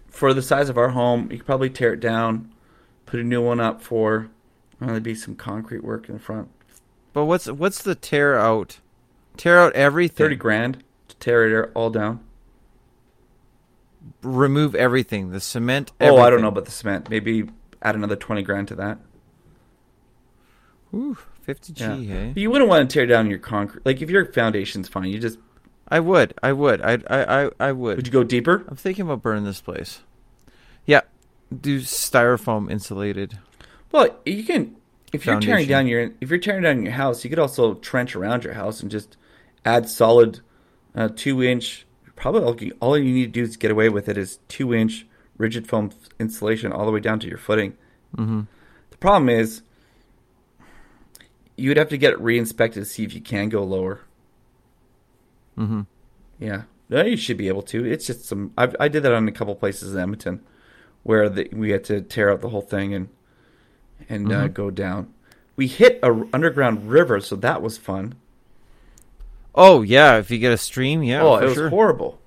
for 0.08 0.32
the 0.34 0.42
size 0.42 0.68
of 0.68 0.78
our 0.78 0.90
home, 0.90 1.28
you 1.30 1.38
could 1.38 1.46
probably 1.46 1.70
tear 1.70 1.92
it 1.94 2.00
down, 2.00 2.52
put 3.06 3.18
a 3.20 3.24
new 3.24 3.42
one 3.42 3.58
up 3.60 3.82
for, 3.82 4.28
there'd 4.88 5.02
be 5.02 5.14
some 5.14 5.34
concrete 5.34 5.84
work 5.84 6.08
in 6.08 6.14
the 6.14 6.20
front. 6.20 6.48
But 7.12 7.24
what's 7.26 7.46
what's 7.46 7.82
the 7.82 7.94
tear 7.94 8.38
out? 8.38 8.78
Tear 9.36 9.58
out 9.58 9.74
everything. 9.74 10.16
30 10.24 10.36
grand 10.36 10.84
to 11.08 11.16
tear 11.16 11.64
it 11.64 11.70
all 11.74 11.90
down. 11.90 12.20
Remove 14.22 14.74
everything. 14.74 15.30
The 15.30 15.40
cement. 15.40 15.92
Oh, 16.00 16.18
I 16.18 16.30
don't 16.30 16.42
know 16.42 16.48
about 16.48 16.64
the 16.64 16.70
cement. 16.70 17.08
Maybe 17.10 17.48
add 17.82 17.94
another 17.94 18.16
20 18.16 18.42
grand 18.42 18.68
to 18.68 18.74
that. 18.76 18.98
Ooh, 20.92 21.16
fifty 21.42 21.72
G. 21.72 21.84
Yeah. 21.84 21.94
Hey, 21.94 22.30
But 22.34 22.40
you 22.40 22.50
wouldn't 22.50 22.68
want 22.68 22.88
to 22.88 22.92
tear 22.92 23.06
down 23.06 23.30
your 23.30 23.38
concrete. 23.38 23.84
Like, 23.86 24.02
if 24.02 24.10
your 24.10 24.24
foundation's 24.32 24.88
fine, 24.88 25.06
you 25.08 25.18
just, 25.20 25.38
I 25.88 26.00
would. 26.00 26.34
I 26.42 26.52
would. 26.52 26.80
I 26.82 26.98
I 27.08 27.44
I, 27.44 27.50
I 27.60 27.72
would. 27.72 27.96
would 27.96 28.06
you 28.06 28.12
go 28.12 28.24
deeper? 28.24 28.64
I'm 28.68 28.76
thinking 28.76 29.02
about 29.04 29.22
burning 29.22 29.44
this 29.44 29.60
place. 29.60 30.00
Yeah, 30.86 31.02
do 31.60 31.80
styrofoam 31.80 32.70
insulated. 32.70 33.38
Well, 33.92 34.08
you 34.24 34.44
can 34.44 34.76
if 35.12 35.26
you're 35.26 35.40
tearing 35.40 35.66
down 35.66 35.86
your 35.86 36.10
if 36.20 36.30
you're 36.30 36.38
tearing 36.38 36.62
down 36.62 36.82
your 36.82 36.92
house, 36.92 37.24
you 37.24 37.30
could 37.30 37.38
also 37.38 37.74
trench 37.74 38.14
around 38.14 38.44
your 38.44 38.54
house 38.54 38.80
and 38.80 38.90
just 38.90 39.16
add 39.64 39.88
solid 39.88 40.40
uh, 40.94 41.08
two 41.14 41.42
inch. 41.42 41.86
Probably 42.16 42.42
all 42.42 42.56
you, 42.62 42.76
all 42.80 42.98
you 42.98 43.12
need 43.12 43.26
to 43.26 43.40
do 43.40 43.42
is 43.42 43.56
get 43.56 43.70
away 43.70 43.88
with 43.88 44.08
it 44.08 44.16
is 44.16 44.38
two 44.48 44.74
inch 44.74 45.06
rigid 45.36 45.66
foam 45.66 45.90
insulation 46.18 46.70
all 46.70 46.84
the 46.84 46.92
way 46.92 47.00
down 47.00 47.18
to 47.20 47.26
your 47.26 47.38
footing. 47.38 47.76
Mm-hmm. 48.16 48.42
The 48.90 48.96
problem 48.98 49.28
is 49.28 49.62
you'd 51.56 51.76
have 51.76 51.88
to 51.88 51.98
get 51.98 52.12
it 52.12 52.20
re-inspected 52.20 52.82
to 52.82 52.88
see 52.88 53.04
if 53.04 53.14
you 53.14 53.20
can 53.20 53.48
go 53.48 53.64
lower. 53.64 54.02
Mm-hmm. 55.58 55.82
Yeah, 56.38 56.62
no, 56.88 57.02
you 57.02 57.16
should 57.16 57.36
be 57.36 57.48
able 57.48 57.62
to. 57.62 57.84
It's 57.84 58.06
just 58.06 58.26
some. 58.26 58.52
I 58.56 58.72
I 58.78 58.88
did 58.88 59.02
that 59.02 59.12
on 59.12 59.26
a 59.26 59.32
couple 59.32 59.54
places 59.56 59.94
in 59.94 60.00
Edmonton, 60.00 60.40
where 61.02 61.28
the, 61.28 61.48
we 61.52 61.70
had 61.70 61.84
to 61.84 62.00
tear 62.00 62.30
out 62.30 62.42
the 62.42 62.50
whole 62.50 62.62
thing 62.62 62.94
and 62.94 63.08
and 64.08 64.32
uh, 64.32 64.48
Mhm. 64.48 64.54
go 64.54 64.70
down. 64.70 65.08
We 65.56 65.66
hit 65.66 65.98
a 66.02 66.06
r- 66.12 66.26
underground 66.32 66.88
river, 66.90 67.20
so 67.20 67.36
that 67.36 67.60
was 67.62 67.76
fun. 67.78 68.14
Oh 69.54 69.82
yeah, 69.82 70.16
if 70.18 70.30
you 70.30 70.38
get 70.38 70.52
a 70.52 70.56
stream, 70.58 71.02
yeah, 71.02 71.22
oh, 71.22 71.36
it 71.36 71.44
was 71.44 71.54
sure. 71.54 71.68
horrible. 71.70 72.18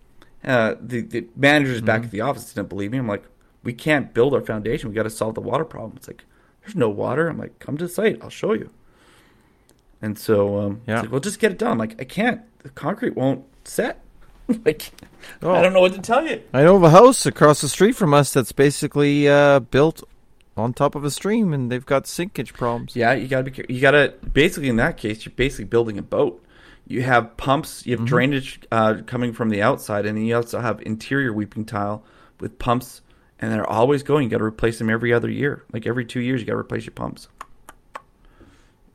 Uh, 0.43 0.75
the 0.81 1.01
the 1.01 1.27
managers 1.35 1.81
back 1.81 2.01
Mhm. 2.01 2.05
at 2.05 2.11
the 2.11 2.21
office 2.21 2.53
didn't 2.53 2.69
believe 2.69 2.91
me. 2.91 2.97
I'm 2.97 3.07
like, 3.07 3.23
we 3.63 3.73
can't 3.73 4.13
build 4.13 4.33
our 4.33 4.41
foundation. 4.41 4.89
We 4.89 4.95
got 4.95 5.03
to 5.03 5.09
solve 5.09 5.35
the 5.35 5.41
water 5.41 5.63
problem. 5.63 5.93
It's 5.95 6.07
like, 6.07 6.25
there's 6.61 6.75
no 6.75 6.89
water. 6.89 7.29
I'm 7.29 7.37
like, 7.37 7.59
come 7.59 7.77
to 7.77 7.87
the 7.87 7.93
site. 7.93 8.19
I'll 8.21 8.29
show 8.29 8.53
you. 8.53 8.69
And 10.01 10.19
so, 10.19 10.59
um, 10.59 10.81
Yeah. 10.85 10.99
like, 11.01 11.11
well, 11.11 11.21
just 11.21 11.39
get 11.39 11.53
it 11.53 11.57
done. 11.57 11.77
Like, 11.77 11.95
I 11.99 12.03
can't. 12.03 12.41
The 12.61 12.69
concrete 12.69 13.15
won't 13.15 13.45
set. 13.63 14.01
like, 14.65 14.91
Oh. 15.41 15.51
I 15.53 15.61
don't 15.61 15.71
know 15.71 15.79
what 15.79 15.93
to 15.93 16.01
tell 16.01 16.27
you. 16.27 16.41
I 16.53 16.63
know 16.63 16.75
of 16.75 16.83
a 16.83 16.89
house 16.89 17.25
across 17.25 17.61
the 17.61 17.69
street 17.69 17.93
from 17.95 18.13
us 18.13 18.33
that's 18.33 18.51
basically 18.51 19.29
uh, 19.29 19.61
built 19.61 20.03
on 20.55 20.73
top 20.73 20.95
of 20.95 21.03
a 21.03 21.11
stream, 21.11 21.53
and 21.53 21.71
they've 21.71 21.85
got 21.85 22.03
sinkage 22.05 22.53
problems. 22.53 22.95
Yeah, 22.95 23.13
you 23.13 23.27
gotta 23.27 23.49
be. 23.51 23.65
You 23.73 23.81
gotta 23.81 24.13
basically 24.33 24.69
in 24.69 24.75
that 24.77 24.97
case, 24.97 25.25
you're 25.25 25.33
basically 25.35 25.65
building 25.65 25.97
a 25.97 26.03
boat. 26.03 26.43
You 26.87 27.01
have 27.03 27.37
pumps. 27.37 27.85
You 27.85 27.93
have 27.95 28.01
Mhm. 28.05 28.07
drainage 28.07 28.59
uh, 28.71 28.95
coming 29.05 29.31
from 29.33 29.49
the 29.49 29.61
outside, 29.61 30.05
and 30.05 30.17
then 30.17 30.25
you 30.25 30.35
also 30.35 30.59
have 30.59 30.81
interior 30.81 31.31
weeping 31.33 31.65
tile 31.65 32.03
with 32.39 32.59
pumps, 32.59 33.01
and 33.39 33.51
they're 33.51 33.69
always 33.69 34.03
going. 34.03 34.25
You 34.25 34.29
got 34.29 34.39
to 34.39 34.43
replace 34.43 34.79
them 34.79 34.89
every 34.89 35.13
other 35.13 35.29
year. 35.29 35.63
Like 35.71 35.87
every 35.87 36.03
two 36.05 36.19
years, 36.19 36.41
you 36.41 36.45
got 36.47 36.53
to 36.53 36.59
replace 36.59 36.85
your 36.85 36.93
pumps. 36.93 37.29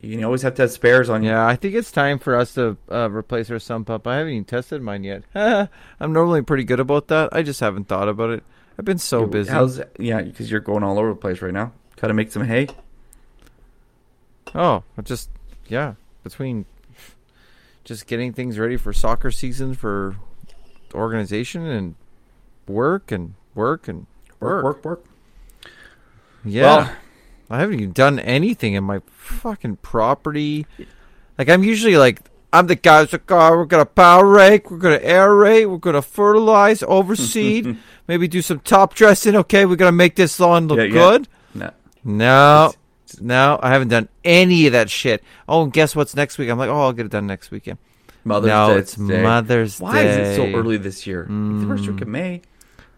You 0.01 0.23
always 0.25 0.43
have 0.43 0.55
to 0.55 0.63
have 0.63 0.71
spares 0.71 1.09
on 1.11 1.25
you. 1.25 1.31
Yeah, 1.31 1.45
I 1.45 1.57
think 1.57 1.75
it's 1.75 1.91
time 1.91 2.21
for 2.21 2.37
us 2.37 2.55
to 2.55 2.77
uh, 2.91 3.11
replace 3.11 3.51
our 3.51 3.59
sump 3.59 3.89
pump. 3.89 4.07
I 4.07 4.19
haven't 4.19 4.33
even 4.33 4.45
tested 4.45 4.81
mine 4.81 5.03
yet. 5.03 5.25
I'm 5.35 6.13
normally 6.13 6.43
pretty 6.43 6.63
good 6.63 6.79
about 6.79 7.09
that. 7.09 7.31
I 7.33 7.43
just 7.43 7.59
haven't 7.59 7.89
thought 7.89 8.09
about 8.09 8.31
it. 8.31 8.45
I've 8.79 8.85
been 8.85 8.99
so 8.99 9.27
busy. 9.27 9.51
How's 9.51 9.81
yeah? 9.99 10.23
Because 10.23 10.51
you're 10.51 10.61
going 10.61 10.83
all 10.85 10.99
over 10.99 11.09
the 11.09 11.15
place 11.17 11.43
right 11.43 11.53
now. 11.53 11.73
Got 11.97 12.09
to 12.09 12.15
make 12.15 12.31
some 12.31 12.45
hay. 12.45 12.69
Oh, 14.55 14.83
I 14.97 15.03
just 15.03 15.31
yeah, 15.69 15.95
between 16.25 16.65
just 17.85 18.07
getting 18.07 18.33
things 18.33 18.59
ready 18.59 18.77
for 18.77 18.93
soccer 18.93 19.31
season 19.31 19.75
for 19.75 20.17
organization 20.95 21.67
and 21.67 21.95
work 22.67 23.11
and 23.13 23.35
work 23.55 23.89
and 23.89 24.07
Work, 24.41 24.63
work. 24.63 24.65
work, 24.65 24.85
work. 24.85 25.05
Yeah. 26.45 26.63
Well- 26.63 26.93
I 27.51 27.61
haven't 27.61 27.77
even 27.81 27.93
done 27.93 28.19
anything 28.19 28.75
in 28.75 28.85
my 28.85 29.01
fucking 29.09 29.77
property. 29.77 30.67
Like 31.39 31.49
I'm 31.49 31.65
usually 31.65 31.97
like 31.97 32.21
I'm 32.53 32.67
the 32.67 32.77
guy 32.77 33.01
who's 33.01 33.13
like, 33.13 33.31
oh, 33.31 33.57
we're 33.57 33.65
gonna 33.67 33.85
power 33.85 34.27
rake, 34.27 34.71
we're 34.71 34.79
gonna 34.79 34.99
aerate, 35.01 35.69
we're 35.71 35.77
gonna 35.77 36.03
fertilize, 36.03 36.81
overseed, 36.81 37.77
maybe 38.09 38.27
do 38.29 38.41
some 38.41 38.61
top 38.61 38.95
dressing. 38.95 39.37
Okay, 39.37 39.67
we're 39.67 39.77
gonna 39.77 39.93
make 39.93 40.17
this 40.17 40.41
lawn 40.41 40.67
look 40.69 40.79
Yeah, 40.79 40.85
yeah. 40.85 40.93
good. 40.93 41.29
No. 41.55 41.71
No, 42.05 42.73
no, 43.21 43.59
I 43.63 43.71
haven't 43.71 43.89
done 43.89 44.09
any 44.25 44.67
of 44.67 44.73
that 44.73 44.89
shit. 44.89 45.23
Oh, 45.49 45.63
and 45.65 45.73
guess 45.73 45.95
what's 45.95 46.17
next 46.17 46.39
week? 46.39 46.49
I'm 46.49 46.59
like, 46.59 46.71
oh, 46.71 46.81
I'll 46.81 46.93
get 46.93 47.05
it 47.07 47.13
done 47.13 47.27
next 47.27 47.51
weekend. 47.51 47.79
Mother's 48.25 48.49
no, 48.49 48.69
Day 48.75 48.79
it's 48.81 48.95
today. 48.95 49.23
Mother's 49.23 49.81
Why 49.81 50.03
Day. 50.03 50.07
Why 50.07 50.21
is 50.23 50.29
it 50.29 50.37
so 50.37 50.59
early 50.59 50.77
this 50.79 51.07
year? 51.07 51.23
It's 51.23 51.29
the 51.63 51.67
first 51.67 51.87
week 51.89 52.01
of 52.01 52.09
May. 52.09 52.43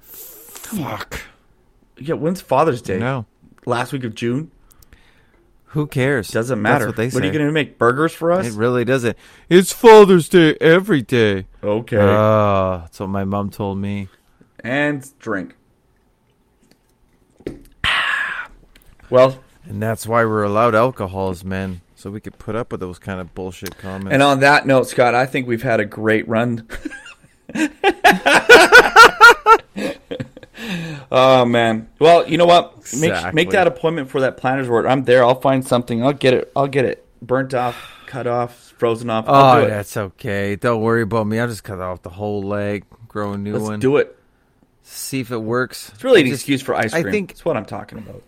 Fuck. 0.03 1.23
Yeah, 1.99 2.15
when's 2.15 2.41
Father's 2.41 2.83
Day? 2.83 2.99
No, 2.99 3.27
Last 3.67 3.93
week 3.93 4.05
of 4.05 4.15
June? 4.15 4.51
Who 5.71 5.87
cares? 5.87 6.29
Doesn't 6.29 6.61
matter. 6.61 6.87
That's 6.87 6.89
what 6.89 6.97
they 6.97 7.11
say. 7.11 7.15
What 7.15 7.23
are 7.23 7.27
you 7.27 7.33
going 7.33 7.47
to 7.47 7.53
make 7.53 7.79
burgers 7.79 8.13
for 8.13 8.33
us? 8.33 8.47
It 8.47 8.55
really 8.55 8.85
doesn't. 8.85 9.17
It's 9.49 9.73
Father's 9.73 10.29
Day 10.29 10.57
every 10.61 11.03
day. 11.03 11.47
okay. 11.63 11.99
Ah, 12.01 12.81
that's 12.83 12.99
what 13.01 13.09
my 13.09 13.25
mom 13.25 13.51
told 13.51 13.79
me. 13.79 14.09
and 14.65 15.09
drink. 15.19 15.55
Well, 19.11 19.43
And 19.65 19.83
that's 19.83 20.07
why 20.07 20.25
we're 20.25 20.45
allowed 20.45 20.75
alcohol 20.77 21.31
as 21.31 21.45
men, 21.45 21.81
so 21.97 22.11
we 22.13 22.21
could 22.21 22.39
put 22.39 22.55
up 22.55 22.71
with 22.71 22.81
those 22.81 22.99
kind 23.01 23.21
of 23.21 23.35
bullshit 23.35 23.77
comments. 23.79 24.13
and 24.13 24.23
on 24.23 24.39
that 24.41 24.67
note, 24.67 24.87
Scott, 24.89 25.15
I 25.17 25.27
think 25.27 25.49
we've 25.49 25.63
had 25.65 25.81
a 25.81 25.85
great 25.85 26.29
run. 26.29 26.69
oh 31.13 31.45
man. 31.45 31.89
Well, 31.99 32.29
you 32.29 32.39
know 32.39 32.47
what? 32.47 32.77
Make 32.95 33.11
Exactly. 33.11 33.33
make 33.33 33.51
that 33.51 33.67
appointment 33.67 34.11
for 34.11 34.21
that 34.21 34.37
plantar's 34.37 34.69
wart. 34.69 34.87
I'm 34.87 35.05
there. 35.05 35.25
I'll 35.25 35.41
find 35.41 35.67
something. 35.67 36.03
I'll 36.05 36.13
get 36.13 36.35
it. 36.35 36.53
I'll 36.57 36.67
get 36.69 36.85
it 36.85 37.07
burnt 37.23 37.53
off, 37.55 37.77
cut 38.07 38.27
off, 38.27 38.75
frozen 38.79 39.11
off. 39.11 39.27
I'll 39.29 39.59
oh, 39.59 39.61
do 39.61 39.67
it. 39.67 39.71
that's 39.71 39.97
okay. 39.97 40.57
Don't 40.57 40.81
worry 40.83 41.03
about 41.03 41.27
me. 41.27 41.39
I'll 41.39 41.49
just 41.49 41.65
cut 41.65 41.81
off 41.81 42.03
the 42.03 42.11
whole 42.11 42.43
leg, 42.43 42.85
grow 43.09 43.33
a 43.33 43.39
new 43.39 43.55
Let's 43.55 43.65
one, 43.65 43.81
do 43.81 43.97
it. 43.99 44.17
see 44.83 45.21
if 45.21 45.31
it 45.31 45.39
works. 45.39 45.91
It's 45.95 46.05
really 46.05 46.21
an 46.23 46.27
just- 46.29 46.41
excuse 46.41 46.63
for 46.63 46.75
ice 46.75 46.93
cream. 46.93 47.07
I 47.07 47.11
think- 47.11 47.29
That's 47.29 47.45
what 47.45 47.57
I'm 47.57 47.67
talking 47.67 47.99
about. 47.99 48.23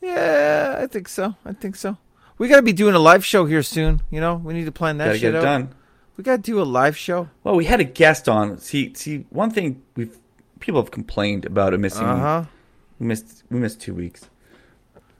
Yeah, 0.00 0.76
I 0.80 0.86
think 0.86 1.08
so. 1.08 1.34
I 1.44 1.52
think 1.52 1.76
so. 1.76 1.96
We 2.36 2.48
got 2.48 2.56
to 2.56 2.62
be 2.62 2.72
doing 2.72 2.94
a 2.94 2.98
live 2.98 3.24
show 3.24 3.46
here 3.46 3.62
soon. 3.62 4.02
You 4.10 4.20
know, 4.20 4.34
we 4.34 4.52
need 4.54 4.66
to 4.66 4.72
plan 4.72 4.98
that 4.98 5.06
Gotta 5.06 5.18
shit 5.18 5.32
get 5.32 5.34
it 5.34 5.38
out. 5.38 5.42
done. 5.44 5.74
We 6.16 6.24
got 6.24 6.36
to 6.36 6.42
do 6.42 6.60
a 6.60 6.64
live 6.64 6.96
show. 6.96 7.28
Well, 7.42 7.56
we 7.56 7.64
had 7.64 7.80
a 7.80 7.84
guest 7.84 8.28
on. 8.28 8.58
See, 8.58 8.92
see, 8.94 9.24
one 9.30 9.50
thing 9.50 9.82
we've 9.96 10.16
people 10.64 10.80
have 10.80 10.90
complained 10.90 11.44
about 11.44 11.74
a 11.74 11.78
missing. 11.78 12.06
Uh 12.06 12.18
huh. 12.18 12.44
We 12.98 13.06
missed 13.06 13.44
we 13.50 13.58
missed 13.58 13.80
two 13.82 13.94
weeks. 13.94 14.30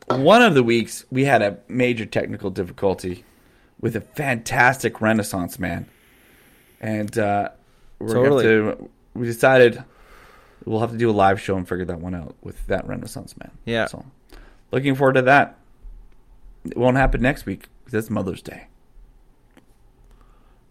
One 0.08 0.42
of 0.42 0.54
the 0.54 0.62
weeks 0.62 1.04
we 1.10 1.24
had 1.24 1.42
a 1.42 1.58
major 1.68 2.06
technical 2.06 2.50
difficulty 2.50 3.24
with 3.80 3.94
a 3.94 4.00
fantastic 4.00 5.02
Renaissance 5.02 5.58
man, 5.58 5.86
and 6.80 7.16
uh, 7.18 7.50
we're 7.98 8.14
Totally. 8.14 8.44
going 8.44 8.76
to. 8.76 8.90
We 9.12 9.26
decided 9.26 9.84
we'll 10.64 10.80
have 10.80 10.92
to 10.92 10.96
do 10.98 11.10
a 11.10 11.12
live 11.12 11.40
show 11.40 11.56
and 11.56 11.68
figure 11.68 11.84
that 11.84 12.00
one 12.00 12.14
out 12.14 12.34
with 12.42 12.66
that 12.66 12.86
Renaissance 12.86 13.36
man. 13.36 13.50
Yeah. 13.66 13.86
So, 13.86 14.04
looking 14.72 14.94
forward 14.94 15.14
to 15.14 15.22
that. 15.22 15.58
It 16.64 16.78
won't 16.78 16.96
happen 16.96 17.20
next 17.20 17.44
week 17.44 17.68
because 17.84 17.98
it's 17.98 18.10
Mother's 18.10 18.40
Day. 18.40 18.68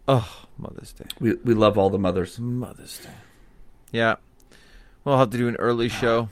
Oh, 0.07 0.45
Mother's 0.57 0.93
Day. 0.93 1.05
We 1.19 1.36
we 1.43 1.53
love 1.53 1.78
all 1.78 1.91
the 1.91 1.99
mothers. 1.99 2.39
Mother's 2.39 2.97
Day. 2.97 3.13
Yeah. 3.91 4.15
We'll 5.05 5.17
have 5.17 5.29
to 5.31 5.37
do 5.37 5.47
an 5.47 5.55
early 5.57 5.89
show. 5.89 6.29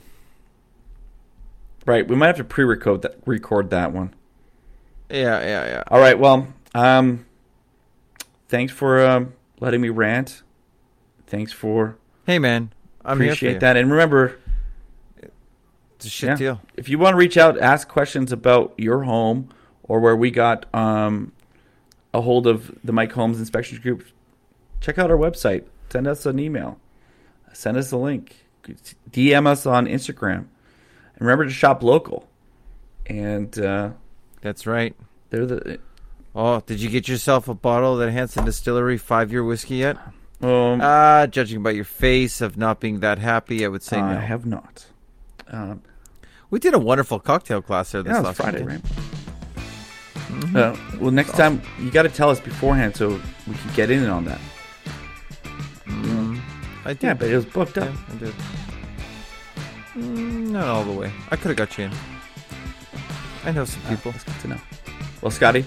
Right. 1.84 2.06
We 2.06 2.16
might 2.16 2.28
have 2.28 2.36
to 2.36 2.44
pre-record 2.44 3.02
that 3.02 3.16
record 3.26 3.70
that 3.70 3.92
one. 3.92 4.14
Yeah, 5.10 5.40
yeah, 5.40 5.66
yeah. 5.66 5.82
All 5.88 6.00
right. 6.00 6.18
Well, 6.18 6.48
um, 6.74 7.26
thanks 8.48 8.72
for 8.72 9.04
um, 9.04 9.34
letting 9.60 9.80
me 9.80 9.88
rant. 9.90 10.42
Thanks 11.26 11.52
for 11.52 11.96
Hey, 12.26 12.38
man. 12.38 12.72
I'm 13.04 13.16
appreciate 13.16 13.60
that. 13.60 13.76
And 13.76 13.90
remember, 13.90 14.38
It's 15.96 16.06
a 16.06 16.08
shit 16.10 16.28
Yeah. 16.30 16.36
deal. 16.36 16.60
if 16.76 16.88
you 16.88 16.98
want 16.98 17.14
to 17.14 17.18
reach 17.18 17.36
out, 17.36 17.60
ask 17.60 17.88
questions 17.88 18.32
about 18.32 18.72
your 18.78 19.02
home 19.02 19.48
or 19.82 19.98
where 20.00 20.16
we 20.16 20.30
got 20.30 20.72
um, 20.74 21.32
a 22.14 22.20
hold 22.20 22.46
of 22.46 22.76
the 22.84 22.92
Mike 22.92 23.12
Holmes 23.12 23.38
Inspections 23.40 23.80
Group, 23.80 24.04
check 24.80 24.98
out 24.98 25.10
our 25.10 25.16
website. 25.16 25.64
Send 25.90 26.06
us 26.06 26.24
an 26.26 26.38
email. 26.38 26.78
Send 27.52 27.76
us 27.76 27.90
a 27.92 27.96
link. 27.96 28.41
DM 29.10 29.46
us 29.46 29.66
on 29.66 29.86
Instagram. 29.86 30.46
And 31.16 31.20
remember 31.20 31.44
to 31.44 31.50
shop 31.50 31.82
local. 31.82 32.28
And 33.06 33.56
uh, 33.58 33.90
That's 34.40 34.66
right. 34.66 34.94
they're 35.30 35.46
the 35.46 35.78
Oh, 36.34 36.60
did 36.60 36.80
you 36.80 36.88
get 36.88 37.08
yourself 37.08 37.46
a 37.48 37.54
bottle 37.54 37.92
of 37.94 37.98
that 37.98 38.10
Hansen 38.10 38.44
Distillery 38.46 38.96
five 38.96 39.30
year 39.30 39.44
whiskey 39.44 39.76
yet? 39.76 39.96
um, 40.40 40.80
Ah, 40.82 41.26
judging 41.26 41.62
by 41.62 41.70
your 41.72 41.84
face 41.84 42.40
of 42.40 42.56
not 42.56 42.80
being 42.80 43.00
that 43.00 43.18
happy, 43.18 43.64
I 43.64 43.68
would 43.68 43.82
say 43.82 43.98
I 43.98 44.14
no. 44.14 44.20
have 44.20 44.46
not. 44.46 44.86
Um, 45.48 45.82
We 46.48 46.58
did 46.58 46.72
a 46.74 46.78
wonderful 46.78 47.18
cocktail 47.20 47.60
class 47.60 47.92
there 47.92 48.02
this 48.02 48.12
Yeah, 48.14 48.20
last 48.20 48.36
Friday, 48.38 48.62
weekend. 48.62 48.82
right? 48.84 50.56
Uh, 50.56 50.76
well, 50.98 51.10
next 51.10 51.32
time 51.32 51.60
you 51.78 51.90
got 51.90 52.02
to 52.04 52.08
tell 52.08 52.30
us 52.30 52.40
beforehand 52.40 52.96
so 52.96 53.20
we 53.46 53.54
can 53.54 53.72
get 53.74 53.90
in 53.90 54.06
on 54.08 54.24
that. 54.24 54.40
I 56.84 56.92
did. 56.94 57.02
Yeah, 57.02 57.14
but 57.14 57.28
it 57.28 57.36
was 57.36 57.44
booked 57.44 57.78
up. 57.78 57.88
Yeah, 57.88 58.14
I 58.14 58.16
did. 58.18 58.34
Mm, 59.94 60.50
not 60.50 60.66
all 60.66 60.84
the 60.84 60.92
way. 60.92 61.12
I 61.30 61.36
could 61.36 61.48
have 61.48 61.56
got 61.56 61.76
you 61.78 61.84
in. 61.84 61.92
I 63.44 63.52
know 63.52 63.64
some 63.64 63.82
people. 63.82 64.12
That's 64.12 64.24
good 64.24 64.40
to 64.40 64.48
know. 64.48 64.60
Well, 65.20 65.30
Scotty, 65.30 65.64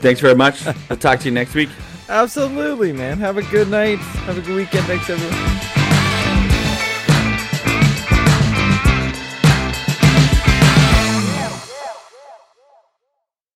thanks 0.00 0.20
very 0.20 0.34
much. 0.34 0.66
I'll 0.90 0.96
talk 0.96 1.20
to 1.20 1.24
you 1.26 1.32
next 1.32 1.54
week. 1.54 1.70
Absolutely, 2.08 2.92
man. 2.92 3.18
Have 3.18 3.38
a 3.38 3.42
good 3.42 3.68
night. 3.68 3.98
Have 4.26 4.38
a 4.38 4.40
good 4.40 4.56
weekend. 4.56 4.84
Thanks, 4.86 5.08
everyone. 5.08 5.81